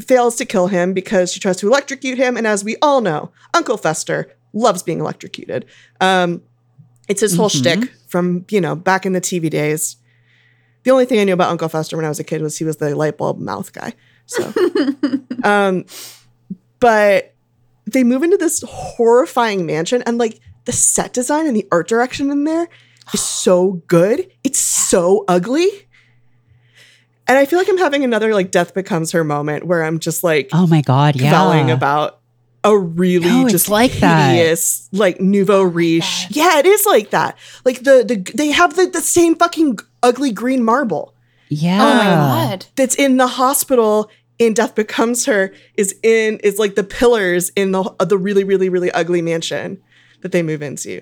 fails 0.00 0.36
to 0.36 0.44
kill 0.44 0.66
him 0.68 0.92
because 0.92 1.32
she 1.32 1.40
tries 1.40 1.56
to 1.58 1.66
electrocute 1.68 2.18
him, 2.18 2.36
and 2.36 2.46
as 2.46 2.64
we 2.64 2.76
all 2.82 3.00
know, 3.00 3.30
Uncle 3.54 3.76
Fester 3.76 4.32
loves 4.52 4.82
being 4.82 5.00
electrocuted. 5.00 5.64
Um, 6.00 6.42
it's 7.08 7.20
his 7.20 7.36
whole 7.36 7.48
Mhm. 7.50 7.58
shtick 7.58 7.92
from 8.08 8.44
you 8.50 8.60
know 8.60 8.74
back 8.74 9.04
in 9.06 9.12
the 9.12 9.20
TV 9.20 9.50
days. 9.50 9.96
The 10.84 10.90
only 10.90 11.06
thing 11.06 11.18
I 11.20 11.24
knew 11.24 11.32
about 11.32 11.50
Uncle 11.50 11.68
Fester 11.68 11.96
when 11.96 12.04
I 12.04 12.08
was 12.08 12.20
a 12.20 12.24
kid 12.24 12.42
was 12.42 12.58
he 12.58 12.64
was 12.64 12.76
the 12.76 12.94
light 12.94 13.16
bulb 13.18 13.38
mouth 13.38 13.72
guy. 13.72 13.94
So, 14.26 14.52
um, 15.44 15.84
but 16.80 17.34
they 17.86 18.04
move 18.04 18.22
into 18.22 18.36
this 18.36 18.62
horrifying 18.66 19.66
mansion, 19.66 20.02
and 20.06 20.18
like 20.18 20.40
the 20.64 20.72
set 20.72 21.12
design 21.12 21.46
and 21.46 21.56
the 21.56 21.66
art 21.70 21.88
direction 21.88 22.30
in 22.30 22.44
there 22.44 22.68
is 23.12 23.20
so 23.44 23.82
good. 23.86 24.30
It's 24.42 24.58
so 24.58 25.24
ugly. 25.28 25.68
And 27.26 27.38
I 27.38 27.46
feel 27.46 27.58
like 27.58 27.68
I'm 27.68 27.78
having 27.78 28.04
another 28.04 28.34
like 28.34 28.50
death 28.50 28.74
becomes 28.74 29.12
her 29.12 29.24
moment 29.24 29.64
where 29.66 29.82
I'm 29.82 29.98
just 29.98 30.22
like 30.24 30.50
oh 30.52 30.66
my 30.66 30.82
god, 30.82 31.16
yeah. 31.16 31.32
kvelling 31.32 31.72
about 31.72 32.20
a 32.62 32.76
really 32.76 33.28
No, 33.28 33.48
just 33.48 33.68
like 33.68 33.92
that. 33.94 34.32
like 34.92 35.20
nouveau 35.20 35.62
riche. 35.62 36.26
Yeah, 36.30 36.58
it 36.58 36.66
is 36.66 36.86
like 36.86 37.10
that. 37.10 37.36
Like 37.64 37.80
the 37.82 38.04
the 38.06 38.32
they 38.34 38.50
have 38.50 38.76
the, 38.76 38.86
the 38.86 39.00
same 39.00 39.36
fucking 39.36 39.78
ugly 40.02 40.32
green 40.32 40.64
marble 40.64 41.14
Yeah. 41.48 41.82
Oh 41.82 41.94
my 41.96 42.04
god. 42.04 42.66
that's 42.76 42.94
in 42.94 43.16
the 43.16 43.26
hospital 43.26 44.10
in 44.38 44.52
Death 44.52 44.74
Becomes 44.74 45.26
Her 45.26 45.52
is 45.76 45.94
in 46.02 46.38
is 46.38 46.58
like 46.58 46.74
the 46.74 46.84
pillars 46.84 47.50
in 47.50 47.72
the 47.72 47.82
uh, 48.00 48.04
the 48.04 48.18
really 48.18 48.44
really 48.44 48.68
really 48.68 48.90
ugly 48.92 49.22
mansion 49.22 49.80
that 50.22 50.32
they 50.32 50.42
move 50.42 50.60
into. 50.62 51.00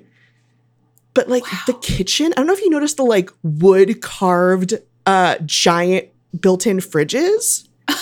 But 1.14 1.28
like 1.28 1.44
the 1.66 1.74
kitchen, 1.74 2.32
I 2.32 2.36
don't 2.36 2.46
know 2.46 2.52
if 2.54 2.60
you 2.60 2.70
noticed 2.70 2.96
the 2.96 3.04
like 3.04 3.30
wood 3.42 4.00
carved 4.02 4.74
uh 5.06 5.36
giant 5.46 6.08
built-in 6.38 6.78
fridges. 6.78 7.68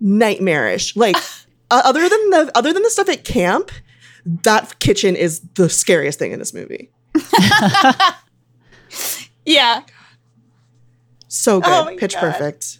Nightmarish. 0.00 0.96
Like 0.96 1.16
uh, 1.70 1.82
other 1.84 2.08
than 2.08 2.30
the 2.30 2.52
other 2.54 2.72
than 2.72 2.82
the 2.82 2.90
stuff 2.90 3.08
at 3.08 3.24
camp, 3.24 3.70
that 4.24 4.78
kitchen 4.78 5.16
is 5.16 5.40
the 5.54 5.68
scariest 5.68 6.18
thing 6.18 6.32
in 6.32 6.38
this 6.38 6.52
movie. 6.52 6.90
Yeah. 9.44 9.82
So 11.28 11.60
good. 11.60 11.70
Oh 11.70 11.96
Pitch 11.96 12.14
God. 12.14 12.20
perfect. 12.20 12.78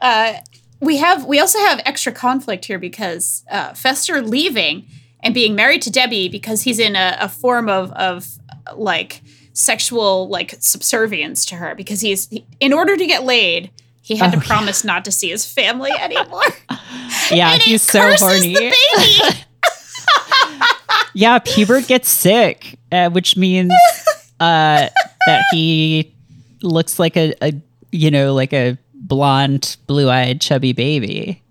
Uh, 0.00 0.34
we 0.80 0.98
have 0.98 1.24
we 1.26 1.40
also 1.40 1.58
have 1.58 1.80
extra 1.84 2.12
conflict 2.12 2.64
here 2.64 2.78
because 2.78 3.44
uh, 3.50 3.74
Fester 3.74 4.22
leaving 4.22 4.86
and 5.22 5.34
being 5.34 5.54
married 5.54 5.82
to 5.82 5.90
Debbie 5.90 6.28
because 6.28 6.62
he's 6.62 6.78
in 6.78 6.96
a, 6.96 7.16
a 7.20 7.28
form 7.28 7.68
of 7.68 7.90
of 7.92 8.26
uh, 8.66 8.76
like 8.76 9.22
sexual 9.52 10.28
like 10.28 10.54
subservience 10.60 11.44
to 11.46 11.56
her 11.56 11.74
because 11.74 12.00
he's 12.00 12.28
he, 12.28 12.46
in 12.60 12.72
order 12.72 12.96
to 12.96 13.06
get 13.06 13.24
laid 13.24 13.70
he 14.02 14.16
had 14.16 14.34
Oh, 14.34 14.40
to 14.40 14.46
promise 14.46 14.82
not 14.82 15.04
to 15.04 15.12
see 15.12 15.28
his 15.28 15.44
family 15.46 15.92
anymore. 15.92 16.42
yeah, 17.30 17.52
and 17.52 17.62
he's 17.62 17.82
so 17.82 18.12
horny. 18.16 18.54
the 18.54 18.74
baby. 18.98 19.38
Yeah, 21.12 21.38
Pubert 21.40 21.88
gets 21.88 22.08
sick, 22.08 22.78
uh, 22.92 23.10
which 23.10 23.36
means 23.36 23.72
uh, 24.38 24.88
that 25.26 25.44
he 25.50 26.14
looks 26.62 26.98
like 26.98 27.16
a, 27.16 27.34
a, 27.42 27.52
you 27.90 28.10
know, 28.10 28.32
like 28.32 28.52
a 28.52 28.78
blonde, 28.94 29.76
blue-eyed, 29.86 30.40
chubby 30.40 30.72
baby. 30.72 31.42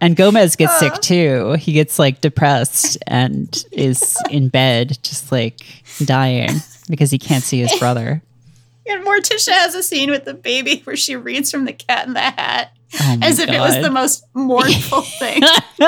And 0.00 0.16
Gomez 0.16 0.56
gets 0.56 0.78
sick 0.78 0.94
too. 0.94 1.52
He 1.52 1.72
gets 1.72 1.98
like 1.98 2.20
depressed 2.20 2.98
and 3.06 3.64
is 3.72 4.16
in 4.30 4.48
bed, 4.48 4.98
just 5.02 5.32
like 5.32 5.60
dying 6.04 6.50
because 6.88 7.10
he 7.10 7.18
can't 7.18 7.42
see 7.44 7.58
his 7.60 7.78
brother. 7.78 8.22
and 8.86 9.04
Morticia 9.04 9.52
has 9.52 9.74
a 9.74 9.82
scene 9.82 10.10
with 10.10 10.24
the 10.24 10.34
baby 10.34 10.80
where 10.84 10.96
she 10.96 11.16
reads 11.16 11.50
from 11.50 11.64
the 11.64 11.72
Cat 11.72 12.06
in 12.06 12.14
the 12.14 12.20
Hat 12.20 12.72
Oh 12.94 13.18
as 13.22 13.38
if 13.38 13.50
it 13.50 13.58
was 13.58 13.82
the 13.82 13.90
most 13.90 14.24
mournful 14.34 15.02
thing. 15.02 15.40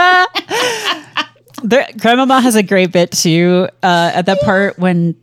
the 1.62 1.92
grandmama 1.98 2.40
has 2.42 2.56
a 2.56 2.62
great 2.62 2.92
bit 2.92 3.10
too 3.10 3.68
uh, 3.82 4.12
at 4.14 4.26
that 4.26 4.40
part 4.42 4.78
when 4.78 5.16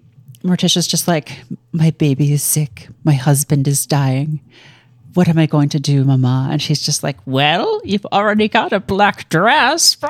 Morticia's 0.43 0.87
just 0.87 1.07
like, 1.07 1.39
"My 1.71 1.91
baby 1.91 2.33
is 2.33 2.41
sick. 2.41 2.87
My 3.03 3.13
husband 3.13 3.67
is 3.67 3.85
dying. 3.85 4.39
What 5.17 5.27
am 5.29 5.39
I 5.39 5.47
going 5.47 5.69
to 5.69 5.79
do, 5.79 6.03
Mama?" 6.03 6.47
And 6.51 6.61
she's 6.61 6.79
just 6.79 7.01
like, 7.01 7.17
"Well, 7.25 7.81
you've 7.83 8.05
already 8.05 8.47
got 8.47 8.71
a 8.71 8.79
black 8.79 9.29
dress." 9.29 9.97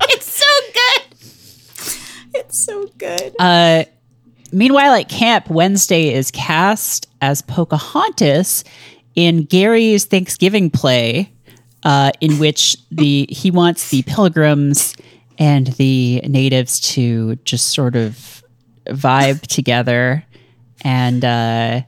it's 0.00 0.26
so 0.26 0.52
good. 0.74 1.02
It's 2.34 2.58
so 2.58 2.88
good. 2.98 3.36
uh, 3.38 3.84
meanwhile, 4.50 4.94
at 4.94 5.08
camp, 5.08 5.48
Wednesday 5.48 6.12
is 6.12 6.32
cast 6.32 7.06
as 7.20 7.40
Pocahontas 7.40 8.64
in 9.14 9.44
Gary's 9.44 10.04
Thanksgiving 10.04 10.70
play, 10.70 11.32
uh, 11.84 12.10
in 12.20 12.40
which 12.40 12.76
the 12.90 13.28
he 13.30 13.52
wants 13.52 13.90
the 13.90 14.02
pilgrims 14.02 14.96
and 15.38 15.68
the 15.68 16.20
natives 16.26 16.80
to 16.94 17.36
just 17.44 17.70
sort 17.70 17.94
of 17.94 18.42
vibe 18.86 19.42
together 19.42 20.24
and 20.80 21.24
uh, 21.24 21.82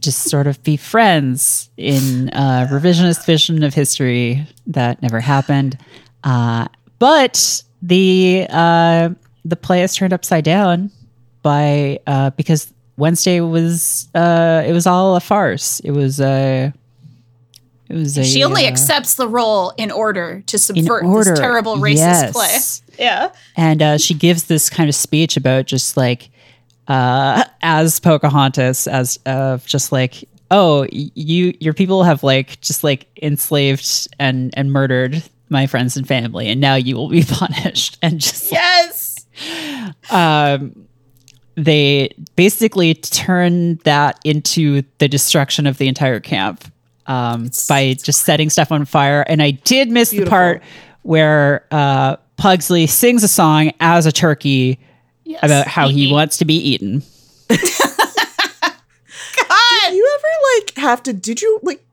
just 0.00 0.28
sort 0.30 0.46
of 0.46 0.62
be 0.62 0.76
friends 0.76 1.70
in 1.76 2.28
a 2.32 2.66
revisionist 2.70 3.24
vision 3.26 3.62
of 3.62 3.74
history 3.74 4.46
that 4.66 5.00
never 5.02 5.20
happened. 5.20 5.78
Uh, 6.24 6.66
but 6.98 7.62
the 7.82 8.46
uh, 8.50 9.10
the 9.44 9.56
play 9.56 9.82
is 9.82 9.94
turned 9.94 10.12
upside 10.12 10.44
down 10.44 10.90
by 11.42 11.98
uh, 12.06 12.30
because 12.30 12.72
Wednesday 12.96 13.40
was 13.40 14.08
uh, 14.14 14.62
it 14.66 14.72
was 14.72 14.86
all 14.86 15.16
a 15.16 15.20
farce. 15.20 15.80
It 15.80 15.92
was 15.92 16.20
a 16.20 16.72
it 17.88 17.94
was 17.94 18.16
a 18.18 18.24
she 18.24 18.44
only 18.44 18.66
uh, 18.66 18.68
accepts 18.68 19.14
the 19.14 19.26
role 19.28 19.72
in 19.76 19.90
order 19.90 20.42
to 20.46 20.58
subvert 20.58 21.04
order. 21.04 21.30
this 21.30 21.38
terrible 21.40 21.76
racist 21.76 21.96
Yes. 21.96 22.32
play. 22.32 22.58
Yeah. 23.04 23.32
and 23.56 23.80
uh, 23.80 23.96
she 23.96 24.12
gives 24.12 24.44
this 24.44 24.68
kind 24.68 24.90
of 24.90 24.94
speech 24.94 25.38
about 25.38 25.64
just 25.64 25.96
like 25.96 26.28
uh, 26.90 27.44
as 27.62 28.00
Pocahontas, 28.00 28.86
as 28.86 29.18
of 29.26 29.64
just 29.66 29.92
like 29.92 30.24
oh 30.50 30.86
you 30.90 31.54
your 31.60 31.72
people 31.72 32.02
have 32.02 32.22
like 32.24 32.60
just 32.60 32.82
like 32.82 33.06
enslaved 33.22 34.08
and 34.18 34.52
and 34.56 34.72
murdered 34.72 35.22
my 35.48 35.66
friends 35.66 35.96
and 35.96 36.06
family, 36.06 36.48
and 36.48 36.60
now 36.60 36.74
you 36.74 36.96
will 36.96 37.08
be 37.08 37.22
punished, 37.28 37.98
and 38.02 38.20
just 38.20 38.50
Yes. 38.50 39.26
um, 40.10 40.86
they 41.54 42.14
basically 42.36 42.94
turn 42.94 43.76
that 43.84 44.18
into 44.24 44.82
the 44.98 45.08
destruction 45.08 45.66
of 45.66 45.78
the 45.78 45.88
entire 45.88 46.20
camp 46.20 46.64
um, 47.06 47.50
by 47.68 47.94
just 47.94 48.24
setting 48.24 48.50
stuff 48.50 48.72
on 48.72 48.84
fire. 48.84 49.22
And 49.22 49.42
I 49.42 49.50
did 49.52 49.90
miss 49.90 50.10
the 50.10 50.24
part 50.26 50.62
where 51.02 51.66
uh, 51.70 52.16
Pugsley 52.36 52.86
sings 52.86 53.22
a 53.24 53.28
song 53.28 53.72
as 53.80 54.06
a 54.06 54.12
turkey 54.12 54.78
yes. 55.30 55.40
about 55.42 55.66
how 55.68 55.88
he 55.88 56.06
Eat. 56.08 56.12
wants 56.12 56.36
to 56.38 56.44
be 56.44 56.54
eaten. 56.56 57.02
God. 57.48 57.58
you 59.92 60.18
ever 60.18 60.28
like 60.58 60.76
have 60.76 61.02
to 61.04 61.12
did 61.12 61.40
you 61.42 61.58
like 61.62 61.84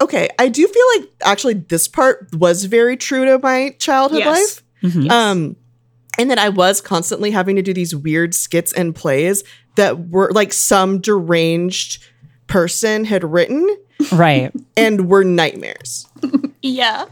okay 0.00 0.28
i 0.38 0.48
do 0.48 0.66
feel 0.66 0.84
like 0.96 1.08
actually 1.22 1.54
this 1.54 1.88
part 1.88 2.28
was 2.34 2.64
very 2.64 2.96
true 2.96 3.24
to 3.24 3.38
my 3.38 3.74
childhood 3.78 4.20
Yes. 4.20 4.62
life 4.82 4.92
Mhm. 4.94 5.10
um 5.10 5.56
and 6.18 6.30
that 6.30 6.38
i 6.38 6.50
was 6.50 6.80
constantly 6.82 7.30
having 7.30 7.56
to 7.56 7.62
do 7.62 7.72
these 7.72 7.94
weird 7.96 8.34
skits 8.34 8.72
and 8.74 8.94
plays 8.94 9.42
that 9.76 10.10
were 10.10 10.30
like 10.32 10.52
some 10.52 11.00
deranged 11.00 12.04
person 12.46 13.04
had 13.06 13.24
written 13.24 13.66
Right. 14.12 14.52
and 14.76 15.08
were 15.08 15.24
nightmares 15.24 16.06
Yeah. 16.62 17.06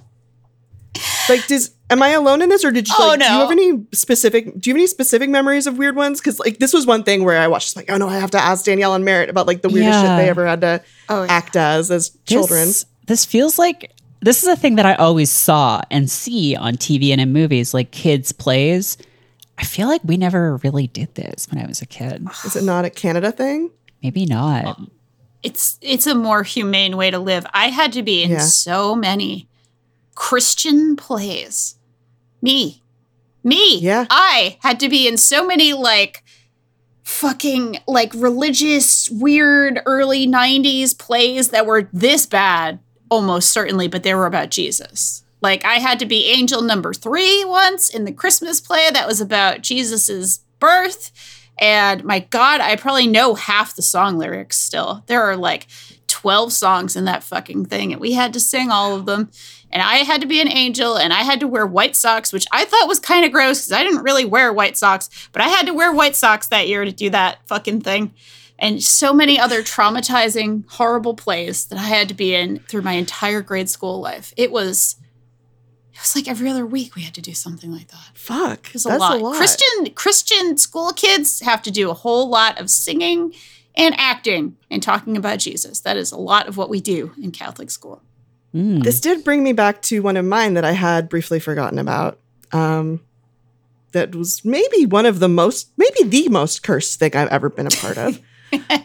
Like 1.29 1.47
does 1.47 1.71
am 1.91 2.03
i 2.03 2.11
alone 2.11 2.43
in 2.43 2.49
this 2.49 2.65
or 2.65 2.71
did 2.71 2.89
you 2.89 2.95
Oh, 2.99 3.09
like 3.09 3.21
do 3.21 3.25
you 3.25 3.31
have 3.31 3.51
any 3.51 3.87
specific 3.93 4.45
do 4.59 4.71
you 4.71 4.75
have 4.75 4.81
any 4.81 4.87
specific 4.87 5.31
memories 5.31 5.67
of 5.67 5.79
weird 5.79 5.97
ones 5.97 6.21
because 6.21 6.39
like 6.39 6.59
this 6.59 6.73
was 6.73 6.87
one 6.87 7.03
thing 7.03 7.25
where 7.25 7.39
i 7.41 7.49
watched 7.49 7.77
like 7.77 7.91
oh 7.91 7.97
no 7.97 8.09
i 8.09 8.19
have 8.19 8.31
to 8.33 8.39
ask 8.39 8.65
danielle 8.65 8.95
and 8.95 9.05
merritt 9.05 9.31
about 9.31 9.47
like 9.47 9.63
the 9.63 9.69
weirdest 9.69 10.03
Yeah. 10.03 10.17
shit 10.19 10.25
they 10.25 10.29
ever 10.31 10.47
had 10.47 10.61
to 10.63 10.83
Oh, 11.09 11.23
yeah. 11.25 11.33
act 11.33 11.57
as 11.57 11.91
as 11.91 12.11
children 12.27 12.67
This, 12.67 12.87
this 13.07 13.25
feels 13.25 13.59
like 13.59 13.93
this 14.21 14.43
is 14.45 14.49
a 14.49 14.55
thing 14.55 14.77
that 14.77 14.87
I 14.87 14.95
always 14.95 15.31
saw 15.31 15.81
and 15.91 16.09
see 16.09 16.55
on 16.55 16.75
TV 16.77 17.11
and 17.11 17.21
in 17.21 17.33
movies, 17.33 17.75
like 17.75 17.91
kids' 17.91 18.31
plays. 18.31 18.97
I 19.59 19.65
feel 19.65 19.89
like 19.89 20.01
we 20.05 20.17
never 20.17 20.59
really 20.59 20.87
did 20.87 21.13
this 21.17 21.49
when 21.51 21.61
I 21.61 21.67
was 21.67 21.83
a 21.83 21.87
kid. 21.87 22.25
is 22.45 22.55
it 22.55 22.63
not 22.63 22.85
a 22.85 22.91
canada 22.91 23.33
thing 23.33 23.73
Maybe 24.01 24.25
not. 24.25 24.79
It's 25.43 25.77
it's 25.83 26.07
a 26.07 26.15
more 26.15 26.45
humane 26.45 26.97
way 26.97 27.11
to 27.11 27.19
live. 27.19 27.45
I 27.53 27.71
had 27.71 27.93
to 27.95 28.03
be 28.05 28.23
in 28.23 28.31
Yeah. 28.31 28.39
so 28.39 28.95
many 28.95 29.49
Christian 30.15 30.97
plays. 30.97 31.77
Me. 32.41 32.83
Me. 33.45 33.79
Yeah. 33.79 34.07
I 34.11 34.59
had 34.61 34.79
to 34.81 34.89
be 34.89 35.09
in 35.09 35.17
so 35.17 35.47
many 35.47 35.73
like 35.73 36.23
fucking 37.03 37.79
like 37.87 38.13
religious 38.15 39.11
weird 39.11 39.81
early 39.87 40.27
90s 40.27 40.97
plays 40.97 41.49
that 41.49 41.67
were 41.67 41.89
this 41.93 42.27
bad 42.27 42.79
almost 43.11 43.51
certainly 43.51 43.89
but 43.89 44.03
they 44.03 44.15
were 44.15 44.27
about 44.27 44.51
Jesus. 44.51 45.25
Like 45.41 45.65
I 45.65 45.75
had 45.75 45.99
to 45.99 46.07
be 46.07 46.27
angel 46.27 46.63
number 46.63 46.93
3 46.93 47.45
once 47.45 47.89
in 47.89 48.05
the 48.05 48.13
Christmas 48.13 48.61
play 48.61 48.89
that 48.93 49.09
was 49.09 49.21
about 49.21 49.63
Jesus's 49.63 50.41
birth 50.61 51.11
and 51.59 52.03
my 52.03 52.21
god, 52.21 52.61
I 52.61 52.77
probably 52.77 53.07
know 53.07 53.35
half 53.35 53.77
the 53.77 53.83
song 53.83 54.17
lyrics 54.17 54.59
still. 54.59 55.05
There 55.07 55.23
are 55.23 55.37
like 55.37 55.67
12 56.07 56.53
songs 56.53 56.97
in 56.97 57.05
that 57.07 57.25
fucking 57.25 57.67
thing 57.67 57.93
and 57.93 58.01
we 58.01 58.13
had 58.13 58.33
to 58.33 58.41
sing 58.41 58.71
all 58.71 58.95
of 58.95 59.07
them 59.07 59.31
and 59.73 59.83
I 59.83 59.99
had 59.99 60.21
to 60.21 60.27
be 60.27 60.41
an 60.41 60.53
angel 60.53 60.97
and 60.97 61.13
I 61.13 61.23
had 61.23 61.41
to 61.41 61.49
wear 61.49 61.67
white 61.67 61.97
socks, 61.97 62.33
which 62.33 62.47
I 62.53 62.67
thought 62.67 62.89
was 62.89 63.01
kind 63.01 63.25
of 63.25 63.33
gross 63.33 63.61
because 63.61 63.73
I 63.73 63.83
didn't 63.83 64.03
really 64.03 64.27
wear 64.27 64.53
white 64.53 64.77
socks, 64.77 65.09
but 65.33 65.41
I 65.41 65.49
had 65.49 65.67
to 65.67 65.73
wear 65.73 65.93
white 65.93 66.15
socks 66.15 66.49
that 66.49 66.69
year 66.69 66.85
to 66.85 66.93
do 66.93 67.09
that 67.11 67.39
fucking 67.47 67.81
thing. 67.81 68.13
And 68.59 68.83
so 68.83 69.13
many 69.13 69.41
other 69.41 69.63
traumatizing, 69.63 70.69
horrible 70.71 71.15
plays 71.15 71.65
that 71.67 71.79
I 71.79 71.85
had 71.85 72.09
to 72.09 72.15
be 72.15 72.35
in 72.35 72.61
through 72.61 72.83
my 72.83 72.93
entire 72.93 73.41
grade 73.41 73.71
school 73.71 74.01
life. 74.01 74.33
It 74.37 74.53
was, 74.53 74.97
it 75.93 75.99
was 75.99 76.15
like 76.15 76.29
every 76.29 76.49
other 76.51 76.67
week 76.67 76.95
we 76.95 77.03
had 77.03 77.15
to 77.15 77.23
do 77.23 77.33
something 77.33 77.73
like 77.73 77.89
that. 77.89 78.11
fuck 78.15 78.69
It 78.69 78.75
was 78.75 78.85
that's 78.85 79.03
a 79.03 79.17
lot. 79.17 79.37
Christian 79.37 79.95
Christian 79.95 80.59
school 80.59 80.93
kids 80.93 81.41
have 81.41 81.63
to 81.63 81.71
do 81.71 81.91
a 81.91 81.95
whole 81.95 82.29
lot 82.29 82.61
of 82.61 82.71
singing 82.71 83.33
and 83.75 83.95
acting 83.99 84.57
and 84.71 84.83
talking 84.83 85.17
about 85.17 85.39
Jesus. 85.39 85.81
That 85.81 85.97
is 85.97 86.13
a 86.13 86.19
lot 86.19 86.47
of 86.47 86.57
what 86.59 86.69
we 86.69 86.81
do 86.81 87.13
in 87.21 87.33
Catholic 87.33 87.71
school. 87.71 88.03
Mm. 88.55 88.83
This 88.83 89.01
did 89.01 89.25
bring 89.25 89.43
me 89.43 89.53
back 89.53 89.81
to 89.83 90.01
one 90.03 90.17
of 90.17 90.25
mine 90.25 90.55
that 90.55 90.65
I 90.65 90.73
had 90.73 91.09
briefly 91.09 91.41
forgotten 91.41 91.79
about. 91.79 92.19
Um, 92.53 93.01
that 93.93 94.15
was 94.15 94.45
maybe 94.45 94.87
one 94.87 95.07
of 95.07 95.21
the 95.21 95.29
most, 95.29 95.71
maybe 95.77 96.03
the 96.05 96.29
most 96.29 96.63
cursed 96.63 96.99
thing 96.99 97.15
I've 97.17 97.29
ever 97.29 97.49
been 97.51 97.67
a 97.67 97.71
part 97.71 97.99
of. 97.99 98.21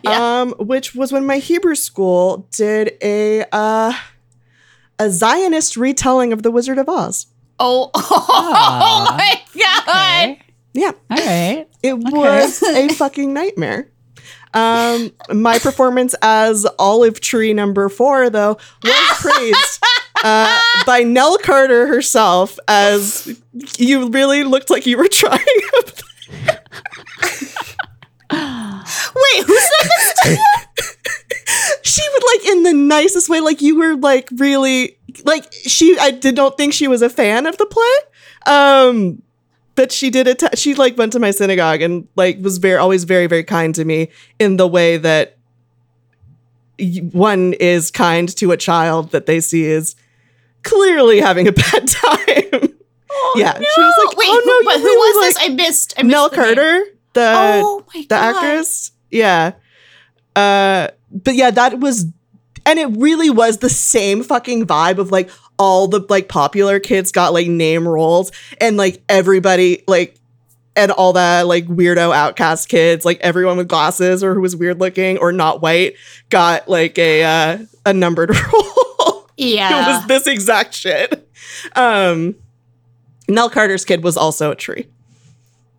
Yeah. 0.01 0.39
um, 0.41 0.51
which 0.59 0.95
was 0.95 1.11
when 1.11 1.25
my 1.25 1.39
Hebrew 1.39 1.75
school 1.75 2.47
did 2.55 2.93
a 3.03 3.43
uh, 3.51 3.91
a 4.97 5.09
Zionist 5.11 5.75
retelling 5.75 6.31
of 6.31 6.41
the 6.41 6.51
Wizard 6.51 6.77
of 6.77 6.87
Oz. 6.87 7.25
Oh, 7.59 7.91
oh, 7.95 8.25
Ah, 8.29 9.15
my 9.17 9.41
God. 9.53 10.29
okay. 10.29 10.41
Yeah, 10.73 10.91
All 11.11 11.17
right. 11.17 11.67
it 11.83 11.97
was 11.97 12.63
a 12.63 12.87
fucking 12.93 13.33
nightmare. 13.33 13.89
Um, 14.53 15.11
my 15.29 15.59
performance 15.59 16.15
as 16.21 16.65
Olive 16.79 17.19
Tree 17.19 17.53
number 17.53 17.89
four, 17.89 18.29
though, 18.29 18.57
was 18.83 19.17
praised 19.21 19.83
uh, 20.23 20.61
by 20.85 21.03
Nell 21.03 21.37
Carter 21.37 21.87
herself 21.87 22.57
as 22.67 23.39
you 23.77 24.09
really 24.09 24.43
looked 24.43 24.69
like 24.69 24.85
you 24.85 24.97
were 24.97 25.07
trying. 25.11 25.43
Wait, 29.15 29.45
who 29.45 29.57
said 29.57 29.89
this? 30.25 30.37
she 31.83 32.01
would 32.13 32.23
like 32.33 32.47
in 32.47 32.63
the 32.63 32.73
nicest 32.73 33.29
way, 33.29 33.39
like 33.39 33.61
you 33.61 33.77
were 33.77 33.95
like 33.95 34.29
really 34.37 34.97
like 35.25 35.51
she. 35.51 35.97
I 35.99 36.11
did 36.11 36.35
not 36.35 36.57
think 36.57 36.73
she 36.73 36.87
was 36.87 37.01
a 37.01 37.09
fan 37.09 37.45
of 37.45 37.57
the 37.57 37.65
play. 37.65 38.53
Um, 38.53 39.21
but 39.77 39.91
she 39.91 40.09
did 40.09 40.27
it. 40.27 40.43
She 40.57 40.73
like 40.73 40.97
went 40.97 41.13
to 41.13 41.19
my 41.19 41.31
synagogue 41.31 41.81
and 41.81 42.07
like 42.17 42.39
was 42.41 42.57
very 42.57 42.75
always 42.77 43.05
very 43.05 43.27
very 43.27 43.43
kind 43.43 43.73
to 43.75 43.85
me 43.85 44.09
in 44.39 44.57
the 44.57 44.67
way 44.67 44.97
that 44.97 45.37
one 47.13 47.53
is 47.53 47.91
kind 47.91 48.27
to 48.37 48.51
a 48.51 48.57
child 48.57 49.11
that 49.11 49.27
they 49.27 49.39
see 49.39 49.63
is 49.65 49.95
clearly 50.63 51.21
having 51.21 51.47
a 51.47 51.51
bad 51.51 51.87
time. 51.87 52.73
yeah, 53.35 53.53
she 53.57 53.81
was 53.81 54.05
like, 54.05 54.17
Wait, 54.17 54.27
"Oh 54.29 54.41
no, 54.45 54.59
who, 54.59 54.65
but 54.65 54.77
who 54.79 54.83
really 54.83 55.17
was 55.17 55.25
like 55.25 55.33
this? 55.35 55.43
I 55.45 55.53
missed. 55.53 55.93
I 55.97 56.03
missed 56.03 56.11
Nell 56.11 56.29
the 56.29 56.35
name. 56.37 56.45
Carter, 56.55 56.83
the 57.13 57.33
Oh 57.35 57.85
the 57.93 58.15
actress. 58.15 58.91
Yeah. 59.11 59.53
Uh 60.35 60.89
but 61.11 61.35
yeah, 61.35 61.51
that 61.51 61.79
was 61.79 62.07
and 62.65 62.79
it 62.79 62.87
really 62.97 63.29
was 63.29 63.59
the 63.59 63.69
same 63.69 64.23
fucking 64.23 64.65
vibe 64.67 64.97
of 64.97 65.11
like 65.11 65.29
all 65.59 65.87
the 65.87 66.05
like 66.09 66.27
popular 66.27 66.79
kids 66.79 67.11
got 67.11 67.33
like 67.33 67.47
name 67.47 67.87
roles 67.87 68.31
and 68.61 68.77
like 68.77 69.01
everybody 69.09 69.83
like 69.87 70.15
and 70.75 70.91
all 70.91 71.13
that 71.13 71.47
like 71.47 71.65
weirdo 71.67 72.15
outcast 72.15 72.69
kids, 72.69 73.03
like 73.05 73.19
everyone 73.21 73.57
with 73.57 73.67
glasses 73.67 74.23
or 74.23 74.35
who 74.35 74.41
was 74.41 74.55
weird 74.55 74.79
looking 74.79 75.17
or 75.17 75.31
not 75.31 75.61
white 75.61 75.95
got 76.29 76.69
like 76.69 76.97
a 76.99 77.23
uh 77.23 77.57
a 77.85 77.93
numbered 77.93 78.29
role. 78.53 79.27
Yeah, 79.37 79.83
it 79.83 79.91
was 79.97 80.07
this 80.07 80.27
exact 80.27 80.73
shit. 80.73 81.27
Um 81.75 82.35
Nell 83.27 83.49
Carter's 83.49 83.83
kid 83.85 84.03
was 84.03 84.15
also 84.15 84.51
a 84.51 84.55
tree, 84.55 84.87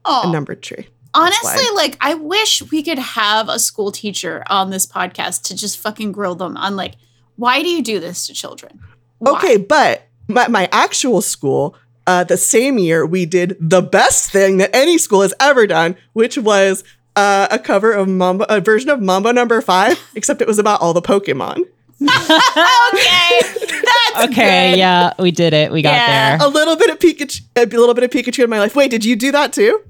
a 0.04 0.08
Oh, 0.24 0.30
numbered 0.32 0.62
tree. 0.62 0.88
honestly, 1.14 1.48
why. 1.48 1.72
like 1.76 1.96
I 2.00 2.14
wish 2.14 2.62
we 2.70 2.82
could 2.82 2.98
have 2.98 3.48
a 3.48 3.58
school 3.58 3.90
teacher 3.92 4.42
on 4.48 4.70
this 4.70 4.86
podcast 4.86 5.42
to 5.44 5.56
just 5.56 5.78
fucking 5.78 6.12
grill 6.12 6.34
them 6.34 6.56
on 6.56 6.74
like, 6.76 6.94
why 7.36 7.62
do 7.62 7.68
you 7.68 7.82
do 7.82 8.00
this 8.00 8.26
to 8.26 8.34
children? 8.34 8.80
Why? 9.18 9.32
Okay, 9.32 9.56
but 9.56 10.08
my, 10.28 10.48
my 10.48 10.68
actual 10.72 11.20
school, 11.22 11.74
uh, 12.06 12.24
the 12.24 12.36
same 12.36 12.78
year, 12.78 13.04
we 13.06 13.26
did 13.26 13.56
the 13.60 13.82
best 13.82 14.30
thing 14.30 14.58
that 14.58 14.70
any 14.74 14.98
school 14.98 15.22
has 15.22 15.34
ever 15.40 15.66
done, 15.66 15.96
which 16.12 16.38
was 16.38 16.84
uh, 17.16 17.48
a 17.50 17.58
cover 17.58 17.92
of 17.92 18.08
Mambo, 18.08 18.44
a 18.48 18.60
version 18.60 18.90
of 18.90 19.00
Mambo 19.00 19.32
Number 19.32 19.60
Five, 19.60 19.98
except 20.14 20.40
it 20.40 20.46
was 20.48 20.58
about 20.58 20.80
all 20.80 20.92
the 20.92 21.02
Pokemon. 21.02 21.62
okay, 22.00 23.40
that's 23.42 24.28
Okay, 24.30 24.70
good. 24.72 24.78
yeah, 24.78 25.12
we 25.18 25.30
did 25.32 25.52
it. 25.52 25.72
We 25.72 25.82
got 25.82 25.92
Yeah. 25.94 26.36
there. 26.38 26.46
A 26.46 26.50
little 26.50 26.76
bit 26.76 26.90
of 26.90 26.98
Pikachu, 27.00 27.42
a 27.56 27.64
little 27.66 27.94
bit 27.94 28.04
of 28.04 28.10
Pikachu 28.10 28.44
in 28.44 28.50
my 28.50 28.58
life. 28.60 28.76
Wait, 28.76 28.90
did 28.90 29.04
you 29.04 29.16
do 29.16 29.32
that 29.32 29.52
too? 29.52 29.80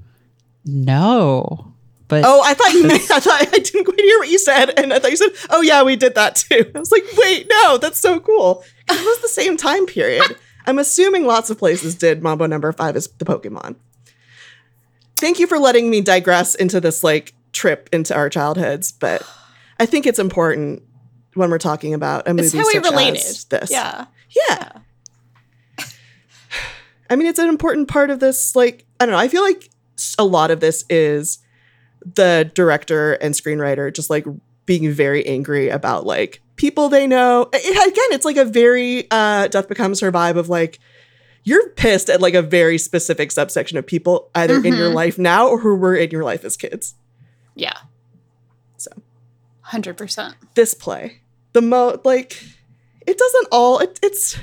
No, 0.65 1.68
but 2.09 2.23
Oh, 2.25 2.41
I 2.43 2.53
thought 2.53 2.73
you 2.73 2.83
meant, 2.87 3.09
I 3.09 3.19
thought 3.21 3.41
I 3.41 3.45
didn't 3.45 3.85
quite 3.85 3.99
hear 4.01 4.19
what 4.19 4.27
you 4.29 4.37
said, 4.37 4.77
and 4.77 4.91
I 4.93 4.99
thought 4.99 5.11
you 5.11 5.17
said, 5.17 5.31
"Oh 5.49 5.61
yeah, 5.61 5.83
we 5.83 5.95
did 5.95 6.15
that 6.15 6.35
too." 6.35 6.69
I 6.75 6.79
was 6.79 6.91
like, 6.91 7.05
"Wait, 7.17 7.47
no, 7.49 7.77
that's 7.77 7.99
so 7.99 8.19
cool." 8.19 8.63
It 8.89 9.05
was 9.05 9.21
the 9.21 9.29
same 9.29 9.55
time 9.55 9.85
period. 9.85 10.35
I'm 10.67 10.77
assuming 10.79 11.25
lots 11.25 11.49
of 11.49 11.57
places 11.57 11.95
did 11.95 12.21
Mambo 12.21 12.45
Number 12.47 12.71
Five 12.73 12.95
as 12.97 13.07
the 13.07 13.25
Pokemon. 13.25 13.75
Thank 15.17 15.39
you 15.39 15.47
for 15.47 15.57
letting 15.59 15.89
me 15.89 16.01
digress 16.01 16.55
into 16.55 16.79
this 16.81 17.03
like 17.03 17.33
trip 17.53 17.89
into 17.93 18.15
our 18.15 18.29
childhoods, 18.29 18.91
but 18.91 19.21
I 19.79 19.85
think 19.85 20.05
it's 20.05 20.19
important 20.19 20.83
when 21.35 21.49
we're 21.49 21.57
talking 21.57 21.93
about 21.93 22.27
a 22.27 22.33
movie 22.33 22.45
It's 22.47 22.53
how 22.53 22.65
we 22.65 22.73
such 22.73 22.83
related. 22.83 23.17
as 23.17 23.45
this. 23.45 23.71
Yeah. 23.71 24.05
Yeah. 24.47 24.71
I 27.09 27.15
mean, 27.15 27.27
it's 27.27 27.39
an 27.39 27.49
important 27.49 27.87
part 27.87 28.09
of 28.09 28.19
this. 28.19 28.55
Like, 28.55 28.85
I 28.99 29.05
don't 29.05 29.13
know. 29.13 29.19
I 29.19 29.27
feel 29.27 29.41
like 29.41 29.69
a 30.17 30.23
lot 30.25 30.51
of 30.51 30.59
this 30.59 30.85
is 30.89 31.39
the 32.15 32.49
director 32.53 33.13
and 33.13 33.33
screenwriter 33.33 33.93
just 33.93 34.09
like 34.09 34.25
being 34.65 34.91
very 34.91 35.25
angry 35.25 35.69
about 35.69 36.05
like 36.05 36.41
people 36.55 36.89
they 36.89 37.07
know. 37.07 37.49
It, 37.53 37.71
again, 37.91 38.07
it's 38.11 38.25
like 38.25 38.37
a 38.37 38.45
very 38.45 39.07
uh, 39.11 39.47
Death 39.47 39.67
Becomes 39.67 39.99
Her 40.01 40.11
vibe 40.11 40.37
of 40.37 40.49
like, 40.49 40.79
you're 41.43 41.69
pissed 41.69 42.09
at 42.09 42.21
like 42.21 42.33
a 42.35 42.41
very 42.41 42.77
specific 42.77 43.31
subsection 43.31 43.77
of 43.77 43.85
people 43.87 44.29
either 44.35 44.57
in 44.57 44.75
your 44.75 44.89
Mhm. 44.91 44.93
life 44.93 45.17
now 45.17 45.47
or 45.47 45.59
who 45.59 45.75
were 45.75 45.95
in 45.95 46.11
your 46.11 46.23
life 46.23 46.43
as 46.45 46.55
kids. 46.57 46.95
Yeah. 47.55 47.77
So. 48.77 48.91
Hundred 49.61 49.97
percent. 49.97 50.35
This 50.55 50.73
play, 50.73 51.21
the 51.53 51.61
mo 51.61 51.99
like, 52.03 52.41
it 53.07 53.17
doesn't 53.17 53.47
all. 53.51 53.79
It, 53.79 53.99
it's. 54.03 54.37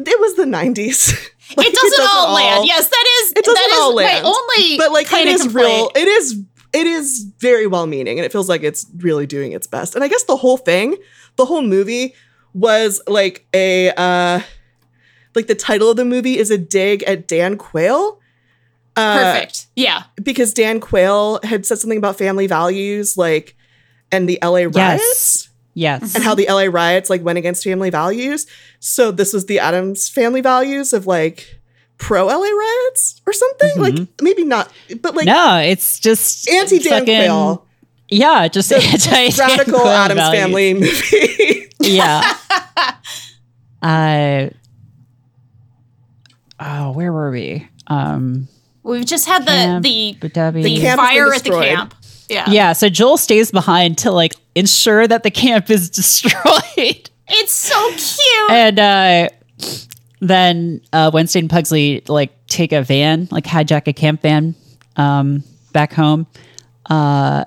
It 0.00 0.20
was 0.20 0.34
the 0.36 0.44
90s. 0.44 1.12
Like, 1.56 1.66
it 1.68 1.74
doesn't 1.74 2.06
all 2.06 2.34
land. 2.34 2.66
Yes, 2.66 2.88
that 2.90 3.04
is. 3.22 3.30
It 3.32 3.36
doesn't 3.42 3.54
that 3.54 3.70
is 3.70 3.78
all 3.80 3.94
land. 3.94 4.22
My 4.22 4.28
only, 4.28 4.76
but 4.76 4.92
like 4.92 5.10
it 5.10 5.26
is 5.28 5.54
real 5.54 5.90
it 5.96 6.06
is 6.06 6.42
it 6.72 6.86
is 6.86 7.30
very 7.38 7.66
well 7.66 7.86
meaning 7.86 8.18
and 8.18 8.26
it 8.26 8.32
feels 8.32 8.48
like 8.48 8.62
it's 8.62 8.86
really 8.98 9.26
doing 9.26 9.52
its 9.52 9.66
best 9.66 9.94
and 9.94 10.04
i 10.04 10.08
guess 10.08 10.24
the 10.24 10.36
whole 10.36 10.56
thing 10.56 10.96
the 11.36 11.44
whole 11.44 11.62
movie 11.62 12.14
was 12.54 13.00
like 13.06 13.46
a 13.54 13.90
uh 13.96 14.40
like 15.34 15.46
the 15.46 15.54
title 15.54 15.90
of 15.90 15.96
the 15.96 16.04
movie 16.04 16.38
is 16.38 16.50
a 16.50 16.58
dig 16.58 17.02
at 17.04 17.28
dan 17.28 17.56
quayle 17.56 18.20
uh, 18.96 19.32
Perfect. 19.34 19.68
Yeah. 19.76 20.04
because 20.22 20.52
dan 20.52 20.80
quayle 20.80 21.40
had 21.44 21.64
said 21.64 21.78
something 21.78 21.98
about 21.98 22.18
family 22.18 22.46
values 22.46 23.16
like 23.16 23.56
and 24.10 24.28
the 24.28 24.38
la 24.42 24.50
riots 24.50 24.74
yes, 24.74 25.48
yes. 25.74 26.14
and 26.14 26.24
how 26.24 26.34
the 26.34 26.46
la 26.48 26.64
riots 26.64 27.08
like 27.08 27.22
went 27.22 27.38
against 27.38 27.62
family 27.62 27.90
values 27.90 28.46
so 28.80 29.10
this 29.10 29.32
was 29.32 29.46
the 29.46 29.58
addams 29.60 30.08
family 30.08 30.40
values 30.40 30.92
of 30.92 31.06
like 31.06 31.57
pro 31.98 32.24
la 32.26 32.34
riots 32.34 33.20
or 33.26 33.32
something 33.32 33.80
like 33.80 33.94
Mhm. 33.94 34.08
maybe 34.22 34.44
not 34.44 34.70
but 35.02 35.14
like 35.16 35.26
no, 35.26 35.58
it's 35.58 35.98
just 35.98 36.48
anti 36.48 36.78
Dan 36.78 37.04
Quayle, 37.04 37.66
Yeah, 38.08 38.48
just 38.48 38.72
anti 38.72 39.30
radical 39.36 39.86
Addams 39.86 40.20
Family 40.30 40.74
movie. 40.80 41.68
Yeah. 41.80 42.22
uh, 43.82 44.48
oh, 46.60 46.90
where 46.92 47.12
were 47.12 47.30
we? 47.30 47.68
Um, 47.86 48.48
We've 48.82 49.04
just 49.04 49.26
had 49.26 49.42
the 49.42 49.50
Camp 49.50 49.82
the 49.84 50.28
Debbie. 50.32 50.62
the 50.62 50.78
camp 50.80 51.00
fire 51.00 51.32
at 51.34 51.44
the 51.44 51.50
camp. 51.50 51.94
Yeah. 52.30 52.44
yeah, 52.50 52.72
so 52.74 52.88
Joel 52.88 53.16
stays 53.16 53.50
behind 53.50 53.98
to 53.98 54.10
like 54.10 54.34
ensure 54.54 55.06
that 55.06 55.22
the 55.22 55.30
camp 55.30 55.70
is 55.70 55.88
destroyed. 55.90 57.10
It's 57.30 57.52
so 57.52 57.90
cute. 57.90 58.50
and 58.50 58.78
uh 58.78 59.28
then 60.20 60.80
uh 60.92 61.10
Wednesday 61.12 61.40
and 61.40 61.50
Pugsley 61.50 62.02
like 62.08 62.32
take 62.46 62.72
a 62.72 62.82
van, 62.82 63.28
like 63.30 63.44
hijack 63.44 63.86
a 63.86 63.92
camp 63.92 64.22
van 64.22 64.54
um 64.96 65.42
back 65.72 65.92
home. 65.92 66.26
Uh 66.86 67.44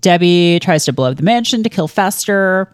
Debbie 0.00 0.58
tries 0.60 0.84
to 0.84 0.92
blow 0.92 1.10
up 1.10 1.16
the 1.16 1.22
mansion 1.22 1.62
to 1.62 1.68
kill 1.68 1.88
Fester. 1.88 2.72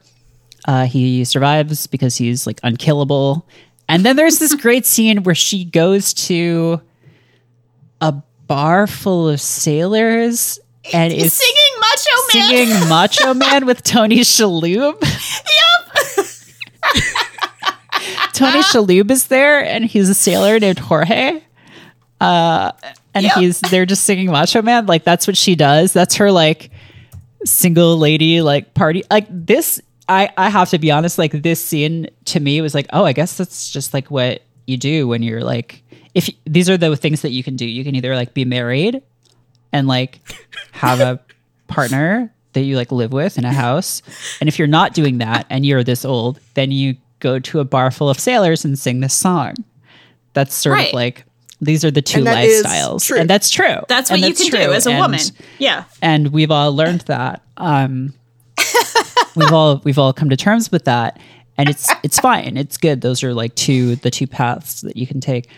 Uh 0.66 0.84
he 0.86 1.24
survives 1.24 1.86
because 1.86 2.16
he's 2.16 2.46
like 2.46 2.60
unkillable. 2.62 3.46
And 3.88 4.04
then 4.04 4.16
there's 4.16 4.38
this 4.38 4.54
great 4.60 4.86
scene 4.86 5.22
where 5.24 5.34
she 5.34 5.64
goes 5.64 6.14
to 6.14 6.80
a 8.00 8.12
bar 8.46 8.86
full 8.86 9.28
of 9.28 9.40
sailors 9.40 10.58
and 10.92 11.12
is 11.12 11.32
singing 11.32 11.80
Macho 11.80 12.38
Man. 12.38 12.48
singing 12.48 12.88
Macho 12.88 13.34
Man 13.34 13.66
with 13.66 13.82
Tony 13.82 14.20
Shalhoub. 14.20 15.00
Yep. 15.52 16.26
Tony 18.32 18.60
Shalhoub 18.62 19.10
is 19.10 19.26
there, 19.28 19.64
and 19.64 19.84
he's 19.84 20.08
a 20.08 20.14
sailor 20.14 20.58
named 20.58 20.78
Jorge. 20.78 21.42
Uh, 22.20 22.72
and 23.14 23.24
Yep. 23.24 23.34
he's 23.36 23.60
they're 23.60 23.86
just 23.86 24.04
singing 24.04 24.30
Macho 24.30 24.62
Man. 24.62 24.86
Like 24.86 25.04
that's 25.04 25.26
what 25.26 25.36
she 25.36 25.54
does. 25.54 25.92
That's 25.92 26.14
her 26.16 26.30
like 26.32 26.70
single 27.44 27.96
lady 27.98 28.40
like 28.40 28.74
party. 28.74 29.02
Like 29.10 29.26
this, 29.28 29.80
I 30.08 30.30
I 30.36 30.48
have 30.48 30.70
to 30.70 30.78
be 30.78 30.90
honest. 30.90 31.18
Like 31.18 31.32
this 31.32 31.62
scene 31.62 32.08
to 32.26 32.40
me 32.40 32.60
was 32.60 32.74
like, 32.74 32.86
oh, 32.92 33.04
I 33.04 33.12
guess 33.12 33.36
that's 33.36 33.70
just 33.70 33.92
like 33.92 34.10
what 34.10 34.42
you 34.66 34.76
do 34.76 35.08
when 35.08 35.22
you're 35.22 35.42
like, 35.42 35.82
if 36.14 36.30
these 36.46 36.70
are 36.70 36.76
the 36.78 36.96
things 36.96 37.22
that 37.22 37.30
you 37.30 37.42
can 37.42 37.56
do. 37.56 37.66
You 37.66 37.84
can 37.84 37.94
either 37.96 38.14
like 38.14 38.32
be 38.34 38.44
married 38.44 39.02
and 39.72 39.86
like 39.88 40.20
have 40.72 41.00
a 41.00 41.20
partner 41.68 42.32
that 42.52 42.60
you 42.62 42.76
like 42.76 42.92
live 42.92 43.12
with 43.12 43.36
in 43.38 43.44
a 43.44 43.52
house. 43.52 44.02
and 44.40 44.48
if 44.48 44.58
you're 44.58 44.68
not 44.68 44.94
doing 44.94 45.18
that 45.18 45.46
and 45.50 45.64
you're 45.66 45.82
this 45.82 46.04
old, 46.04 46.38
then 46.54 46.70
you 46.70 46.96
go 47.22 47.38
to 47.38 47.60
a 47.60 47.64
bar 47.64 47.90
full 47.90 48.10
of 48.10 48.18
sailors 48.20 48.64
and 48.64 48.78
sing 48.78 49.00
this 49.00 49.14
song. 49.14 49.54
That's 50.34 50.54
sort 50.54 50.74
Right. 50.76 50.88
of 50.88 50.94
like 50.94 51.24
these 51.60 51.84
are 51.84 51.90
the 51.92 52.02
two 52.02 52.18
And 52.18 52.26
that 52.26 52.44
is 52.44 52.64
lifestyles. 52.66 53.06
true. 53.06 53.18
And 53.20 53.30
that's 53.30 53.48
true. 53.48 53.76
That's 53.88 54.10
what 54.10 54.18
And 54.20 54.28
you 54.28 54.34
can 54.34 54.50
do 54.50 54.72
as 54.72 54.86
a 54.86 54.90
And- 54.90 54.98
woman. 54.98 55.20
Yeah. 55.58 55.84
and 56.02 56.28
we've 56.28 56.50
all 56.50 56.74
learned 56.74 57.02
that. 57.02 57.40
Um, 57.56 58.14
we've 59.36 59.52
all 59.52 59.80
we've 59.84 59.98
all 59.98 60.12
come 60.12 60.28
to 60.30 60.36
terms 60.36 60.70
with 60.72 60.84
that, 60.84 61.18
and 61.56 61.68
it's 61.68 61.88
it's 62.02 62.18
fine. 62.18 62.56
It's 62.56 62.76
good. 62.76 63.00
Those 63.00 63.22
are 63.22 63.32
like 63.34 63.54
two 63.54 63.96
the 63.96 64.10
two 64.10 64.26
paths 64.26 64.80
that 64.82 64.96
you 64.96 65.06
can 65.06 65.20
take. 65.20 65.48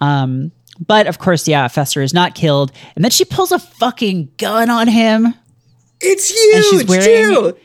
Um, 0.00 0.50
but 0.86 1.06
of 1.06 1.18
course, 1.18 1.46
yeah, 1.46 1.68
Fester 1.68 2.00
is 2.02 2.14
not 2.14 2.34
killed, 2.34 2.72
and 2.96 3.04
then 3.04 3.10
she 3.10 3.24
pulls 3.24 3.52
a 3.52 3.58
fucking 3.58 4.30
gun 4.38 4.70
on 4.70 4.88
him, 4.88 5.34
It's 6.00 6.30
and 6.30 6.64
she's 6.64 6.80
huge 6.80 6.88
wearing 6.88 7.34
too. 7.34 7.56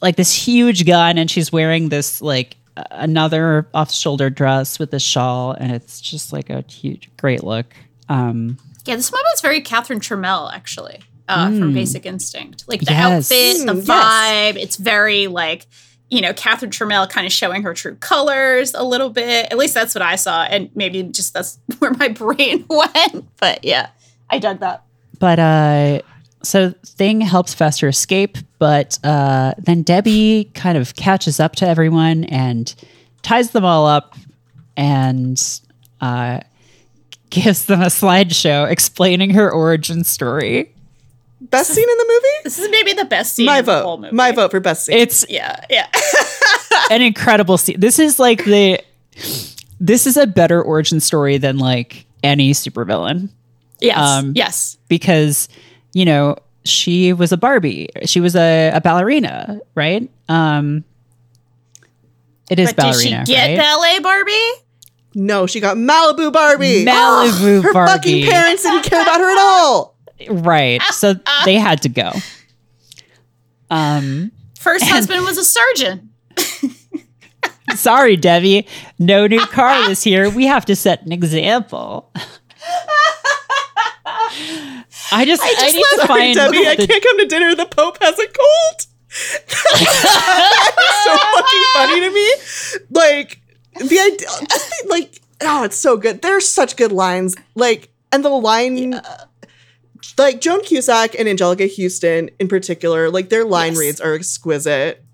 like 0.00 0.16
this 0.16 0.32
huge 0.34 0.86
gun, 0.86 1.18
and 1.18 1.30
she's 1.30 1.52
wearing 1.52 1.90
this 1.90 2.22
like 2.22 2.52
a- 2.52 2.57
another 2.90 3.68
off 3.74 3.90
shoulder 3.92 4.30
dress 4.30 4.78
with 4.78 4.92
a 4.94 5.00
shawl, 5.00 5.52
and 5.52 5.72
it's 5.72 6.00
just 6.00 6.32
like 6.32 6.50
a 6.50 6.62
huge, 6.68 7.10
great 7.16 7.42
look. 7.44 7.66
Um, 8.08 8.58
Yeah, 8.86 8.96
this 8.96 9.12
moment's 9.12 9.40
very 9.40 9.60
Catherine 9.60 10.00
Tramell, 10.00 10.52
actually, 10.52 11.00
uh, 11.28 11.46
from 11.48 11.74
Basic 11.74 12.06
Instinct. 12.06 12.64
Like 12.68 12.80
the 12.80 12.92
Yes. 12.92 13.30
outfit, 13.30 13.66
the 13.66 13.72
Mm, 13.74 13.86
yes. 13.86 13.86
vibe. 13.86 14.56
It's 14.56 14.76
very 14.76 15.26
like, 15.26 15.66
you 16.10 16.22
know, 16.22 16.32
Catherine 16.32 16.70
Tramell 16.70 17.08
kind 17.10 17.26
of 17.26 17.32
showing 17.32 17.62
her 17.64 17.74
true 17.74 17.96
colors 17.96 18.72
a 18.74 18.82
little 18.82 19.10
bit. 19.10 19.46
At 19.50 19.58
least 19.58 19.74
that's 19.74 19.94
what 19.94 20.00
I 20.00 20.16
saw, 20.16 20.44
and 20.44 20.70
maybe 20.74 21.02
just 21.02 21.34
that's 21.34 21.58
where 21.80 21.92
my 21.92 22.08
brain 22.08 22.64
went. 22.70 23.26
But 23.38 23.62
yeah, 23.64 23.88
I 24.30 24.38
dug 24.38 24.60
that. 24.60 24.84
But 25.18 25.38
uh 25.38 26.00
so 26.42 26.72
Thing 26.86 27.20
helps 27.20 27.54
Fester 27.54 27.88
escape, 27.88 28.38
but 28.58 28.98
uh 29.04 29.54
then 29.58 29.82
Debbie 29.82 30.50
kind 30.54 30.78
of 30.78 30.94
catches 30.96 31.40
up 31.40 31.56
to 31.56 31.66
everyone 31.66 32.24
and 32.24 32.74
ties 33.22 33.50
them 33.50 33.64
all 33.64 33.86
up 33.86 34.14
and 34.76 35.60
uh 36.00 36.40
gives 37.30 37.66
them 37.66 37.82
a 37.82 37.86
slideshow 37.86 38.70
explaining 38.70 39.30
her 39.30 39.50
origin 39.50 40.04
story. 40.04 40.72
Best 41.40 41.70
scene 41.70 41.88
in 41.88 41.98
the 41.98 42.04
movie? 42.08 42.42
This 42.44 42.58
is 42.58 42.68
maybe 42.70 42.92
the 42.94 43.04
best 43.04 43.34
scene 43.36 43.46
My 43.46 43.58
of 43.58 43.66
the 43.66 43.82
whole 43.82 43.96
vote. 43.96 44.02
movie. 44.02 44.14
My 44.16 44.32
vote 44.32 44.50
for 44.50 44.60
best 44.60 44.86
scene. 44.86 44.96
It's 44.98 45.24
yeah, 45.28 45.64
yeah. 45.70 45.86
An 46.90 47.00
incredible 47.02 47.58
scene. 47.58 47.78
This 47.78 47.98
is 47.98 48.18
like 48.18 48.44
the 48.44 48.80
this 49.80 50.06
is 50.06 50.16
a 50.16 50.26
better 50.26 50.60
origin 50.62 50.98
story 51.00 51.38
than 51.38 51.58
like 51.58 52.06
any 52.24 52.52
supervillain. 52.52 53.28
yes, 53.80 53.96
Um, 53.98 54.32
yes. 54.34 54.76
because 54.88 55.48
you 55.92 56.04
know 56.04 56.36
she 56.64 57.12
was 57.12 57.32
a 57.32 57.36
barbie 57.36 57.88
she 58.04 58.20
was 58.20 58.34
a, 58.36 58.70
a 58.74 58.80
ballerina 58.80 59.60
right 59.74 60.10
um 60.28 60.84
it 62.50 62.58
is 62.58 62.72
But 62.72 62.84
did 62.84 62.94
she 63.00 63.10
ballerina 63.10 63.24
get 63.26 63.48
right 63.48 63.58
ballet 63.58 63.98
Barbie? 64.00 64.52
no, 65.14 65.46
she 65.46 65.58
got 65.60 65.76
Malibu 65.76 66.32
Barbie. 66.32 66.84
Malibu 66.86 67.62
her 67.62 67.72
Barbie. 67.72 67.90
Her 67.90 67.96
fucking 67.96 68.30
parents 68.30 68.62
didn't 68.62 68.84
care 68.84 69.02
about 69.02 69.20
her 69.20 69.30
at 69.30 69.38
all. 69.38 69.96
right 70.30 70.80
so 70.90 71.14
they 71.44 71.54
had 71.56 71.82
to 71.82 71.88
go 71.88 72.12
um 73.70 74.32
First 74.58 74.84
husband 74.86 75.24
was 75.24 75.38
a 75.38 75.44
surgeon. 75.44 76.10
sorry 77.74 78.16
debbie 78.16 78.66
no 78.98 79.26
new 79.26 79.44
car 79.46 79.86
this 79.88 80.06
year 80.06 80.30
we 80.30 80.46
have 80.46 80.64
to 80.64 80.74
set 80.74 81.02
an 81.04 81.12
example 81.12 82.10
i 85.12 85.24
just 85.24 85.42
i, 85.42 85.52
just 85.52 85.74
need 85.74 85.84
to 85.92 85.96
love- 85.98 86.08
find 86.08 86.34
Debbie, 86.34 86.66
I 86.66 86.76
can't 86.76 87.02
come 87.02 87.18
to 87.18 87.26
dinner. 87.26 87.54
The 87.54 87.66
Pope 87.66 87.98
has 88.02 88.18
a 88.18 88.26
cold. 88.26 88.86
That's 89.78 91.04
so 91.04 91.16
fucking 91.16 91.62
funny 91.74 92.00
to 92.00 92.10
me. 92.12 92.32
Like 92.90 93.40
the 93.74 93.98
idea, 93.98 94.28
just 94.48 94.70
the, 94.70 94.86
like 94.88 95.20
oh, 95.42 95.64
it's 95.64 95.76
so 95.76 95.96
good. 95.96 96.22
There's 96.22 96.48
such 96.48 96.76
good 96.76 96.92
lines. 96.92 97.34
Like 97.54 97.90
and 98.12 98.24
the 98.24 98.28
line. 98.30 99.00
Like 100.16 100.40
Joan 100.40 100.62
Cusack 100.62 101.14
and 101.18 101.28
Anjelica 101.28 101.68
Huston 101.74 102.30
in 102.38 102.48
particular, 102.48 103.10
like 103.10 103.28
their 103.28 103.44
line 103.44 103.72
Yes. 103.72 103.80
reads 103.80 104.00
are 104.00 104.14
exquisite. 104.14 105.04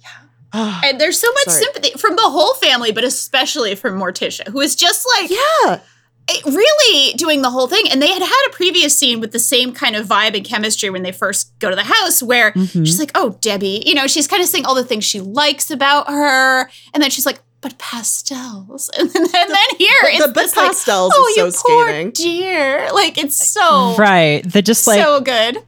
Yeah. 0.00 0.08
Ah, 0.52 0.80
and 0.84 1.00
there's 1.00 1.18
so 1.18 1.30
much 1.32 1.44
Sorry. 1.46 1.64
sympathy 1.64 1.98
from 1.98 2.16
the 2.16 2.22
whole 2.22 2.54
family, 2.54 2.92
but 2.92 3.04
especially 3.04 3.74
from 3.74 3.98
Morticia, 3.98 4.48
who 4.48 4.60
is 4.60 4.74
just 4.76 5.06
like 5.20 5.30
yeah. 5.30 5.80
It- 6.28 6.44
really 6.44 7.14
doing 7.14 7.42
the 7.42 7.50
whole 7.50 7.66
thing. 7.66 7.84
And 7.90 8.00
they 8.00 8.08
had 8.08 8.22
had 8.22 8.46
a 8.48 8.50
previous 8.52 8.96
scene 8.96 9.20
with 9.20 9.32
the 9.32 9.38
same 9.38 9.72
kind 9.72 9.96
of 9.96 10.06
vibe 10.06 10.36
and 10.36 10.44
chemistry 10.44 10.88
when 10.90 11.02
they 11.02 11.12
first 11.12 11.52
go 11.58 11.68
to 11.70 11.76
the 11.76 11.84
house, 11.84 12.22
where 12.22 12.52
Mhm. 12.52 12.86
she's 12.86 12.98
like, 12.98 13.10
"Oh, 13.14 13.36
Debbie," 13.40 13.82
you 13.86 13.94
know, 13.94 14.06
she's 14.06 14.26
kind 14.26 14.42
of 14.42 14.48
saying 14.48 14.64
all 14.66 14.74
the 14.74 14.84
things 14.84 15.04
she 15.04 15.20
likes 15.20 15.70
about 15.70 16.08
her, 16.08 16.70
and 16.94 17.02
then 17.02 17.10
she's 17.10 17.26
like, 17.26 17.40
"But 17.60 17.76
pastels," 17.78 18.88
and 18.98 19.10
then, 19.10 19.22
and 19.22 19.32
then 19.50 19.76
here 19.78 19.88
But 20.02 20.10
it's 20.12 20.22
the- 20.26 20.32
but 20.32 20.42
this, 20.42 20.56
like, 20.56 20.66
pastels 20.68 21.12
oh, 21.14 21.26
is 21.30 21.36
you 21.36 21.50
so 21.50 21.58
poor 21.66 21.86
scathing." 21.88 22.10
dear, 22.12 22.88
like 22.92 23.18
it's 23.18 23.50
so 23.50 23.94
right 23.96 24.42
the 24.50 24.62
just 24.62 24.86
like 24.86 25.00
so 25.02 25.20
good. 25.20 25.58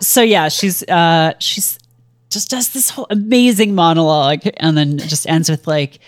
so 0.00 0.22
yeah, 0.22 0.48
she's 0.48 0.82
uh 0.84 1.32
she's 1.38 1.78
just 2.30 2.48
does 2.48 2.70
this 2.70 2.90
whole 2.90 3.06
amazing 3.10 3.74
monologue 3.74 4.40
and 4.56 4.76
then 4.76 4.98
just 4.98 5.28
ends 5.28 5.50
with 5.50 5.66
like, 5.66 5.98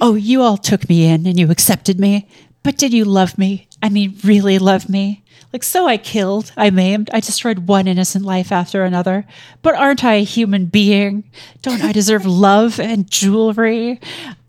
"Oh, 0.00 0.14
you 0.14 0.40
all 0.42 0.56
took 0.56 0.88
me 0.88 1.06
in 1.06 1.26
and 1.26 1.38
you 1.38 1.50
accepted 1.50 1.98
me, 1.98 2.28
but 2.62 2.76
did 2.76 2.92
you 2.92 3.04
love 3.04 3.38
me? 3.38 3.68
I 3.82 3.88
mean, 3.88 4.16
really 4.22 4.58
love 4.58 4.88
me? 4.88 5.22
Like 5.52 5.62
so 5.62 5.86
I 5.86 5.98
killed, 5.98 6.52
I 6.56 6.70
maimed, 6.70 7.10
I 7.12 7.20
destroyed 7.20 7.68
one 7.68 7.86
innocent 7.86 8.24
life 8.24 8.50
after 8.50 8.84
another. 8.84 9.26
But 9.60 9.74
aren't 9.74 10.02
I 10.04 10.14
a 10.14 10.24
human 10.24 10.66
being? 10.66 11.24
Don't 11.60 11.82
I 11.84 11.92
deserve 11.92 12.24
love 12.48 12.80
and 12.80 13.10
jewelry?" 13.10 14.00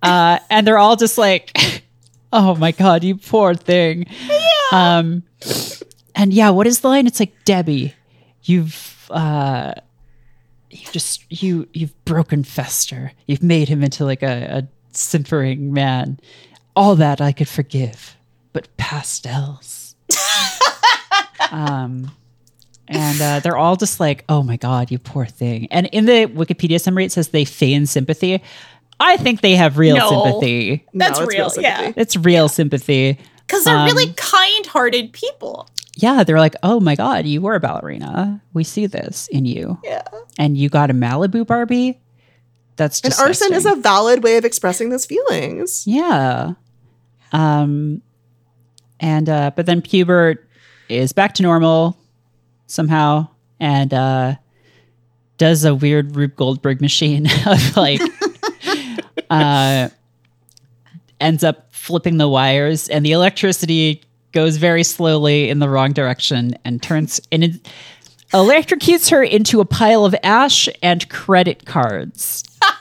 Uh 0.02 0.40
and 0.50 0.66
they're 0.66 0.78
all 0.78 0.96
just 0.96 1.18
like, 1.18 1.84
"Oh 2.34 2.56
my 2.56 2.72
god, 2.72 3.04
you 3.04 3.18
poor 3.18 3.54
thing." 3.54 4.06
Um 4.72 5.24
and 6.16 6.34
yeah, 6.34 6.52
what 6.52 6.68
is 6.68 6.80
the 6.80 6.88
line? 6.88 7.06
It's 7.06 7.20
like, 7.20 7.44
"Debbie, 7.44 7.94
you've 8.44 9.10
uh 9.12 9.74
you 10.70 10.88
just 10.92 11.24
you 11.30 11.68
you've 11.74 12.06
broken 12.06 12.44
Fester. 12.44 13.12
You've 13.28 13.44
made 13.44 13.68
him 13.68 13.84
into 13.84 14.06
like 14.06 14.24
a, 14.24 14.64
a 14.64 14.68
simpering 14.96 15.74
man. 15.74 16.20
All 16.76 16.96
that 16.96 17.22
I 17.22 17.32
could 17.32 17.48
forgive, 17.50 18.16
but 18.52 18.68
pastels. 18.78 19.96
um, 21.52 22.12
and 22.88 23.22
uh, 23.22 23.40
they're 23.40 23.58
all 23.58 23.76
just 23.76 24.00
like, 24.00 24.26
"Oh 24.28 24.44
my 24.44 24.58
god, 24.58 24.92
you 24.92 25.00
poor 25.00 25.26
thing." 25.26 25.68
And 25.72 25.88
in 25.88 26.06
the 26.06 26.26
Wikipedia 26.28 26.80
summary, 26.82 27.06
it 27.06 27.12
says 27.12 27.30
they 27.30 27.46
feign 27.46 27.86
sympathy. 27.86 28.42
I 29.00 29.18
think 29.18 29.42
they 29.42 29.56
have 29.56 29.78
real 29.78 29.98
No. 29.98 30.10
sympathy. 30.10 30.86
That's 30.94 31.20
it's 31.20 31.28
real, 31.28 31.52
yeah. 31.60 31.78
sympathy. 31.78 32.02
It's 32.02 32.16
real 32.16 32.48
sympathy. 32.50 33.20
Because 33.48 33.66
they're 33.66 33.76
Um, 33.78 33.86
really 33.86 34.14
kind-hearted 34.16 35.12
people. 35.14 35.68
Yeah, 35.98 36.24
they're 36.24 36.40
like, 36.40 36.56
"Oh 36.64 36.80
my 36.80 36.96
god, 36.96 37.26
you 37.26 37.42
were 37.42 37.56
a 37.56 37.60
ballerina. 37.60 38.42
We 38.54 38.64
see 38.64 38.86
this 38.88 39.28
in 39.30 39.46
you." 39.46 39.78
Yeah. 39.84 40.02
And 40.40 40.58
you 40.58 40.70
got 40.70 40.90
a 40.90 40.94
Malibu 40.94 41.46
Barbie. 41.46 42.00
That's 42.76 43.02
And 43.02 43.14
arson 43.14 43.54
is 43.54 43.66
a 43.66 43.76
valid 43.76 44.24
way 44.24 44.38
of 44.38 44.46
expressing 44.46 44.90
those 44.90 45.06
feelings. 45.06 45.86
Yeah. 45.86 46.54
Um 47.32 48.02
and 49.00 49.30
uh 49.30 49.52
but 49.56 49.66
then 49.66 49.82
Pubert 49.82 50.40
is 50.90 51.14
back 51.14 51.34
to 51.36 51.44
normal 51.44 51.98
somehow 52.68 53.28
and 53.60 53.94
uh 53.94 54.36
does 55.38 55.66
a 55.66 55.76
weird 55.76 56.16
Rube 56.16 56.36
Goldberg 56.36 56.82
machine 56.82 57.28
of 57.46 57.78
like 57.78 58.02
uh 59.30 59.90
ends 61.20 61.44
up 61.44 61.74
flipping 61.74 62.18
the 62.18 62.28
wires 62.28 62.90
and 62.90 63.06
the 63.06 63.12
electricity 63.12 64.02
goes 64.32 64.58
very 64.58 64.84
slowly 64.84 65.50
in 65.50 65.60
the 65.60 65.70
wrong 65.70 65.92
direction 65.92 66.56
and 66.66 66.82
turns 66.82 67.22
and 67.32 67.44
it 67.44 67.70
electrocutes 68.34 69.12
her 69.12 69.24
into 69.24 69.62
a 69.62 69.66
pile 69.66 70.06
of 70.06 70.16
ash 70.24 70.68
and 70.82 71.08
credit 71.10 71.66
cards. 71.66 72.44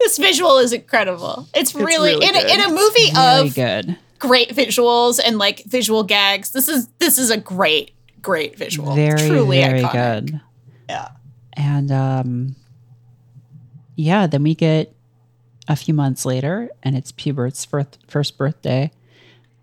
This 0.00 0.16
visual 0.16 0.58
is 0.58 0.72
incredible. 0.72 1.48
It's, 1.52 1.74
really, 1.74 2.12
really 2.14 2.26
in, 2.26 2.36
a, 2.36 2.54
in 2.54 2.60
a 2.60 2.68
movie 2.68 3.10
Very 3.12 3.48
of 3.48 3.54
good. 3.54 3.98
great 4.20 4.50
visuals 4.50 5.18
and 5.22 5.38
like 5.38 5.64
visual 5.64 6.04
gags. 6.04 6.52
This 6.52 6.68
is 6.68 6.86
this 7.00 7.18
is 7.18 7.30
a 7.30 7.36
great 7.36 7.90
great 8.22 8.56
visual. 8.56 8.94
very 8.94 9.28
Truly 9.28 9.58
very 9.60 9.80
iconic. 9.82 9.92
good 10.30 10.40
Yeah. 10.88 11.08
and 11.54 11.90
um 11.90 12.56
yeah 13.96 14.26
then 14.28 14.42
we 14.44 14.54
get 14.54 14.94
a 15.66 15.74
few 15.76 15.94
months 15.94 16.24
later 16.24 16.70
and 16.82 16.96
it's 16.96 17.12
pubert's 17.12 17.64
first, 17.64 17.98
first 18.08 18.36
birthday 18.38 18.90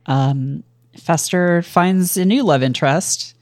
um 0.06 0.64
fester 0.98 1.62
finds 1.62 2.16
a 2.18 2.24
new 2.26 2.44
love 2.44 2.64
interest 2.64 3.35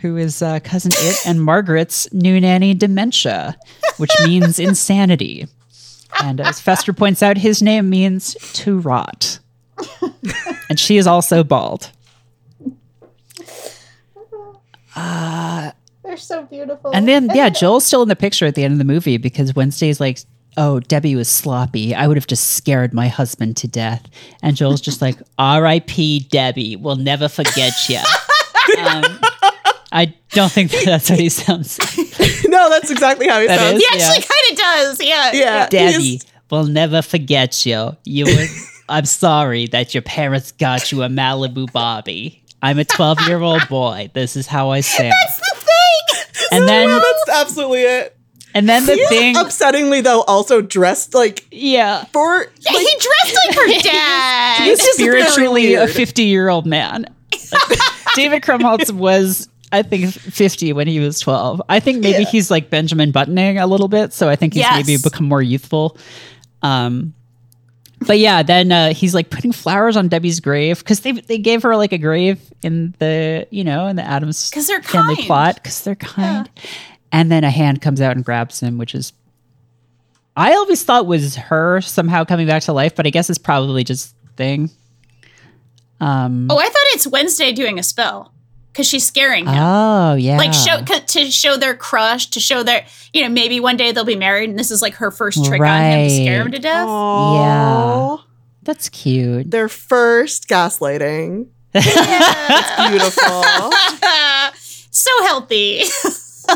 who 0.00 0.16
is 0.16 0.42
uh, 0.42 0.60
cousin 0.60 0.92
it 0.94 1.26
and 1.26 1.42
margaret's 1.42 2.12
new 2.12 2.40
nanny 2.40 2.74
dementia 2.74 3.56
which 3.98 4.10
means 4.24 4.58
insanity 4.58 5.46
and 6.22 6.40
as 6.40 6.60
fester 6.60 6.92
points 6.92 7.22
out 7.22 7.36
his 7.38 7.62
name 7.62 7.88
means 7.88 8.34
to 8.52 8.78
rot 8.78 9.38
and 10.68 10.78
she 10.78 10.96
is 10.96 11.06
also 11.06 11.42
bald 11.42 11.90
They're 16.10 16.16
so 16.16 16.42
beautiful. 16.42 16.90
And 16.92 17.06
then, 17.06 17.30
yeah, 17.34 17.48
Joel's 17.50 17.86
still 17.86 18.02
in 18.02 18.08
the 18.08 18.16
picture 18.16 18.44
at 18.44 18.56
the 18.56 18.64
end 18.64 18.72
of 18.72 18.78
the 18.78 18.84
movie 18.84 19.16
because 19.16 19.54
Wednesday's 19.54 20.00
like, 20.00 20.18
oh, 20.56 20.80
Debbie 20.80 21.14
was 21.14 21.28
sloppy. 21.28 21.94
I 21.94 22.08
would 22.08 22.16
have 22.16 22.26
just 22.26 22.50
scared 22.50 22.92
my 22.92 23.06
husband 23.06 23.56
to 23.58 23.68
death. 23.68 24.04
And 24.42 24.56
Joel's 24.56 24.80
just 24.80 25.00
like, 25.00 25.18
R.I.P. 25.38 26.26
Debbie. 26.30 26.74
We'll 26.74 26.96
never 26.96 27.28
forget 27.28 27.88
you. 27.88 28.00
um, 28.84 29.20
I 29.92 30.14
don't 30.30 30.50
think 30.52 30.70
that 30.70 30.84
that's 30.84 31.08
how 31.08 31.16
he 31.16 31.28
sounds 31.28 31.78
no, 32.48 32.68
that's 32.70 32.90
exactly 32.90 33.26
how 33.26 33.40
he 33.40 33.46
That 33.48 33.58
sounds. 33.58 33.82
is? 33.82 33.88
he 33.88 33.96
actually 33.96 34.22
kind 34.22 34.50
of 34.52 34.56
does. 34.58 35.02
Yeah. 35.04 35.30
Yeah. 35.32 35.68
Daddy, 35.68 36.20
we'll 36.50 36.66
never 36.66 37.02
forget 37.02 37.66
you. 37.66 37.96
You 38.04 38.26
were, 38.26 38.46
I'm 38.88 39.04
sorry 39.04 39.66
that 39.68 39.92
your 39.94 40.02
parents 40.02 40.52
got 40.52 40.92
you 40.92 41.02
a 41.02 41.08
Malibu 41.08 41.70
Bobby. 41.72 42.42
I'm 42.62 42.78
a 42.78 42.84
12 42.84 43.22
year 43.26 43.40
old 43.40 43.66
boy. 43.68 44.10
This 44.14 44.36
is 44.36 44.46
how 44.46 44.70
I 44.70 44.80
sound. 44.80 45.12
That's 45.12 45.38
the 45.38 45.56
thing. 45.56 46.48
And 46.52 46.68
then, 46.68 46.88
Yeah, 46.88 46.98
that's 47.26 47.40
absolutely 47.40 47.82
it. 47.82 48.16
and 48.54 48.68
then 48.68 48.84
the 48.86 48.96
thing, 49.08 49.34
Upsettingly 49.34 50.02
though, 50.04 50.22
also 50.22 50.60
dressed 50.60 51.14
like 51.14 51.46
yeah, 51.50 52.04
for 52.12 52.42
Yeah, 52.60 52.78
he 52.78 52.96
dressed 52.98 53.38
like 53.46 53.54
her 53.56 53.82
dad. 53.82 54.64
he's 54.64 54.80
spiritually 54.92 55.74
a 55.74 55.86
50 55.88 56.22
year 56.24 56.48
old 56.48 56.66
man. 56.66 57.06
David 58.14 58.42
Krumholtz 58.42 58.90
was, 58.92 59.48
I 59.72 59.82
think, 59.82 60.10
50 60.12 60.72
when 60.72 60.86
he 60.88 60.98
was 61.00 61.20
12. 61.20 61.62
I 61.68 61.78
think 61.80 62.00
maybe 62.02 62.22
Yeah. 62.24 62.28
he's 62.30 62.50
like 62.50 62.70
Benjamin 62.70 63.12
Buttoning 63.12 63.58
a 63.58 63.66
little 63.66 63.88
bit. 63.88 64.12
So 64.12 64.28
I 64.28 64.36
think 64.36 64.54
he's 64.54 64.62
Yes. 64.62 64.86
maybe 64.86 65.00
become 65.02 65.28
more 65.28 65.40
youthful. 65.42 65.96
Um, 66.62 67.14
but 68.06 68.18
yeah, 68.18 68.42
then 68.42 68.72
uh, 68.72 68.92
he's 68.94 69.14
like 69.14 69.30
putting 69.30 69.52
flowers 69.52 69.96
on 69.96 70.08
Debbie's 70.08 70.40
grave 70.40 70.78
because 70.78 71.00
they 71.00 71.12
they 71.12 71.36
gave 71.38 71.62
her 71.62 71.76
like 71.76 71.92
a 71.92 71.98
grave 71.98 72.40
in 72.62 72.94
the 72.98 73.46
you 73.50 73.62
know 73.62 73.86
in 73.86 73.96
the 73.96 74.02
Addams 74.02 74.50
'Cause 74.50 74.66
they're 74.66 74.82
family 74.82 75.16
plot 75.26 75.56
because 75.56 75.82
they're 75.82 75.94
kind. 75.94 76.48
And 77.12 77.30
then 77.30 77.44
a 77.44 77.50
hand 77.50 77.82
comes 77.82 78.00
out 78.00 78.16
and 78.16 78.24
grabs 78.24 78.60
him, 78.60 78.78
which 78.78 78.94
is 78.94 79.12
I 80.36 80.52
always 80.54 80.82
thought 80.82 81.06
was 81.06 81.36
her 81.36 81.80
somehow 81.82 82.24
coming 82.24 82.46
back 82.46 82.62
to 82.64 82.72
life, 82.72 82.94
but 82.96 83.06
I 83.06 83.10
guess 83.10 83.28
it's 83.28 83.38
probably 83.38 83.84
just 83.84 84.14
thing. 84.36 84.70
Um, 86.00 86.46
Oh, 86.50 86.56
I 86.58 86.64
thought 86.64 86.86
it's 86.94 87.06
Wednesday 87.06 87.52
doing 87.52 87.78
a 87.78 87.82
spell 87.82 88.32
because 88.72 88.86
she's 88.86 89.04
scaring 89.06 89.46
him. 89.46 89.54
oh 89.56 90.14
yeah, 90.14 90.36
like 90.36 90.52
show 90.54 90.80
to 90.84 91.30
show 91.30 91.56
their 91.56 91.74
crush, 91.74 92.26
to 92.30 92.40
show 92.40 92.62
their 92.62 92.84
you 93.12 93.22
know 93.22 93.28
maybe 93.28 93.60
one 93.60 93.76
day 93.76 93.92
they'll 93.92 94.04
be 94.04 94.16
married, 94.16 94.50
and 94.50 94.58
this 94.58 94.70
is 94.70 94.80
like 94.82 94.94
her 94.94 95.10
first 95.10 95.44
trick 95.44 95.60
on 95.60 95.82
him 95.82 96.08
to 96.08 96.14
scare 96.14 96.42
him 96.42 96.52
to 96.52 96.58
death. 96.58 96.88
Yeah, 96.88 98.16
that's 98.62 98.88
cute. 98.88 99.50
Their 99.50 99.68
first 99.68 100.48
gaslighting. 100.48 101.48
Yeah. 101.72 102.88
Beautiful. 102.90 103.42
so 104.90 105.10
healthy. 105.24 105.82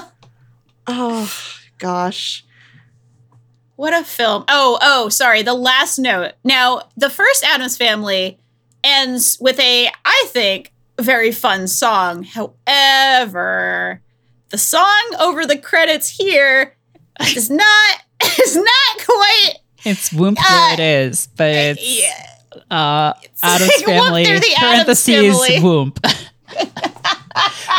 oh 0.89 1.33
gosh. 1.79 2.45
What 3.77 3.95
a 3.95 4.05
film. 4.05 4.45
Oh, 4.49 4.79
oh, 4.83 5.09
sorry. 5.09 5.43
The 5.43 5.55
last 5.55 5.99
note. 5.99 6.33
Now, 6.45 6.83
the 6.97 7.11
first 7.11 7.45
Addams 7.45 7.77
family 7.77 8.39
ends 8.85 9.37
with 9.41 9.59
a, 9.59 9.89
I 10.05 10.25
think, 10.29 10.73
very 11.03 11.33
fun 11.33 11.67
song. 11.67 12.23
However, 12.25 14.01
the 14.51 14.59
song 14.59 15.03
over 15.21 15.47
the 15.47 15.59
credits 15.59 16.09
here 16.09 16.75
is 17.35 17.51
not 17.51 17.99
is 18.41 18.57
not 18.57 19.05
quite 19.05 19.53
It's 19.85 20.13
whoop 20.13 20.37
Uh, 20.41 20.71
it 20.75 20.81
is, 20.81 21.29
but 21.37 21.49
it's 21.51 22.03
yeah. 22.03 22.77
uh, 22.77 23.13
Addams 23.43 23.71
like 23.77 23.87
whoop, 23.87 23.97
family 23.97 24.25
the 24.25 24.55
parentheses 24.57 25.47
family. 25.47 25.61
whoop. 25.61 25.99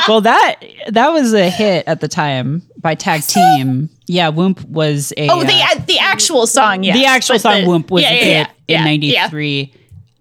well, 0.08 0.22
that 0.22 0.56
that 0.90 1.10
was 1.14 1.34
a 1.34 1.50
hit 1.50 1.88
at 1.88 2.02
the 2.02 2.08
time 2.08 2.62
by 2.82 2.96
Tag 2.96 3.22
Team. 3.24 3.90
Yeah, 4.08 4.30
Whoop 4.30 4.62
was 4.66 5.14
a 5.18 5.30
Oh, 5.30 5.40
uh, 5.40 5.44
the 5.44 5.84
the 5.88 6.00
actual 6.00 6.46
song, 6.48 6.84
yeah. 6.84 6.94
the 6.94 7.06
actual 7.06 7.40
song 7.40 7.66
Whoop 7.66 7.90
was 7.90 8.04
yeah, 8.04 8.10
a 8.10 8.14
hit 8.14 8.48
yeah, 8.68 8.80
in 8.80 8.84
yeah, 9.08 9.28
'93. 9.30 9.74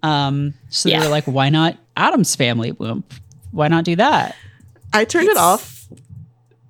Um, 0.03 0.53
so 0.69 0.87
Yeah. 0.89 0.99
they 0.99 1.05
were 1.07 1.11
like, 1.11 1.25
why 1.25 1.49
not 1.49 1.77
Addams 1.97 2.35
Family 2.35 2.71
Whoop? 2.71 3.13
Why 3.51 3.67
not 3.67 3.85
do 3.85 3.95
that? 3.95 4.35
I 4.93 5.05
turned 5.05 5.29
it 5.29 5.37
off 5.37 5.87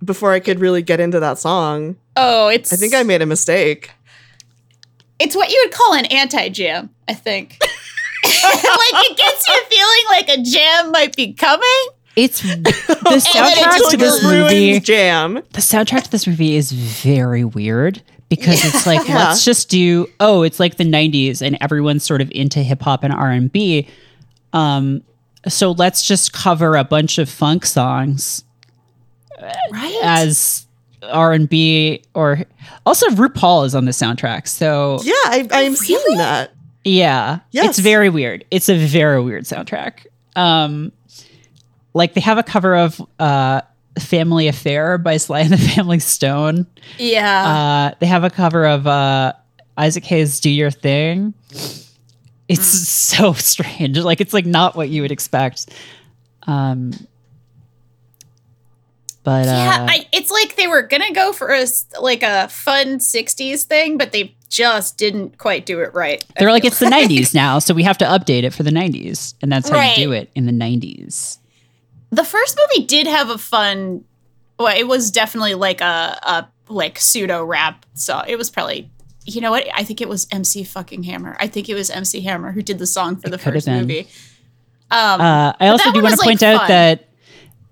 before 0.04 0.32
I 0.34 0.40
could 0.40 0.60
really 0.60 0.82
get 0.82 1.00
into 1.00 1.20
that 1.20 1.40
song. 1.40 1.96
Oh, 2.16 2.48
it's 2.48 2.72
I 2.72 2.76
think 2.76 2.94
I 2.94 3.04
made 3.04 3.22
a 3.22 3.26
mistake. 3.26 3.92
it's 5.20 5.36
what 5.36 5.50
you 5.50 5.62
would 5.66 5.74
call 5.74 5.94
an 5.96 6.06
anti-jam, 6.06 6.90
I 7.08 7.14
think. 7.14 7.58
like 8.24 9.06
it 9.12 9.18
gets 9.18 9.48
you 9.48 9.62
feeling 9.70 10.04
like 10.10 10.30
a 10.30 10.42
jam 10.42 10.92
might 10.92 11.16
be 11.16 11.34
coming. 11.34 11.88
It's 12.16 12.42
the 12.42 12.58
soundtrack 12.64 13.78
just 13.78 13.92
to 13.92 13.98
this 13.98 14.24
movie. 14.24 14.80
jam. 14.80 15.36
the 15.36 15.60
soundtrack 15.62 16.04
to 16.04 16.12
this 16.12 16.26
movie 16.28 16.56
is 16.56 16.72
very 16.72 17.44
weird 17.44 18.02
because 18.30 18.64
it's 18.66 18.88
like 18.88 19.08
Yeah. 19.08 19.16
let's 19.18 19.44
just 19.46 19.70
do 19.70 20.08
oh 20.20 20.42
it's 20.44 20.60
like 20.60 20.78
the 20.78 20.84
90s 20.86 21.42
and 21.46 21.58
everyone's 21.62 22.04
sort 22.04 22.22
of 22.22 22.32
into 22.32 22.64
hip 22.64 22.82
hop 22.82 23.04
and 23.04 23.14
R&B 23.14 23.88
um 24.54 25.04
so 25.48 25.72
let's 25.72 26.04
just 26.04 26.34
cover 26.34 26.76
a 26.76 26.84
bunch 26.84 27.18
of 27.18 27.30
funk 27.30 27.66
songs 27.66 28.44
Right? 29.72 30.00
as 30.04 30.66
R&B 31.04 32.02
or 32.14 32.40
also 32.86 33.08
RuPaul 33.10 33.66
is 33.66 33.76
on 33.76 33.86
the 33.86 33.92
soundtrack 33.92 34.48
so 34.48 35.00
Yeah, 35.04 35.14
I, 35.26 35.48
I'm 35.52 35.76
seeing 35.76 36.18
that. 36.18 36.52
yeah 36.84 37.40
Yes. 37.52 37.66
it's 37.70 37.80
very 37.80 38.10
weird 38.10 38.46
it's 38.52 38.70
a 38.70 38.78
very 38.78 39.22
weird 39.22 39.44
soundtrack 39.44 40.06
um 40.36 40.92
like 41.94 42.14
they 42.14 42.22
have 42.22 42.38
a 42.38 42.44
cover 42.44 42.76
of 42.76 43.02
uh 43.20 43.62
Family 44.00 44.50
Affair 44.50 44.98
by 44.98 45.16
Sly 45.16 45.40
and 45.42 45.54
the 45.54 45.58
Family 45.76 46.00
Stone. 46.00 46.68
yeah. 46.98 47.92
Uh, 47.94 47.96
they 48.02 48.06
have 48.08 48.26
a 48.26 48.30
cover 48.30 48.66
of 48.66 48.86
uh, 48.86 49.32
Isaac 49.78 50.04
Hayes' 50.04 50.42
"Do 50.42 50.50
Your 50.50 50.70
Thing." 50.70 51.34
It's 52.48 52.60
Hmm. 53.18 53.24
so 53.24 53.34
strange. 53.34 53.98
Like 53.98 54.22
it's 54.22 54.34
like 54.34 54.46
not 54.46 54.76
what 54.76 54.90
you 54.90 55.02
would 55.02 55.12
expect. 55.12 55.68
Um, 56.48 56.92
but 59.24 59.46
yeah, 59.46 59.80
uh, 59.82 59.88
I, 59.90 60.08
it's 60.12 60.30
like 60.30 60.56
they 60.56 60.68
were 60.68 60.84
gonna 60.84 61.12
go 61.12 61.34
for 61.34 61.50
a 61.52 61.66
like 62.00 62.22
a 62.22 62.48
fun 62.50 63.00
'60s 63.00 63.64
thing, 63.64 63.98
but 63.98 64.12
they 64.12 64.36
just 64.50 64.98
didn't 64.98 65.40
quite 65.40 65.66
do 65.66 65.80
it 65.82 65.94
right. 65.96 66.24
They're 66.38 66.52
like 66.52 66.64
it's 66.66 66.78
the 66.78 66.86
'90s 66.86 67.34
now, 67.34 67.58
so 67.58 67.74
we 67.74 67.82
have 67.84 67.98
to 68.00 68.06
update 68.06 68.44
it 68.44 68.52
for 68.54 68.62
the 68.62 68.70
'90s, 68.70 69.34
and 69.42 69.52
that's 69.52 69.70
how 69.70 69.78
Right. 69.78 69.98
you 69.98 70.06
do 70.06 70.12
it 70.12 70.30
in 70.36 70.46
the 70.46 70.52
'90s. 70.52 71.40
the 72.12 72.24
first 72.24 72.58
movie 72.76 72.86
did 72.86 73.08
have 73.08 73.30
a 73.32 73.38
fun. 73.40 74.04
Well, 74.60 74.74
it 74.78 74.88
was 74.88 75.10
definitely 75.12 75.56
like 75.56 75.82
a, 75.82 76.20
a 76.22 76.48
like 76.70 77.00
pseudo 77.00 77.44
rap 77.44 77.86
song. 77.96 78.26
It 78.28 78.38
was 78.38 78.52
probably. 78.52 78.92
You 79.26 79.42
know 79.42 79.52
what? 79.52 79.68
I 79.74 79.84
think 79.84 80.02
it 80.02 80.08
was 80.10 80.28
MC 80.32 80.64
fucking 80.64 81.04
Hammer. 81.04 81.36
I 81.40 81.48
think 81.48 81.68
it 81.68 81.74
was 81.74 81.90
MC 81.90 82.22
Hammer 82.22 82.52
who 82.52 82.62
did 82.62 82.78
the 82.80 82.86
song 82.88 83.16
for 83.16 83.30
the 83.30 83.38
first 83.40 83.68
movie. 83.68 84.08
Um, 84.92 85.20
Uh, 85.20 85.54
I 85.60 85.68
also 85.70 85.92
do 85.92 86.02
want 86.04 86.14
to 86.14 86.20
like, 86.20 86.28
point 86.28 86.44
out 86.44 86.60
fun. 86.62 86.68
that 86.70 87.10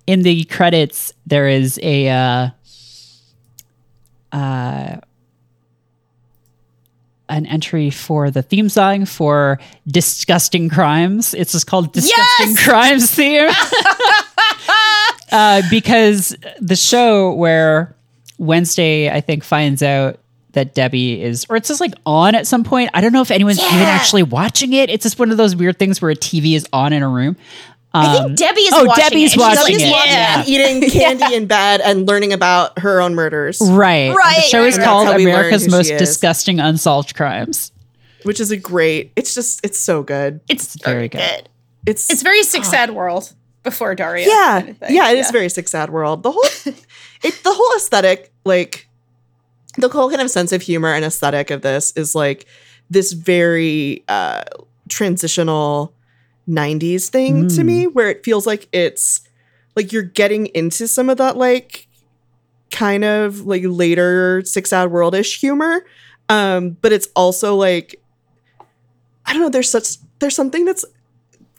in 0.07 0.23
the 0.23 0.43
credits 0.45 1.13
there 1.27 1.47
is 1.47 1.79
a 1.83 2.09
uh, 2.09 2.49
uh, 4.31 4.97
an 7.29 7.45
entry 7.45 7.89
for 7.89 8.29
the 8.31 8.41
theme 8.41 8.67
song 8.67 9.05
for 9.05 9.59
"Disgusting 9.87 10.69
Crimes." 10.69 11.33
It's 11.33 11.51
just 11.51 11.67
called 11.67 11.93
"Disgusting 11.93 12.55
Yes! 12.55 12.65
Crimes" 12.65 13.11
theme 13.11 13.49
uh, 15.31 15.61
because 15.69 16.35
the 16.59 16.75
show 16.75 17.31
where 17.33 17.95
Wednesday, 18.39 19.09
I 19.09 19.21
think, 19.21 19.43
finds 19.43 19.81
out 19.83 20.19
that 20.53 20.73
Debbie 20.73 21.21
is, 21.21 21.45
or 21.49 21.55
it's 21.55 21.67
just 21.67 21.81
like 21.81 21.93
on 22.05 22.33
at 22.35 22.47
some 22.47 22.63
point. 22.63 22.89
I 22.93 23.01
don't 23.01 23.11
know 23.13 23.21
if 23.21 23.31
anyone's 23.31 23.59
even 23.59 23.79
actually 23.79 24.23
watching 24.23 24.73
it. 24.73 24.89
It's 24.89 25.03
just 25.03 25.19
one 25.19 25.31
of 25.31 25.37
those 25.37 25.55
weird 25.55 25.77
things 25.77 26.01
where 26.01 26.11
a 26.11 26.15
TV 26.15 26.53
is 26.55 26.67
on 26.73 26.93
in 26.93 27.03
a 27.03 27.09
room. 27.09 27.35
I 27.95 28.17
Um, 28.17 28.25
think 28.27 28.37
Debbie 28.39 28.61
is 28.61 28.73
oh, 28.73 28.85
watching 28.85 29.03
Debbie's 29.03 29.35
it. 29.35 29.41
and 29.41 29.51
she's 29.51 29.57
watching 29.59 29.75
it, 29.75 29.81
Yeah. 29.89 30.43
yeah. 30.43 30.43
Eating 30.47 30.89
candy 30.89 31.35
in 31.35 31.45
bed 31.45 31.79
and 31.81 32.07
learning 32.07 32.33
about 32.33 32.79
her 32.79 33.01
own 33.01 33.13
murders, 33.13 33.59
Right. 33.61 34.09
right. 34.15 34.35
The 34.37 34.41
show 34.41 34.63
is 34.63 34.77
right. 34.77 34.83
called 34.83 35.07
That's 35.07 35.11
how 35.13 35.17
we 35.17 35.25
learn 35.25 35.35
America's 35.35 35.69
Most. 35.69 35.89
Disgusting 35.89 36.59
Unsolved 36.59 37.13
Crimes. 37.15 37.71
which 38.23 38.39
is 38.39 38.49
a 38.51 38.57
great. 38.57 39.11
It's 39.15 39.35
just 39.35 39.63
it's 39.65 39.77
so 39.79 40.01
good. 40.01 40.39
It's 40.49 40.75
very 40.83 41.07
good. 41.09 41.49
It's 41.85 42.09
It's 42.09 42.21
very 42.23 42.41
Sick 42.43 42.63
Sad 42.65 42.91
World 42.91 43.33
before 43.63 43.93
Daria. 43.95 44.27
yeah 44.27 44.59
kind 44.61 44.69
of 44.69 44.77
thing. 44.77 44.95
yeah 44.95 45.11
it 45.11 45.17
is 45.19 45.31
very 45.31 45.47
sick 45.49 45.67
sad 45.69 45.89
world 45.89 46.21
the 46.21 46.31
whole 46.31 46.43
it 47.23 47.43
the 47.43 47.53
whole 47.53 47.77
aesthetic 47.77 48.33
like 48.43 48.89
the 49.77 49.89
whole 49.89 50.09
kind 50.09 50.21
of 50.21 50.29
sense 50.29 50.51
of 50.51 50.61
humor 50.61 50.93
and 50.93 51.03
aesthetic 51.05 51.49
of 51.51 51.61
this 51.61 51.91
is 51.95 52.13
like 52.15 52.45
this 52.89 53.13
very 53.13 54.03
uh 54.07 54.43
transitional 54.89 55.93
90s 56.47 57.09
thing 57.09 57.47
to 57.47 57.61
Mm. 57.61 57.65
me 57.65 57.87
where 57.87 58.09
it 58.09 58.23
feels 58.23 58.45
like 58.45 58.67
it's 58.71 59.21
like 59.75 59.91
you're 59.91 60.03
getting 60.03 60.47
into 60.47 60.87
some 60.87 61.09
of 61.09 61.17
that 61.17 61.37
like 61.37 61.87
kind 62.71 63.03
of 63.03 63.45
like 63.45 63.63
later 63.65 64.41
sick 64.45 64.67
sad 64.67 64.89
worldish 64.89 65.39
humor 65.39 65.85
um 66.29 66.71
but 66.81 66.91
it's 66.91 67.07
also 67.15 67.55
like 67.55 67.95
i 69.25 69.31
don't 69.33 69.41
know 69.41 69.49
there's 69.49 69.69
such 69.69 69.97
there's 70.19 70.35
something 70.35 70.65
that's 70.65 70.83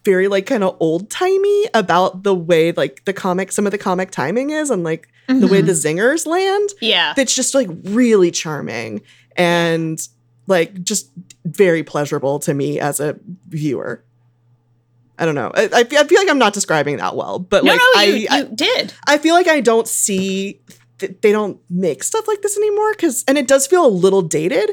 very 0.04 0.28
like 0.28 0.44
kind 0.44 0.62
of 0.62 0.76
old 0.80 1.08
timey 1.10 1.64
about 1.72 2.22
the 2.24 2.34
way 2.34 2.72
like 2.72 3.04
the 3.06 3.12
comic 3.12 3.50
some 3.52 3.64
of 3.66 3.72
the 3.72 3.78
comic 3.78 4.10
timing 4.10 4.50
is 4.50 4.70
and 4.70 4.84
like 4.84 5.08
the 5.26 5.46
way 5.46 5.58
mm-hmm. 5.58 5.66
the 5.66 5.72
zingers 5.72 6.26
land 6.26 6.70
Yeah. 6.80 7.14
that's 7.16 7.34
just 7.34 7.54
like 7.54 7.68
really 7.84 8.30
charming 8.30 9.02
and 9.36 9.98
like 10.46 10.82
just 10.82 11.10
very 11.44 11.82
pleasurable 11.82 12.38
to 12.40 12.54
me 12.54 12.78
as 12.80 13.00
a 13.00 13.16
viewer. 13.48 14.04
I 15.18 15.26
don't 15.26 15.34
know. 15.34 15.52
I, 15.54 15.68
I 15.72 15.84
feel 15.84 16.00
I 16.00 16.04
feel 16.04 16.20
like 16.20 16.30
I'm 16.30 16.38
not 16.38 16.54
describing 16.54 16.96
that 16.96 17.14
well, 17.14 17.38
but 17.38 17.64
no, 17.64 17.72
like 17.72 17.80
no, 17.80 17.86
I, 17.96 18.04
you, 18.04 18.26
I 18.30 18.38
you 18.40 18.48
did. 18.54 18.92
I 19.06 19.18
feel 19.18 19.34
like 19.34 19.46
I 19.46 19.60
don't 19.60 19.86
see 19.86 20.60
th- 20.98 21.16
they 21.22 21.30
don't 21.32 21.60
make 21.70 22.02
stuff 22.02 22.26
like 22.26 22.42
this 22.42 22.56
anymore 22.56 22.92
because 22.92 23.24
and 23.28 23.38
it 23.38 23.46
does 23.46 23.66
feel 23.66 23.86
a 23.86 23.88
little 23.88 24.22
dated 24.22 24.70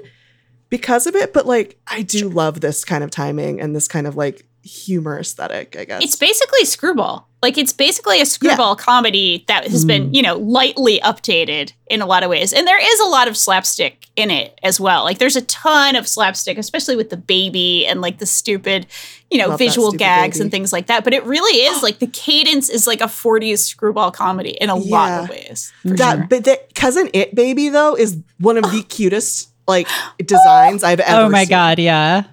because 0.70 1.06
of 1.06 1.16
it. 1.16 1.32
But 1.32 1.45
like 1.45 1.80
I 1.88 2.02
do 2.02 2.28
love 2.28 2.60
this 2.60 2.84
kind 2.84 3.04
of 3.04 3.12
timing 3.12 3.62
and 3.62 3.76
this 3.76 3.88
kind 3.88 4.08
of 4.08 4.16
like 4.16 4.45
humor 4.64 5.20
aesthetic. 5.20 5.76
I 5.78 5.86
guess 5.86 6.03
It's 6.03 6.16
basically 6.16 6.66
screwball. 6.66 7.28
Like 7.41 7.57
it's 7.57 7.74
basically 7.74 8.22
a 8.22 8.26
screwball 8.26 8.76
comedy 8.76 9.43
that 9.47 9.68
has 9.68 9.84
been, 9.84 10.12
mm. 10.12 10.16
you 10.16 10.22
know, 10.22 10.36
lightly 10.38 10.99
updated 10.99 11.74
in 11.88 12.01
a 12.01 12.05
lot 12.05 12.22
of 12.22 12.30
ways. 12.30 12.53
And 12.53 12.68
there 12.68 12.80
is 12.80 12.99
a 12.99 13.05
lot 13.05 13.28
of 13.28 13.36
slapstick 13.36 14.07
in 14.16 14.30
it 14.30 14.59
as 14.62 14.80
well. 14.80 15.03
Like 15.03 15.18
there's 15.18 15.36
a 15.36 15.41
ton 15.41 15.95
of 15.95 16.07
slapstick, 16.07 16.59
especially 16.59 16.95
with 16.95 17.09
the 17.09 17.18
baby 17.18 17.88
and 17.88 17.99
like 17.99 18.20
the 18.20 18.28
stupid, 18.28 18.86
you 19.32 19.39
know, 19.39 19.47
Love 19.47 19.57
visual 19.59 19.91
gags 19.91 20.38
baby. 20.38 20.43
and 20.43 20.51
things 20.51 20.72
like 20.72 20.86
that. 20.86 21.03
But 21.03 21.14
it 21.14 21.24
really 21.26 21.62
is 21.64 21.82
like 21.84 21.97
the 21.97 22.05
cadence 22.07 22.70
is 22.70 22.86
like 22.86 23.01
a 23.01 23.05
40s 23.05 23.57
screwball 23.59 24.12
comedy 24.12 24.51
in 24.51 24.70
a 24.70 24.76
lot 24.76 25.24
of 25.24 25.30
ways. 25.30 25.74
That 25.84 26.18
sure. 26.18 26.28
but 26.30 26.43
that 26.43 26.76
cousin 26.76 27.09
it 27.14 27.34
baby 27.34 27.70
though 27.70 27.95
is 27.97 28.20
one 28.39 28.57
of 28.57 28.66
the 28.72 28.84
cutest 28.88 29.49
like 29.68 29.88
designs 30.24 30.84
I've 30.84 30.99
oh 30.99 31.03
ever 31.07 31.22
Oh 31.26 31.30
my 31.30 31.45
seen. 31.45 31.49
god, 31.49 31.80
yeah. 31.80 32.26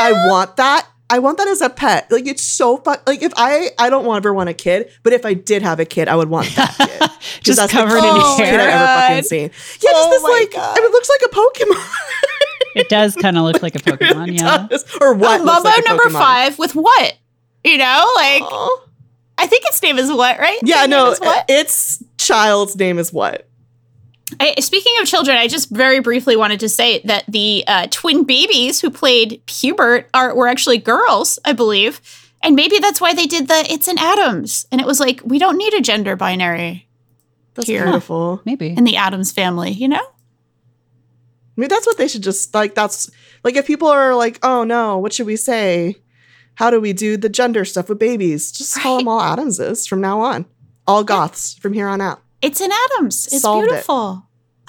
I 0.00 0.12
want 0.28 0.56
that. 0.56 0.88
I 1.10 1.18
want 1.18 1.38
that 1.38 1.48
as 1.48 1.60
a 1.60 1.68
pet. 1.70 2.10
Like 2.10 2.26
it's 2.26 2.42
so 2.42 2.78
fun. 2.78 2.98
Like 3.06 3.22
if 3.22 3.32
I, 3.36 3.70
I 3.78 3.90
don't 3.90 4.04
want 4.04 4.18
ever 4.24 4.32
want 4.32 4.48
a 4.48 4.54
kid, 4.54 4.90
but 5.02 5.12
if 5.12 5.24
I 5.26 5.34
did 5.34 5.62
have 5.62 5.78
a 5.78 5.84
kid, 5.84 6.08
I 6.08 6.16
would 6.16 6.28
want 6.30 6.48
that 6.56 6.74
kid. 6.76 6.98
'Cause 6.98 7.10
Just 7.42 7.58
that's 7.58 7.72
the 7.72 7.78
covered 7.78 7.98
in 7.98 8.02
cutest 8.14 8.38
hair. 8.38 8.50
kid 8.52 8.60
I've 8.60 8.68
ever 8.68 8.86
fucking 8.86 9.12
oh 9.12 9.16
God. 9.16 9.24
seen. 9.26 9.50
Yeah, 9.82 9.90
just 9.90 9.94
Oh 9.94 10.10
this 10.10 10.22
like 10.22 10.52
God. 10.52 10.78
I 10.78 10.80
mean, 10.80 10.88
it 10.90 10.92
looks 10.92 11.08
like 11.10 11.20
a 11.30 11.34
Pokemon. 11.34 11.90
It 12.76 12.88
does 12.88 13.14
kind 13.14 13.38
of 13.38 13.44
look 13.44 13.62
like 13.62 13.76
a 13.76 13.78
Pokemon, 13.90 14.30
It 14.30 14.34
yeah. 14.40 14.66
does. 14.68 14.84
Or 15.00 15.14
what? 15.14 15.40
looks 15.42 15.46
Mumbo 15.62 15.68
like 15.68 15.84
number 15.86 16.02
Pokemon. 16.06 16.12
five 16.12 16.58
with 16.58 16.74
what? 16.74 17.16
You 17.62 17.78
know, 17.78 18.12
like 18.16 18.42
Aw. 18.42 18.80
I 19.38 19.46
think 19.46 19.64
its 19.66 19.80
name 19.80 19.96
is 19.96 20.10
what, 20.12 20.40
right? 20.40 20.58
Yeah, 20.64 20.78
Its 20.78 20.88
name 20.88 20.90
no, 20.90 21.10
is 21.12 21.20
what? 21.20 21.44
its 21.48 22.02
child's 22.18 22.74
name 22.76 22.98
is 22.98 23.12
what? 23.12 23.48
I, 24.40 24.54
speaking 24.60 24.94
of 25.00 25.06
children, 25.06 25.36
I 25.36 25.48
just 25.48 25.70
very 25.70 26.00
briefly 26.00 26.36
wanted 26.36 26.60
to 26.60 26.68
say 26.68 27.00
that 27.04 27.24
the 27.28 27.62
uh, 27.66 27.86
twin 27.90 28.24
babies 28.24 28.80
who 28.80 28.90
played 28.90 29.42
Pubert 29.46 30.06
are 30.14 30.34
were 30.34 30.48
actually 30.48 30.78
girls, 30.78 31.38
I 31.44 31.52
believe, 31.52 32.00
and 32.42 32.56
maybe 32.56 32.78
that's 32.78 33.00
why 33.00 33.14
they 33.14 33.26
did 33.26 33.48
the 33.48 33.66
"It's 33.70 33.86
an 33.88 33.98
Addams," 33.98 34.66
and 34.72 34.80
it 34.80 34.86
was 34.86 34.98
like 34.98 35.20
we 35.24 35.38
don't 35.38 35.58
need 35.58 35.74
a 35.74 35.80
gender 35.80 36.16
binary 36.16 36.88
That's 37.54 37.68
Here. 37.68 37.84
beautiful. 37.84 38.40
Maybe. 38.44 38.68
in 38.68 38.84
the 38.84 38.96
Addams 38.96 39.30
family, 39.30 39.70
you 39.70 39.88
know? 39.88 40.02
I 41.56 41.60
mean, 41.60 41.68
that's 41.68 41.86
what 41.86 41.98
they 41.98 42.08
should 42.08 42.22
just 42.22 42.52
like. 42.54 42.74
That's 42.74 43.10
like 43.44 43.56
if 43.56 43.66
people 43.66 43.88
are 43.88 44.14
like, 44.16 44.38
"Oh 44.42 44.64
no, 44.64 44.98
what 44.98 45.12
should 45.12 45.26
we 45.26 45.36
say? 45.36 45.96
How 46.56 46.70
do 46.70 46.80
we 46.80 46.92
do 46.92 47.16
the 47.16 47.28
gender 47.28 47.64
stuff 47.64 47.88
with 47.88 47.98
babies?" 47.98 48.50
Just 48.50 48.80
call 48.80 48.98
them 48.98 49.06
all 49.06 49.20
Addamses 49.20 49.86
from 49.86 50.00
now 50.00 50.20
on. 50.20 50.46
All 50.86 51.04
goths 51.04 51.54
from 51.58 51.72
here 51.74 51.88
on 51.88 52.00
out. 52.00 52.23
It's 52.44 52.60
an 52.60 52.70
Addams. 52.72 53.26
It's 53.26 53.40
Solved 53.42 53.66
it. 53.66 53.70
beautiful. 53.70 54.26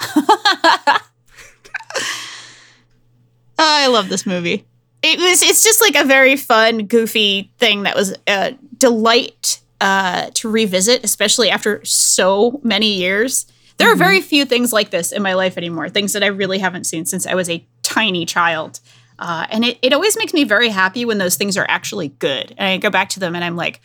I 3.58 3.86
love 3.88 4.08
this 4.08 4.26
movie. 4.26 4.66
It 5.02 5.18
was. 5.18 5.42
It's 5.42 5.62
just 5.62 5.80
like 5.80 5.94
a 5.94 6.04
very 6.04 6.36
fun, 6.36 6.86
goofy 6.86 7.52
thing 7.58 7.84
that 7.84 7.94
was 7.94 8.14
a 8.26 8.52
delight 8.76 9.60
uh, 9.80 10.30
to 10.34 10.48
revisit, 10.48 11.04
especially 11.04 11.50
after 11.50 11.84
so 11.84 12.60
many 12.62 12.94
years. 12.94 13.46
There 13.78 13.92
are 13.92 13.96
very 13.96 14.22
few 14.22 14.46
things 14.46 14.72
like 14.72 14.88
this 14.90 15.12
in 15.12 15.22
my 15.22 15.34
life 15.34 15.58
anymore. 15.58 15.90
Things 15.90 16.14
that 16.14 16.22
I 16.22 16.28
really 16.28 16.58
haven't 16.58 16.84
seen 16.84 17.04
since 17.04 17.26
I 17.26 17.34
was 17.34 17.50
a 17.50 17.64
tiny 17.82 18.24
child. 18.24 18.80
Uh, 19.18 19.46
and 19.50 19.64
it, 19.66 19.78
it 19.82 19.92
always 19.92 20.16
makes 20.16 20.32
me 20.32 20.44
very 20.44 20.70
happy 20.70 21.04
when 21.04 21.18
those 21.18 21.36
things 21.36 21.58
are 21.58 21.66
actually 21.68 22.08
good. 22.08 22.54
And 22.56 22.68
I 22.68 22.76
go 22.78 22.88
back 22.88 23.10
to 23.10 23.20
them 23.20 23.34
and 23.34 23.44
I'm 23.44 23.56
like, 23.56 23.82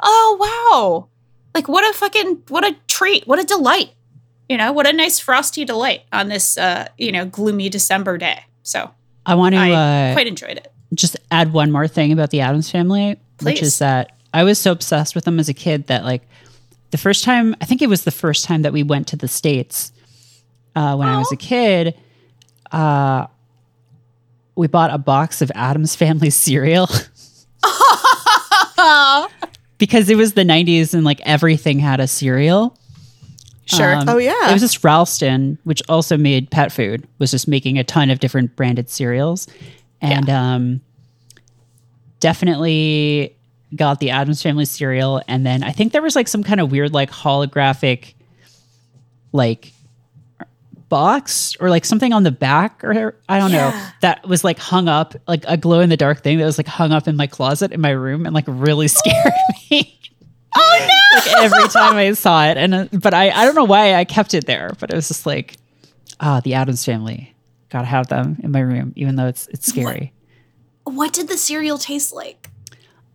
oh, 0.00 0.36
wow. 0.38 1.08
Like, 1.54 1.66
what 1.68 1.88
a 1.88 1.96
fucking, 1.96 2.42
what 2.48 2.64
a 2.64 2.76
treat. 3.02 3.26
What 3.26 3.38
a 3.38 3.44
delight. 3.44 3.90
You 4.48 4.58
know, 4.58 4.72
what 4.72 4.86
a 4.86 4.92
nice 4.92 5.18
frosty 5.18 5.64
delight 5.64 6.02
on 6.12 6.28
this, 6.28 6.58
uh, 6.58 6.88
you 6.98 7.12
know, 7.12 7.24
gloomy 7.24 7.68
December 7.68 8.18
day. 8.18 8.44
So 8.62 8.90
I 9.24 9.34
want 9.34 9.54
to 9.54 9.60
I 9.60 10.10
uh, 10.10 10.12
quite 10.12 10.26
enjoyed 10.26 10.58
it. 10.58 10.72
just 10.94 11.16
add 11.30 11.52
one 11.52 11.70
more 11.70 11.88
thing 11.88 12.12
about 12.12 12.30
the 12.30 12.40
Addams 12.40 12.70
family, 12.70 13.18
which 13.40 13.62
is 13.62 13.78
that 13.78 14.12
I 14.34 14.44
was 14.44 14.58
so 14.58 14.72
obsessed 14.72 15.14
with 15.14 15.24
them 15.24 15.38
as 15.38 15.48
a 15.48 15.54
kid 15.54 15.86
that 15.86 16.04
like 16.04 16.22
the 16.90 16.98
first 16.98 17.24
time 17.24 17.54
I 17.60 17.64
think 17.64 17.82
it 17.82 17.88
was 17.88 18.04
the 18.04 18.10
first 18.10 18.44
time 18.44 18.62
that 18.62 18.72
we 18.72 18.82
went 18.82 19.08
to 19.08 19.16
the 19.16 19.28
states 19.28 19.92
uh, 20.76 20.96
when 20.96 21.08
I 21.08 21.18
was 21.18 21.32
a 21.32 21.36
kid. 21.36 21.96
Uh, 22.70 23.26
we 24.54 24.66
bought 24.66 24.92
a 24.92 24.98
box 24.98 25.40
of 25.40 25.50
Addams 25.54 25.96
Family 25.96 26.30
cereal 26.30 26.86
because 29.78 30.10
it 30.10 30.16
was 30.16 30.34
the 30.34 30.44
'90s 30.44 30.94
and 30.94 31.04
like 31.04 31.20
everything 31.22 31.78
had 31.78 32.00
a 32.00 32.06
cereal. 32.06 32.76
Sure. 33.66 33.94
Um, 33.94 34.08
Oh, 34.08 34.18
yeah. 34.18 34.50
It 34.50 34.52
was 34.52 34.62
just 34.62 34.82
Ralston, 34.82 35.58
which 35.64 35.82
also 35.88 36.16
made 36.16 36.50
pet 36.50 36.72
food, 36.72 37.06
was 37.18 37.30
just 37.30 37.46
making 37.46 37.78
a 37.78 37.84
ton 37.84 38.10
of 38.10 38.18
different 38.20 38.56
branded 38.56 38.90
cereals. 38.90 39.46
And 40.00 40.28
um, 40.28 40.80
definitely 42.20 43.36
got 43.76 44.00
the 44.00 44.10
Addams 44.10 44.42
Family 44.42 44.64
cereal. 44.64 45.22
And 45.28 45.46
then 45.46 45.62
I 45.62 45.70
think 45.70 45.92
there 45.92 46.02
was 46.02 46.16
like 46.16 46.28
some 46.28 46.42
kind 46.42 46.60
of 46.60 46.70
weird, 46.72 46.92
like 46.92 47.10
holographic, 47.10 48.14
like 49.32 49.72
box 50.88 51.56
or 51.58 51.70
like 51.70 51.86
something 51.86 52.12
on 52.12 52.22
the 52.22 52.30
back 52.30 52.84
or 52.84 53.16
I 53.26 53.38
don't 53.38 53.50
know 53.50 53.70
that 54.02 54.28
was 54.28 54.44
like 54.44 54.58
hung 54.58 54.88
up 54.88 55.14
like 55.26 55.42
a 55.48 55.56
glow 55.56 55.80
in 55.80 55.88
the 55.88 55.96
dark 55.96 56.22
thing 56.22 56.36
that 56.36 56.44
was 56.44 56.58
like 56.58 56.66
hung 56.66 56.92
up 56.92 57.08
in 57.08 57.16
my 57.16 57.26
closet 57.26 57.72
in 57.72 57.80
my 57.80 57.92
room 57.92 58.26
and 58.26 58.34
like 58.34 58.44
really 58.46 58.88
scared 58.88 59.32
me. 59.70 59.98
Oh, 60.54 60.86
no. 60.88 61.18
like 61.34 61.44
every 61.44 61.68
time 61.68 61.96
I 61.96 62.12
saw 62.12 62.46
it. 62.46 62.56
And 62.56 62.74
uh, 62.74 62.86
but 62.92 63.14
I 63.14 63.30
I 63.30 63.44
don't 63.44 63.54
know 63.54 63.64
why 63.64 63.94
I 63.94 64.04
kept 64.04 64.34
it 64.34 64.46
there, 64.46 64.72
but 64.78 64.90
it 64.90 64.96
was 64.96 65.08
just 65.08 65.26
like 65.26 65.56
ah 66.20 66.40
the 66.40 66.54
Addams 66.54 66.84
family. 66.84 67.34
Gotta 67.70 67.86
have 67.86 68.08
them 68.08 68.38
in 68.42 68.50
my 68.50 68.60
room, 68.60 68.92
even 68.96 69.16
though 69.16 69.26
it's 69.26 69.46
it's 69.48 69.66
scary. 69.66 70.12
What 70.84 71.12
did 71.12 71.28
the 71.28 71.36
cereal 71.38 71.78
taste 71.78 72.12
like? 72.12 72.50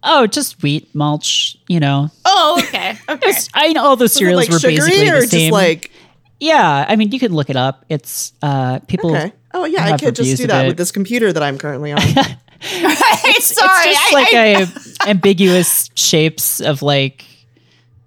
Oh, 0.03 0.25
just 0.27 0.61
wheat 0.63 0.93
mulch, 0.95 1.57
you 1.67 1.79
know. 1.79 2.09
Oh, 2.25 2.61
okay. 2.63 2.97
Okay. 3.09 3.29
It's- 3.29 3.49
I 3.53 3.73
know 3.73 3.83
all 3.83 3.95
the 3.95 4.03
Was 4.05 4.13
cereals 4.13 4.41
like 4.41 4.49
were 4.49 4.59
basically 4.59 5.09
or 5.09 5.21
the 5.21 5.27
same. 5.27 5.39
just 5.39 5.51
like 5.51 5.91
yeah, 6.39 6.85
I 6.88 6.95
mean 6.95 7.11
you 7.11 7.19
can 7.19 7.33
look 7.33 7.49
it 7.49 7.55
up. 7.55 7.85
It's 7.89 8.33
uh 8.41 8.79
people 8.88 9.15
okay? 9.15 9.33
Oh 9.53 9.65
yeah, 9.65 9.85
I 9.85 9.97
could 9.97 10.15
just 10.15 10.38
do 10.38 10.47
that 10.47 10.67
with 10.67 10.77
this 10.77 10.91
computer 10.91 11.33
that 11.33 11.41
I'm 11.43 11.57
currently 11.57 11.91
on. 11.91 12.01
Sorry. 12.62 13.30
it's 13.32 13.55
just 13.99 14.14
like 14.14 14.34
I, 14.34 14.45
a 14.62 14.68
ambiguous 15.10 15.89
shapes 15.95 16.60
of 16.62 16.82
like 16.82 17.26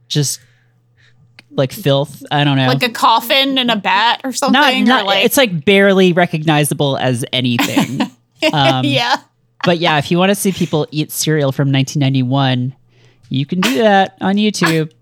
just 0.09 0.41
like 1.51 1.73
filth. 1.73 2.23
I 2.31 2.45
don't 2.45 2.57
know. 2.57 2.67
like 2.69 2.83
a 2.83 2.91
coffin 2.91 3.59
and 3.59 3.71
a 3.71 3.77
bat 3.77 4.21
or 4.25 4.33
something. 4.33 4.85
not, 4.85 5.03
or 5.03 5.07
like, 5.07 5.25
it's 5.25 5.37
like 5.37 5.65
barely 5.65 6.13
recognizable 6.13 6.97
as 6.97 7.25
anything. 7.33 8.01
um, 8.53 8.85
yeah. 8.85 9.17
but 9.65 9.79
yeah, 9.79 9.99
if 9.99 10.11
you 10.11 10.19
want 10.19 10.31
to 10.31 10.35
see 10.35 10.53
people 10.53 10.87
eat 10.91 11.11
cereal 11.11 11.53
from 11.53 11.73
1991, 11.73 12.75
you 13.29 13.47
can 13.47 13.61
do 13.61 13.79
that 13.79 14.17
on 14.21 14.37
YouTube. 14.37 14.93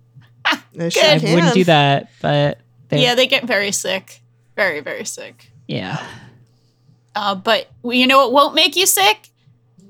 I 0.45 0.89
sure 0.89 1.05
I 1.05 1.19
can. 1.19 1.35
wouldn't 1.35 1.55
do 1.55 1.65
that, 1.65 2.11
but 2.23 2.59
they- 2.89 3.03
Yeah, 3.03 3.15
they 3.15 3.27
get 3.27 3.45
very 3.45 3.73
sick. 3.73 4.21
Very, 4.57 4.81
very 4.81 5.05
sick. 5.05 5.51
yeah. 5.67 6.05
Uh, 7.15 7.35
but 7.35 7.69
you 7.85 8.07
know 8.07 8.19
what 8.19 8.33
won't 8.33 8.55
make 8.55 8.77
you 8.77 8.87
sick? 8.87 9.28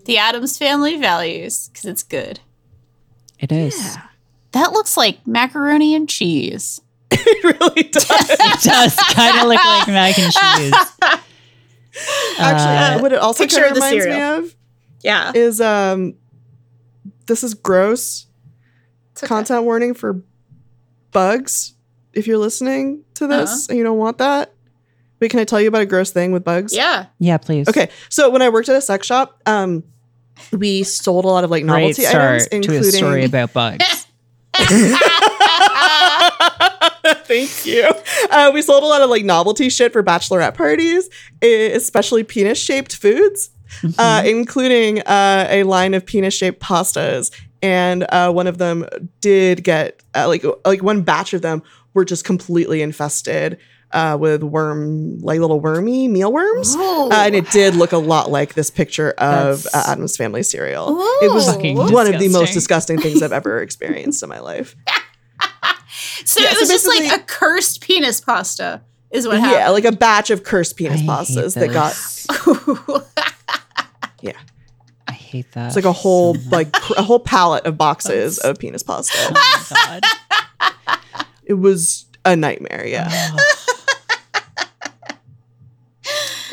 The 0.08 0.16
Addams 0.18 0.56
Family 0.58 0.96
values, 0.96 1.68
because 1.68 1.84
it's 1.84 2.02
good. 2.02 2.40
It 3.38 3.52
is. 3.52 3.78
Yeah. 3.78 4.02
That 4.52 4.72
looks 4.72 4.96
like 4.96 5.24
macaroni 5.26 5.94
and 5.94 6.08
cheese. 6.08 6.80
it 7.10 7.44
really 7.44 7.82
does. 7.84 8.06
It 8.10 8.62
does 8.62 8.96
kind 8.96 9.38
of 9.38 9.46
look 9.48 9.62
like 9.64 9.86
mac 9.88 10.18
and 10.18 10.32
cheese. 10.32 10.74
Actually, 12.38 12.76
Uh, 12.98 13.00
what 13.02 13.12
it 13.12 13.18
also 13.18 13.46
kind 13.46 13.64
of 13.64 13.70
of 13.72 13.74
the 13.74 13.80
reminds 13.80 14.06
me 14.06 14.20
of 14.22 14.54
Yeah. 15.02 15.32
is 15.34 15.60
um, 15.60 16.14
this 17.26 17.44
is 17.44 17.54
gross. 17.54 18.26
Content 19.14 19.64
warning 19.64 19.94
for 19.94 20.22
bugs. 21.12 21.74
If 22.14 22.26
you're 22.26 22.38
listening 22.38 23.04
to 23.14 23.26
this 23.26 23.50
Uh-huh. 23.50 23.66
and 23.70 23.78
you 23.78 23.84
don't 23.84 23.98
want 23.98 24.18
that, 24.18 24.54
wait, 25.20 25.30
can 25.30 25.40
I 25.40 25.44
tell 25.44 25.60
you 25.60 25.68
about 25.68 25.82
a 25.82 25.86
gross 25.86 26.10
thing 26.12 26.32
with 26.32 26.44
bugs? 26.44 26.74
Yeah. 26.74 27.06
Yeah, 27.18 27.36
please. 27.36 27.68
Okay, 27.68 27.90
so 28.08 28.30
when 28.30 28.40
I 28.42 28.48
worked 28.48 28.68
at 28.70 28.76
a 28.76 28.80
sex 28.80 29.06
shop, 29.06 29.40
um, 29.44 29.84
we 30.52 30.82
sold 30.82 31.24
a 31.24 31.28
lot 31.28 31.44
of 31.44 31.50
like 31.50 31.64
Great 31.64 31.80
novelty 31.80 32.02
start 32.02 32.42
items, 32.42 32.48
to 32.48 32.54
a 32.54 32.56
including. 32.56 32.90
story 32.92 33.24
about 33.24 33.52
bugs. 33.52 34.06
Thank 37.24 37.66
you. 37.66 37.88
Uh, 38.30 38.50
we 38.52 38.62
sold 38.62 38.82
a 38.82 38.86
lot 38.86 39.02
of 39.02 39.10
like 39.10 39.24
novelty 39.24 39.68
shit 39.68 39.92
for 39.92 40.02
bachelorette 40.02 40.54
parties, 40.54 41.08
especially 41.42 42.24
penis 42.24 42.58
shaped 42.58 42.96
foods, 42.96 43.50
uh, 43.98 44.22
including 44.26 45.00
uh, 45.02 45.46
a 45.48 45.62
line 45.64 45.94
of 45.94 46.04
penis 46.04 46.34
shaped 46.34 46.60
pastas. 46.60 47.30
And 47.62 48.06
uh, 48.10 48.30
one 48.32 48.46
of 48.46 48.58
them 48.58 48.86
did 49.20 49.64
get 49.64 50.02
uh, 50.14 50.28
like 50.28 50.44
like 50.64 50.82
one 50.82 51.02
batch 51.02 51.34
of 51.34 51.42
them 51.42 51.62
were 51.94 52.04
just 52.04 52.24
completely 52.24 52.82
infested 52.82 53.58
uh, 53.92 54.16
with 54.20 54.42
worm, 54.42 55.18
like 55.20 55.40
little 55.40 55.60
wormy 55.60 56.08
mealworms. 56.08 56.74
Uh, 56.76 57.08
and 57.12 57.34
it 57.34 57.50
did 57.50 57.74
look 57.74 57.92
a 57.92 57.98
lot 57.98 58.30
like 58.30 58.54
this 58.54 58.70
picture 58.70 59.10
of 59.12 59.66
uh, 59.72 59.84
Addams 59.88 60.16
Family 60.16 60.42
cereal. 60.42 60.98
It 61.22 61.32
was 61.32 61.46
Fucking 61.46 61.76
one 61.76 62.06
of 62.12 62.18
the 62.18 62.28
most 62.28 62.52
disgusting. 62.52 62.96
disgusting 62.96 63.00
things 63.00 63.22
I've 63.22 63.32
ever 63.32 63.58
experienced 63.62 64.22
in 64.22 64.28
my 64.28 64.40
life. 64.40 64.74
So 66.24 66.40
Yeah, 66.42 66.50
it 66.50 66.54
so 66.54 66.60
was 66.60 66.68
just 66.68 66.86
like 66.86 66.98
basically- 67.00 67.22
a 67.22 67.24
cursed 67.26 67.80
penis 67.80 68.20
pasta, 68.20 68.82
is 69.10 69.26
what 69.26 69.38
happened. 69.38 69.52
Yeah, 69.60 69.68
like 69.70 69.84
a 69.84 69.92
batch 69.92 70.30
of 70.30 70.44
cursed 70.44 70.76
penis 70.76 70.96
I 71.00 71.02
hate 71.02 71.08
pastas 71.08 71.54
that 71.54 71.72
got 71.72 71.92
those. 72.94 73.02
yeah. 74.20 74.32
I 75.08 75.12
hate 75.12 75.50
that. 75.52 75.66
It's 75.68 75.76
like 75.76 75.84
a 75.86 75.92
whole 75.92 76.36
like 76.50 76.72
cr- 76.72 76.94
a 76.98 77.02
whole 77.02 77.20
pallet 77.20 77.64
of 77.66 77.78
boxes 77.78 78.38
of 78.38 78.58
penis 78.58 78.82
pasta. 78.82 79.16
Oh 79.18 79.32
my 79.80 80.00
god. 80.60 81.24
It 81.44 81.54
was 81.54 82.06
a 82.24 82.36
nightmare. 82.36 82.84
Yeah. 82.86 83.08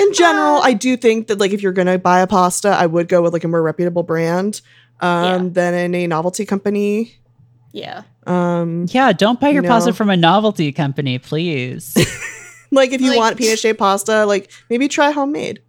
In 0.05 0.13
general, 0.13 0.61
I 0.61 0.73
do 0.73 0.97
think 0.97 1.27
that 1.27 1.39
like 1.39 1.51
if 1.51 1.61
you're 1.61 1.71
gonna 1.71 1.97
buy 1.97 2.19
a 2.21 2.27
pasta, 2.27 2.69
I 2.69 2.85
would 2.85 3.07
go 3.07 3.21
with 3.21 3.33
like 3.33 3.43
a 3.43 3.47
more 3.47 3.61
reputable 3.61 4.03
brand 4.03 4.61
um, 5.01 5.23
Yeah. 5.23 5.49
than 5.51 5.73
in 5.73 5.95
a 5.95 6.07
novelty 6.07 6.45
company. 6.45 7.15
yeah. 7.71 8.03
Um, 8.27 8.85
Yeah, 8.89 9.11
don't 9.13 9.39
buy 9.39 9.49
your 9.49 9.61
No. 9.61 9.69
pasta 9.69 9.93
from 9.93 10.09
a 10.09 10.17
novelty 10.17 10.71
company, 10.71 11.19
please. 11.19 11.93
like 12.71 12.91
if 12.91 13.01
you 13.01 13.09
Like- 13.11 13.17
want 13.19 13.37
penis 13.37 13.59
shaped 13.59 13.79
pasta, 13.79 14.25
like 14.25 14.49
maybe 14.69 14.87
try 14.87 15.11
homemade. 15.11 15.61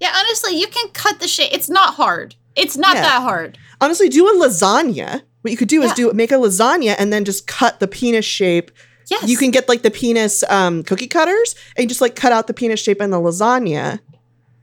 Yeah, 0.00 0.12
honestly, 0.16 0.56
you 0.58 0.68
can 0.68 0.88
cut 0.92 1.18
the 1.20 1.26
shape. 1.26 1.50
It's 1.52 1.68
not 1.68 1.94
hard. 1.94 2.36
It's 2.54 2.76
not 2.76 2.96
Yeah. 2.96 3.02
that 3.02 3.22
hard. 3.22 3.58
Honestly, 3.80 4.08
do 4.08 4.26
a 4.28 4.32
lasagna. 4.46 5.22
What 5.42 5.50
you 5.50 5.56
could 5.56 5.68
do 5.68 5.82
is 5.82 5.92
do 5.94 6.12
make 6.12 6.30
a 6.32 6.34
lasagna 6.36 6.94
and 6.98 7.12
then 7.12 7.24
just 7.24 7.46
cut 7.46 7.80
the 7.80 7.88
penis 7.88 8.24
shape. 8.24 8.70
Yes. 9.08 9.28
You 9.28 9.36
can 9.36 9.50
get 9.50 9.68
like 9.68 9.82
the 9.82 9.90
penis 9.90 10.44
um, 10.48 10.82
cookie 10.82 11.06
cutters 11.06 11.54
and 11.76 11.88
just 11.88 12.00
like 12.00 12.14
cut 12.14 12.32
out 12.32 12.46
the 12.46 12.54
penis 12.54 12.80
shape 12.80 13.00
in 13.00 13.10
the 13.10 13.18
lasagna. 13.18 14.00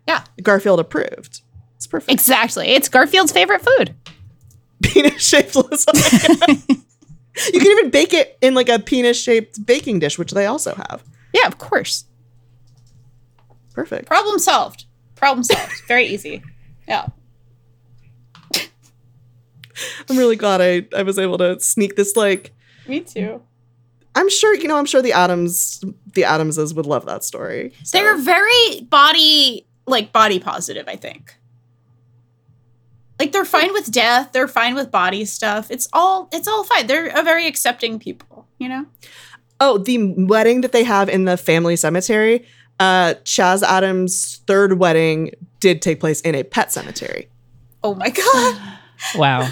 Yeah. 0.08 0.24
Garfield 0.42 0.80
approved. 0.80 1.42
It's 1.78 1.88
perfect. 1.88 2.12
Exactly. 2.12 2.68
It's 2.70 2.88
Garfield's 2.88 3.32
favorite 3.32 3.62
food. 3.62 3.96
penis 4.84 5.28
shaped 5.28 5.54
lasagna. 5.54 6.68
you 7.54 7.60
can 7.60 7.72
even 7.72 7.90
bake 7.90 8.14
it 8.14 8.38
in 8.42 8.54
like 8.54 8.70
a 8.70 8.80
penis 8.80 9.22
shaped 9.22 9.66
baking 9.66 10.00
dish, 10.00 10.20
which 10.20 10.32
they 10.32 10.46
also 10.46 10.76
have. 10.76 11.04
Yeah, 11.34 11.48
of 11.48 11.58
course. 11.58 12.06
Perfect. 13.74 14.06
Problem 14.06 14.40
solved. 14.40 14.86
Problem 15.16 15.44
solved. 15.44 15.74
Very 15.88 16.06
easy. 16.06 16.44
Yeah. 16.88 17.08
I'm 20.10 20.18
really 20.18 20.38
glad 20.38 20.62
I, 20.62 20.88
I 20.98 21.04
was 21.04 21.20
able 21.20 21.38
to 21.40 21.60
sneak 21.60 21.98
this 21.98 22.16
like 22.16 22.54
Me 22.88 23.02
too. 23.02 23.42
I'm 24.16 24.30
sure, 24.30 24.56
you 24.56 24.68
know, 24.68 24.78
I'm 24.78 24.86
sure 24.86 25.02
the 25.02 25.14
Addams 25.14 25.84
the 26.14 26.24
Addamses 26.24 26.74
would 26.74 26.86
love 26.86 27.06
that 27.06 27.24
story. 27.24 27.74
So, 27.84 27.98
They're 27.98 28.18
very 28.18 28.82
body 28.90 29.68
like 29.86 30.12
body 30.12 30.40
positive, 30.40 30.86
I 30.88 30.96
think. 30.96 31.36
Like 33.20 33.32
they're 33.32 33.46
fine 33.46 33.72
with 33.72 33.92
death, 33.92 34.32
they're 34.34 34.48
fine 34.48 34.76
with 34.76 34.92
body 34.92 35.26
stuff. 35.26 35.72
It's 35.72 35.88
all 35.94 36.30
it's 36.34 36.48
all 36.48 36.64
fine. 36.64 36.88
They're 36.88 37.08
a 37.08 37.24
very 37.24 37.48
accepting 37.48 38.00
people, 38.00 38.48
you 38.58 38.68
know? 38.68 38.86
Oh, 39.60 39.78
the 39.78 40.14
wedding 40.18 40.62
that 40.62 40.74
they 40.74 40.84
have 40.84 41.08
in 41.08 41.26
the 41.26 41.38
family 41.38 41.76
cemetery, 41.76 42.46
uh 42.80 43.16
Chas 43.24 43.64
Addams' 43.64 44.42
third 44.48 44.80
wedding 44.80 45.32
did 45.60 45.82
take 45.82 46.00
place 46.00 46.22
in 46.22 46.36
a 46.36 46.44
pet 46.44 46.74
cemetery. 46.74 47.30
Oh 47.84 47.96
my 47.96 48.10
god. 48.10 48.62
wow. 49.16 49.50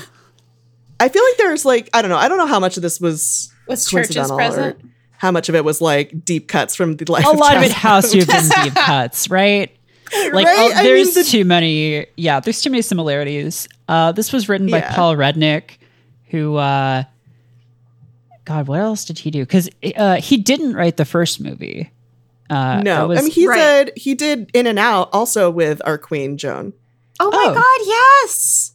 I 1.00 1.10
feel 1.10 1.24
like 1.24 1.38
there's 1.38 1.64
like 1.66 1.90
I 1.94 2.02
don't 2.02 2.10
know, 2.12 2.18
I 2.18 2.28
don't 2.28 2.38
know 2.38 2.48
how 2.48 2.60
much 2.60 2.76
of 2.76 2.84
this 2.84 3.00
was 3.00 3.53
Was 3.68 3.86
churches 3.86 4.16
coincidental 4.16 4.36
present? 4.38 4.84
or 4.84 4.88
how 5.18 5.32
much 5.32 5.48
of 5.50 5.56
it 5.56 5.64
was 5.64 5.80
like 5.82 6.26
deep 6.26 6.48
cuts 6.50 6.76
from 6.76 6.98
the 6.98 7.10
life 7.12 7.26
A 7.26 7.30
of 7.30 7.38
lot 7.38 7.56
of 7.56 7.64
it 7.64 7.72
has 7.72 8.12
to 8.12 8.20
have 8.20 8.28
been 8.28 8.64
deep 8.66 8.74
cuts, 8.76 9.30
right? 9.30 9.72
Like 10.32 10.46
Right? 10.46 10.46
oh, 10.60 10.72
I 10.74 10.76
mean, 10.76 10.84
there's 10.84 11.14
the- 11.14 11.24
too 11.24 11.46
many 11.46 12.06
yeah, 12.18 12.40
there's 12.40 12.62
too 12.62 12.70
many 12.70 12.82
similarities. 12.82 13.68
Uh 13.88 14.12
this 14.12 14.32
was 14.34 14.50
written 14.50 14.70
by 14.70 14.80
Yeah. 14.80 14.94
Paul 14.96 15.16
Rudnick, 15.16 15.78
who 16.30 16.56
uh 16.58 17.04
God, 18.46 18.68
what 18.68 18.80
else 18.82 19.06
did 19.06 19.20
he 19.20 19.32
do? 19.32 19.44
Because 19.44 19.70
uh, 19.96 20.16
he 20.20 20.36
didn't 20.36 20.74
write 20.74 20.98
the 20.98 21.06
first 21.06 21.40
movie. 21.40 21.90
Uh, 22.50 22.82
No, 22.84 23.08
was- 23.08 23.20
I 23.20 23.22
mean 23.22 23.32
he 23.32 23.48
Right. 23.48 23.58
said 23.58 23.92
he 23.96 24.16
did 24.16 24.52
In 24.54 24.68
and 24.68 24.78
Out 24.78 25.10
also 25.14 25.50
with 25.50 25.82
our 25.86 25.98
queen 25.98 26.38
Joan, 26.38 26.74
Oh 27.22 27.32
my 27.32 27.46
Oh. 27.48 27.54
god, 27.54 27.88
yes. 27.88 28.73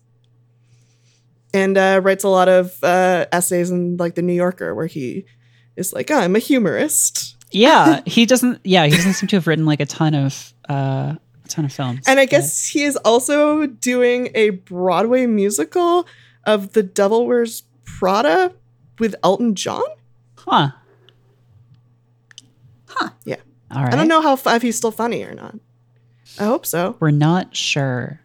And 1.58 1.76
uh, 1.76 2.00
writes 2.02 2.24
a 2.24 2.28
lot 2.28 2.48
of 2.48 2.82
uh, 2.82 3.26
essays 3.32 3.70
in 3.70 3.96
like 3.96 4.14
the 4.14 4.22
New 4.22 4.34
Yorker 4.34 4.74
where 4.74 4.86
he 4.86 5.24
is 5.76 5.92
like, 5.92 6.10
"Oh, 6.10 6.18
I'm 6.18 6.36
a 6.36 6.38
humorist, 6.38 7.36
yeah, 7.52 8.00
he 8.06 8.26
doesn't. 8.26 8.60
Yeah, 8.64 8.86
he 8.86 8.92
doesn't 8.96 9.14
seem 9.14 9.28
to 9.28 9.36
have 9.36 9.46
written 9.46 9.66
like 9.66 9.80
a 9.80 9.86
ton 9.86 10.14
of 10.14 10.52
uh, 10.68 11.14
a 11.44 11.48
ton 11.48 11.64
of 11.64 11.72
films. 11.72 12.04
and 12.06 12.18
I 12.20 12.24
but- 12.26 12.30
guess 12.30 12.66
he 12.66 12.82
is 12.84 12.96
also 13.04 13.66
doing 13.66 14.30
a 14.34 14.50
Broadway 14.50 15.26
musical 15.26 16.06
of 16.44 16.72
The 16.72 16.82
Devil 16.82 17.26
Wears 17.26 17.64
Prada 17.84 18.52
with 18.98 19.14
Elton 19.22 19.54
John. 19.54 19.82
huh? 20.36 20.70
Huh. 22.86 23.10
Yeah. 23.24 23.36
All 23.70 23.82
right. 23.84 23.92
I 23.92 23.96
don't 23.96 24.08
know 24.08 24.22
how 24.22 24.34
if 24.34 24.62
he's 24.62 24.76
still 24.76 24.90
funny 24.90 25.22
or 25.24 25.34
not. 25.34 25.54
I 26.38 26.44
hope 26.44 26.64
so. 26.66 26.96
We're 27.00 27.10
not 27.10 27.54
sure 27.54 28.20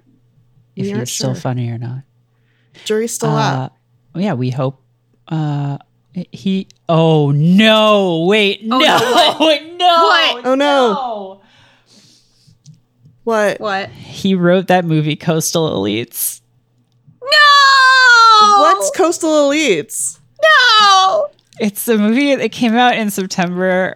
if 0.75 0.85
he's 0.85 1.11
still 1.11 1.35
funny 1.35 1.69
or 1.69 1.77
not. 1.77 2.03
Jury's 2.85 3.13
still 3.13 3.29
out. 3.35 3.73
Uh, 4.15 4.19
yeah, 4.19 4.33
we 4.33 4.49
hope. 4.49 4.81
Uh, 5.27 5.77
he. 6.31 6.67
Oh 6.89 7.31
no! 7.31 8.25
Wait, 8.25 8.59
Oh, 8.63 8.77
no! 8.77 8.77
no, 8.77 9.75
no! 9.77 9.87
What? 9.87 10.45
Oh, 10.45 10.55
no. 10.55 11.41
What? 13.23 13.59
What? 13.59 13.89
He 13.89 14.35
wrote 14.35 14.67
that 14.67 14.85
movie 14.85 15.15
Coastal 15.15 15.69
Elites. 15.71 16.41
No! 17.21 18.57
What's 18.59 18.91
Coastal 18.91 19.29
Elites? 19.49 20.19
no? 20.41 21.27
It's 21.59 21.87
a 21.87 21.97
movie 21.97 22.35
that 22.35 22.51
came 22.51 22.75
out 22.75 22.97
in 22.97 23.09
September. 23.09 23.95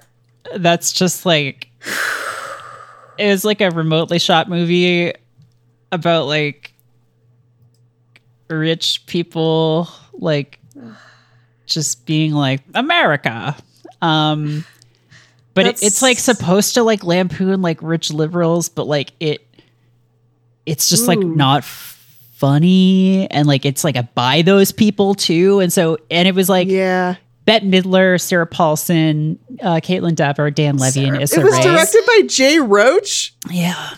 That's 0.55 0.93
just 0.93 1.25
like 1.25 1.67
it 3.17 3.27
was 3.27 3.43
like 3.43 3.59
a 3.61 3.69
remotely 3.71 4.19
shot 4.19 4.47
movie 4.49 5.11
about 5.91 6.27
like 6.27 6.73
rich 8.49 9.05
people 9.05 9.89
like 10.13 10.59
just 11.65 12.05
being 12.05 12.33
like 12.33 12.61
America. 12.73 13.55
Um 14.01 14.65
but 15.53 15.65
it, 15.65 15.83
it's 15.83 16.01
like 16.01 16.19
supposed 16.19 16.75
to 16.75 16.83
like 16.83 17.03
lampoon 17.03 17.61
like 17.61 17.81
rich 17.81 18.11
liberals, 18.11 18.69
but 18.69 18.85
like 18.87 19.11
it 19.19 19.43
it's 20.65 20.89
just 20.89 21.07
like 21.07 21.19
Ooh. 21.19 21.35
not 21.35 21.63
funny 21.63 23.27
and 23.31 23.47
like 23.47 23.65
it's 23.65 23.83
like 23.83 23.95
a 23.95 24.03
by 24.03 24.43
those 24.43 24.71
people 24.71 25.15
too. 25.15 25.59
And 25.59 25.73
so 25.73 25.97
and 26.11 26.27
it 26.27 26.35
was 26.35 26.49
like 26.49 26.67
yeah. 26.67 27.15
Bette 27.45 27.65
Midler, 27.65 28.19
Sarah 28.19 28.45
Paulson, 28.45 29.39
uh, 29.61 29.75
Kaitlyn 29.75 30.15
Dever, 30.15 30.51
Dan 30.51 30.75
Levy, 30.75 31.05
and 31.05 31.15
Sarah- 31.15 31.21
Issa 31.23 31.39
It 31.39 31.43
was 31.45 31.53
Rae. 31.53 31.63
directed 31.63 32.05
by 32.05 32.21
Jay 32.27 32.59
Roach. 32.59 33.33
Yeah. 33.49 33.91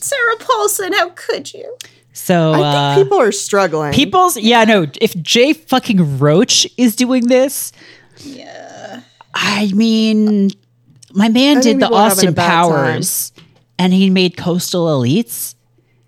Sarah 0.00 0.36
Paulson, 0.40 0.92
how 0.92 1.10
could 1.10 1.54
you? 1.54 1.76
So 2.12 2.52
I 2.52 2.60
uh, 2.60 2.94
think 2.94 3.06
people 3.06 3.18
are 3.20 3.32
struggling. 3.32 3.92
people's 3.92 4.36
yeah 4.36 4.64
no 4.64 4.86
if 5.00 5.14
Jay 5.22 5.52
fucking 5.54 6.18
Roach 6.18 6.66
is 6.76 6.94
doing 6.96 7.26
this, 7.28 7.72
Yeah. 8.18 9.00
I 9.34 9.70
mean, 9.74 10.50
my 11.14 11.28
man 11.30 11.58
I 11.58 11.60
did 11.62 11.76
the 11.80 11.86
people 11.86 11.96
are 11.96 12.08
having 12.10 12.26
a 12.26 12.28
Austin 12.28 12.34
bad 12.34 12.50
Powers, 12.50 13.32
and 13.78 13.92
he 13.94 14.10
made 14.10 14.36
Coastal 14.36 14.86
Elites. 14.86 15.54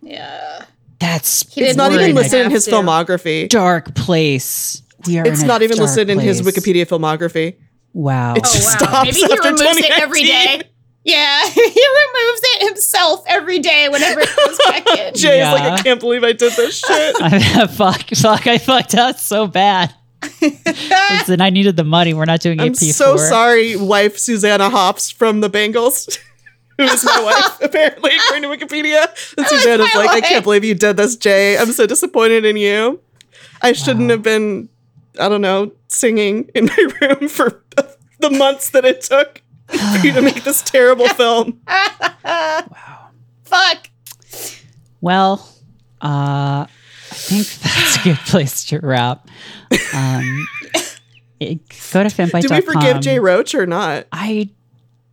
Yeah. 0.02 0.64
That's 0.98 1.52
He 1.52 1.62
it's 1.62 1.76
not 1.76 1.92
even 1.92 2.14
listed 2.14 2.44
in 2.46 2.50
his 2.50 2.64
to. 2.66 2.70
filmography. 2.72 3.48
dark 3.48 3.94
place. 3.94 4.82
We 5.06 5.18
are. 5.18 5.26
It's 5.26 5.40
in 5.40 5.44
a 5.46 5.48
not 5.48 5.62
even 5.62 5.76
dark 5.76 5.86
listed 5.88 6.10
in 6.10 6.18
his. 6.18 6.42
Wikipedia 6.42 6.86
filmography. 6.86 7.56
Wow. 7.94 8.34
It's- 8.36 8.52
Oh 8.54 8.58
Just 8.58 8.80
wow. 8.80 8.86
stops 8.88 9.04
Maybe 9.06 9.16
he 9.18 9.24
after 9.32 9.42
removes 9.50 9.76
it 9.78 9.90
every 10.02 10.20
2019. 10.22 10.60
day. 10.60 10.70
Yeah, 11.04 11.46
he 11.50 11.60
removes 11.60 12.40
it 12.44 12.68
himself 12.68 13.24
every 13.26 13.58
day 13.58 13.88
whenever 13.90 14.20
it 14.20 14.28
goes 14.36 14.58
back 14.66 14.86
in. 14.98 15.14
Jay 15.14 15.40
is 15.42 15.52
like, 15.52 15.72
I 15.72 15.82
can't 15.82 16.00
believe 16.00 16.24
I 16.24 16.32
did 16.32 16.54
this 16.54 16.78
shit. 16.86 17.16
I, 17.20 17.66
fuck, 17.66 18.08
fuck, 18.16 18.46
I 18.46 18.56
fucked 18.58 18.94
up 18.94 19.18
so 19.18 19.46
bad. 19.46 19.94
Listen, 20.40 21.42
I 21.42 21.50
needed 21.50 21.76
the 21.76 21.84
money. 21.84 22.14
We're 22.14 22.24
not 22.24 22.40
doing 22.40 22.58
I'm 22.58 22.72
AP4. 22.72 22.92
so 22.94 23.16
sorry, 23.18 23.76
wife 23.76 24.16
Susanna 24.16 24.70
Hoffs 24.70 25.10
from 25.10 25.42
the 25.42 25.50
Bangles. 25.50 26.18
Who 26.78 26.84
is 26.84 27.04
my 27.04 27.22
wife, 27.22 27.60
apparently, 27.60 28.10
according 28.16 28.50
to 28.50 28.56
Wikipedia. 28.56 29.06
And 29.36 29.46
Susanna's 29.46 29.94
my 29.94 30.06
like, 30.06 30.10
I 30.10 30.20
can't 30.26 30.42
believe 30.42 30.64
you 30.64 30.74
did 30.74 30.96
this, 30.96 31.16
Jay. 31.16 31.58
I'm 31.58 31.70
so 31.70 31.86
disappointed 31.86 32.44
in 32.46 32.56
you. 32.56 33.00
I 33.62 33.72
shouldn't 33.72 34.10
have 34.10 34.22
been, 34.22 34.70
I 35.20 35.28
don't 35.28 35.42
know, 35.42 35.72
singing 35.88 36.50
in 36.54 36.64
my 36.66 36.88
room 37.02 37.28
for 37.28 37.62
the 38.18 38.30
months 38.30 38.70
that 38.70 38.84
it 38.84 39.02
took 39.02 39.42
for 40.00 40.06
you 40.06 40.12
to 40.12 40.22
make 40.22 40.44
this 40.44 40.62
terrible 40.62 41.08
film. 41.14 41.60
Wow. 42.24 43.08
Fuck. 43.44 43.90
Well, 45.00 45.48
uh, 46.00 46.66
I 46.66 46.68
think 47.10 47.46
that's 47.46 47.96
a 47.96 48.02
good 48.04 48.18
place 48.26 48.64
to 48.66 48.78
wrap. 48.80 49.28
Um, 49.94 50.46
it- 51.40 51.60
go 51.92 52.02
to 52.02 52.08
fanbyte.com. 52.08 52.40
Do 52.40 52.54
we 52.54 52.60
forgive 52.60 53.00
Jay 53.00 53.18
Roach 53.18 53.54
or 53.54 53.66
not? 53.66 54.06
I 54.12 54.50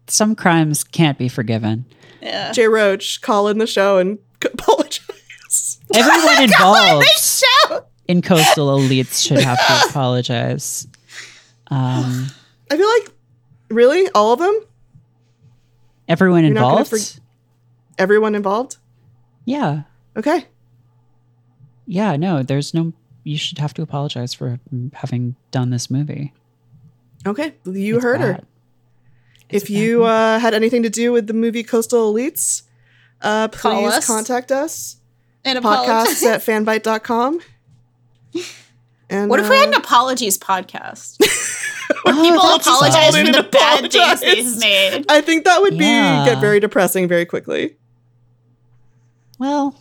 some 0.07 0.35
crimes 0.35 0.83
can't 0.83 1.17
be 1.17 1.29
forgiven. 1.29 1.85
Yeah. 2.21 2.51
Jay 2.51 2.67
Roach, 2.67 3.21
call 3.21 3.47
in 3.47 3.57
the 3.59 3.67
show 3.67 3.97
and 3.97 4.19
c- 4.43 4.49
apologize. 4.53 5.79
Everyone 5.93 6.43
involved 6.43 7.05
Show. 7.17 7.85
in 8.07 8.21
coastal 8.21 8.77
elites 8.77 9.25
should 9.25 9.39
have 9.39 9.57
to 9.57 9.89
apologize. 9.89 10.87
Um, 11.67 12.27
I 12.69 12.77
feel 12.77 12.87
like, 12.87 13.11
really, 13.71 14.07
all 14.13 14.33
of 14.33 14.39
them, 14.39 14.59
everyone 16.07 16.43
You're 16.43 16.55
involved. 16.55 16.89
for- 16.89 17.21
everyone 17.97 18.35
involved. 18.35 18.77
yeah, 19.45 19.83
Okay, 20.17 20.45
yeah. 21.85 22.15
No, 22.17 22.43
there's 22.43 22.73
no. 22.73 22.93
You 23.23 23.37
should 23.37 23.59
have 23.59 23.73
to 23.75 23.81
apologize 23.81 24.33
for 24.33 24.59
having 24.93 25.35
done 25.51 25.69
this 25.69 25.89
movie. 25.91 26.33
okay, 27.25 27.53
you 27.65 27.95
It's 27.97 28.03
heard 28.03 28.21
her. 28.21 28.39
It's 29.49 29.65
if 29.65 29.69
you 29.69 30.05
uh, 30.05 30.39
had 30.39 30.53
anything 30.53 30.83
to 30.83 30.89
do 30.89 31.11
with 31.11 31.27
the 31.27 31.33
movie 31.33 31.63
Coastal 31.63 32.11
Elites, 32.13 32.63
uh, 33.21 33.47
Call 33.49 33.81
please 33.83 33.93
us. 33.93 34.07
contact 34.07 34.51
us. 34.51 34.97
And 35.43 35.57
Podcasts 35.59 36.23
apologize. 36.23 36.23
at 36.23 36.41
fanbyte.com. 36.41 37.39
And, 39.11 39.29
What 39.29 39.39
if 39.39 39.49
we 39.49 39.55
had 39.57 39.67
an 39.67 39.75
uh, 39.75 39.79
apologies 39.79 40.37
podcast? 40.39 41.17
Oh, 42.05 42.13
People 42.23 42.41
that's 42.41 42.65
apologize 42.65 43.15
for 43.17 43.31
the 43.31 43.39
And 43.43 43.51
bad 43.51 43.91
things 43.91 44.21
they've 44.21 44.59
made. 44.61 45.05
I 45.09 45.19
think 45.19 45.43
that 45.43 45.61
would 45.61 45.77
be 45.77 45.83
Yeah. 45.85 46.25
get 46.25 46.39
very 46.39 46.59
depressing 46.61 47.07
very 47.09 47.25
quickly. 47.25 47.75
Well, 49.37 49.75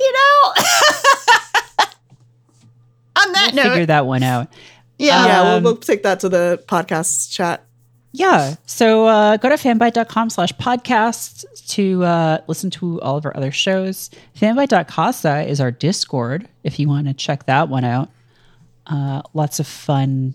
You 0.00 0.12
know? 0.12 0.52
On 3.20 3.32
that 3.32 3.50
we'll 3.54 3.64
figure 3.64 3.86
that 3.86 4.06
one 4.06 4.22
out. 4.22 4.48
yeah. 4.98 5.26
yeah, 5.26 5.42
we'll, 5.42 5.52
Um, 5.58 5.62
we'll 5.64 5.76
take 5.76 6.02
that 6.04 6.20
to 6.20 6.28
the 6.30 6.62
podcast 6.66 7.30
chat. 7.30 7.62
Yeah. 8.12 8.54
So 8.66 9.06
uh, 9.06 9.36
go 9.36 9.48
to 9.50 9.56
fanbyte.com 9.56 10.30
slash 10.30 10.52
podcast 10.54 11.44
to 11.68 12.04
uh, 12.04 12.38
listen 12.46 12.70
to 12.70 13.00
all 13.02 13.18
of 13.18 13.26
our 13.26 13.36
other 13.36 13.52
shows. 13.52 14.08
Fanbyte.casa 14.40 15.46
is 15.46 15.60
our 15.60 15.70
Discord 15.70 16.48
if 16.64 16.78
you 16.80 16.88
want 16.88 17.06
to 17.08 17.12
check 17.14 17.44
that 17.46 17.68
one 17.68 17.84
out. 17.84 18.08
Uh, 18.88 19.22
lots 19.34 19.60
of 19.60 19.66
fun 19.66 20.34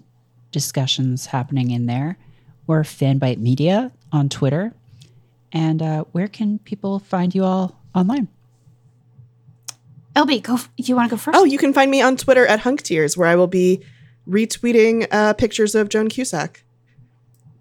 discussions 0.52 1.26
happening 1.28 1.72
in 1.72 1.86
there. 1.88 2.18
Or 2.68 2.84
Fanbyte 2.84 3.40
Media 3.40 3.92
on 4.12 4.30
Twitter. 4.30 4.74
And 5.52 5.82
uh, 5.82 6.04
where 6.12 6.28
can 6.28 6.60
people 6.60 7.00
find 7.00 7.34
you 7.36 7.44
all 7.44 7.80
online? 7.94 8.28
LB, 10.16 10.44
go. 10.44 10.54
f- 10.56 10.70
You 10.78 10.96
want 10.96 11.10
to 11.10 11.16
go 11.16 11.20
first? 11.20 11.38
Oh, 11.38 11.44
you 11.44 11.58
can 11.58 11.74
find 11.74 11.90
me 11.90 12.02
on 12.02 12.16
Twitter 12.18 12.46
at 12.46 12.60
Hunk 12.62 12.84
Tears, 12.84 13.18
where 13.18 13.28
I 13.28 13.36
will 13.36 13.48
be 13.48 13.84
retweeting 14.30 15.08
uh, 15.12 15.34
pictures 15.34 15.76
of 15.76 15.90
Joan 15.90 16.08
Cusack 16.08 16.64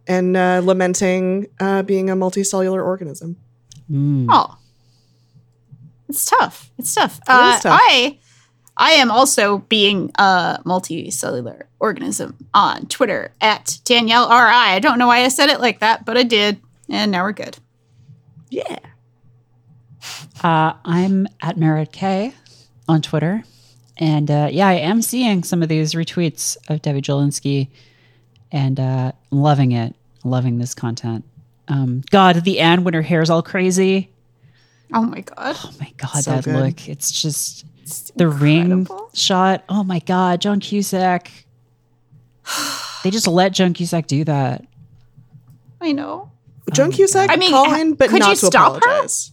and 0.07 0.36
uh, 0.36 0.61
lamenting 0.62 1.47
uh, 1.61 1.82
being 1.82 2.11
a 2.11 2.14
multicellular 2.16 2.84
organism. 2.84 3.36
Mm. 3.90 4.26
Oh, 4.28 4.57
it's 6.09 6.24
tough. 6.26 6.70
It's 6.78 6.95
tough. 6.95 7.20
uh, 7.26 7.55
is 7.57 7.62
tough. 7.62 7.80
I 7.82 8.18
I 8.77 8.93
am 8.93 9.11
also 9.11 9.59
being 9.59 10.11
a 10.16 10.61
multicellular 10.64 11.64
organism 11.79 12.37
on 12.55 12.87
Twitter 12.87 13.33
at 13.41 13.79
Danielle 13.85 14.25
R 14.25 14.47
I. 14.47 14.75
I 14.75 14.79
don't 14.79 14.99
know 14.99 15.07
why 15.07 15.25
I 15.25 15.29
said 15.29 15.51
it 15.51 15.61
like 15.61 15.81
that, 15.81 16.05
but 16.05 16.16
I 16.16 16.23
did, 16.23 16.61
and 16.89 17.11
now 17.12 17.23
we're 17.25 17.33
good. 17.33 17.59
Yeah. 18.49 18.79
Uh, 20.43 20.75
I'm 20.85 21.29
at 21.41 21.57
Merritt 21.57 21.93
K 21.93 22.35
on 22.89 23.03
Twitter. 23.03 23.45
And 23.99 24.31
uh, 24.31 24.49
yeah, 24.51 24.66
I 24.68 24.75
am 24.75 25.01
seeing 25.03 25.45
some 25.45 25.62
of 25.62 25.68
these 25.68 25.93
retweets 25.95 26.57
of 26.68 26.83
Debbie 26.83 27.03
Jellinsky 27.03 27.68
and 28.51 28.81
uh, 28.81 29.12
I'm 29.31 29.39
loving 29.41 29.73
it. 29.73 29.95
Loving 30.25 30.59
this 30.59 30.75
content. 30.75 31.25
Um, 31.68 32.03
God, 32.11 32.37
at 32.37 32.45
the 32.45 32.59
end 32.61 32.85
when 32.85 32.95
her 32.95 33.03
hair's 33.03 33.31
all 33.31 33.43
crazy. 33.43 34.11
Oh 34.93 35.03
my 35.03 35.20
god, 35.20 35.57
Oh 35.64 35.70
my 35.81 35.93
God, 35.97 36.23
So 36.23 36.31
that 36.33 36.45
good. 36.45 36.55
look. 36.57 36.89
It's 36.89 37.11
just 37.11 37.64
It's 38.01 38.11
the 38.12 38.28
ring 38.28 38.86
shot. 39.14 39.64
Oh 39.68 39.84
my 39.84 39.99
God, 40.01 40.40
John 40.40 40.61
Cusack. 40.61 41.30
They 43.05 43.11
just 43.11 43.26
let 43.26 43.53
John 43.53 43.72
Cusack 43.74 44.07
do 44.07 44.24
that. 44.24 44.64
I 45.80 45.93
know. 45.93 46.30
Joan 46.72 46.93
Cusack, 46.93 47.28
I 47.30 47.36
mean, 47.36 47.51
call 47.51 47.74
in, 47.74 47.95
but 47.95 48.09
could 48.09 48.20
not 48.20 48.30
you 48.30 48.34
to 48.36 48.47
stop 48.47 48.72
her? 48.74 48.78
apologize. 48.78 49.32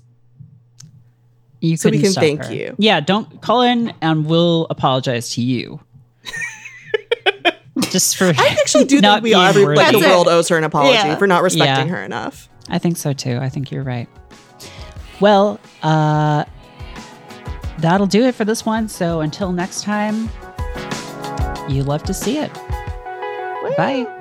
You 1.62 1.78
So 1.78 1.90
we 1.90 1.98
couldn't 1.98 2.04
can 2.04 2.12
stop 2.12 2.22
thank 2.24 2.46
her. 2.46 2.54
you. 2.54 2.76
Yeah, 2.80 3.00
don't 3.02 3.42
call 3.42 3.62
in 3.62 3.94
and 4.02 4.26
we'll 4.26 4.66
apologize 4.70 5.30
to 5.36 5.42
you. 5.42 5.80
Just 7.92 8.18
for 8.18 8.26
I 8.26 8.56
actually 8.60 8.86
do 8.86 9.00
not 9.00 9.16
think 9.18 9.24
we 9.24 9.30
being 9.30 9.42
all, 9.42 9.46
every, 9.48 9.64
like 9.76 9.76
the 9.92 10.00
That's 10.00 10.06
it. 10.06 10.10
world 10.10 10.28
owes 10.28 10.50
her 10.50 10.58
an 10.58 10.64
apology 10.64 10.94
Yeah. 10.94 11.16
for 11.16 11.28
not 11.28 11.44
respecting 11.44 11.88
Yeah. 11.88 11.96
her 11.96 12.04
enough. 12.04 12.50
I 12.68 12.78
think 12.78 12.98
so 12.98 13.14
too. 13.14 13.38
I 13.42 13.50
think 13.50 13.72
you're 13.72 13.84
right. 13.84 14.08
Well, 15.20 15.60
uh, 15.82 16.46
that'll 17.82 18.08
do 18.08 18.24
it 18.24 18.36
for 18.36 18.46
this 18.46 18.66
one. 18.66 18.88
So 18.88 19.22
until 19.22 19.52
next 19.52 19.84
time, 19.84 20.30
you 21.68 21.84
love 21.84 22.04
to 22.04 22.14
see 22.14 22.38
it. 22.38 22.54
Bye. 23.78 24.19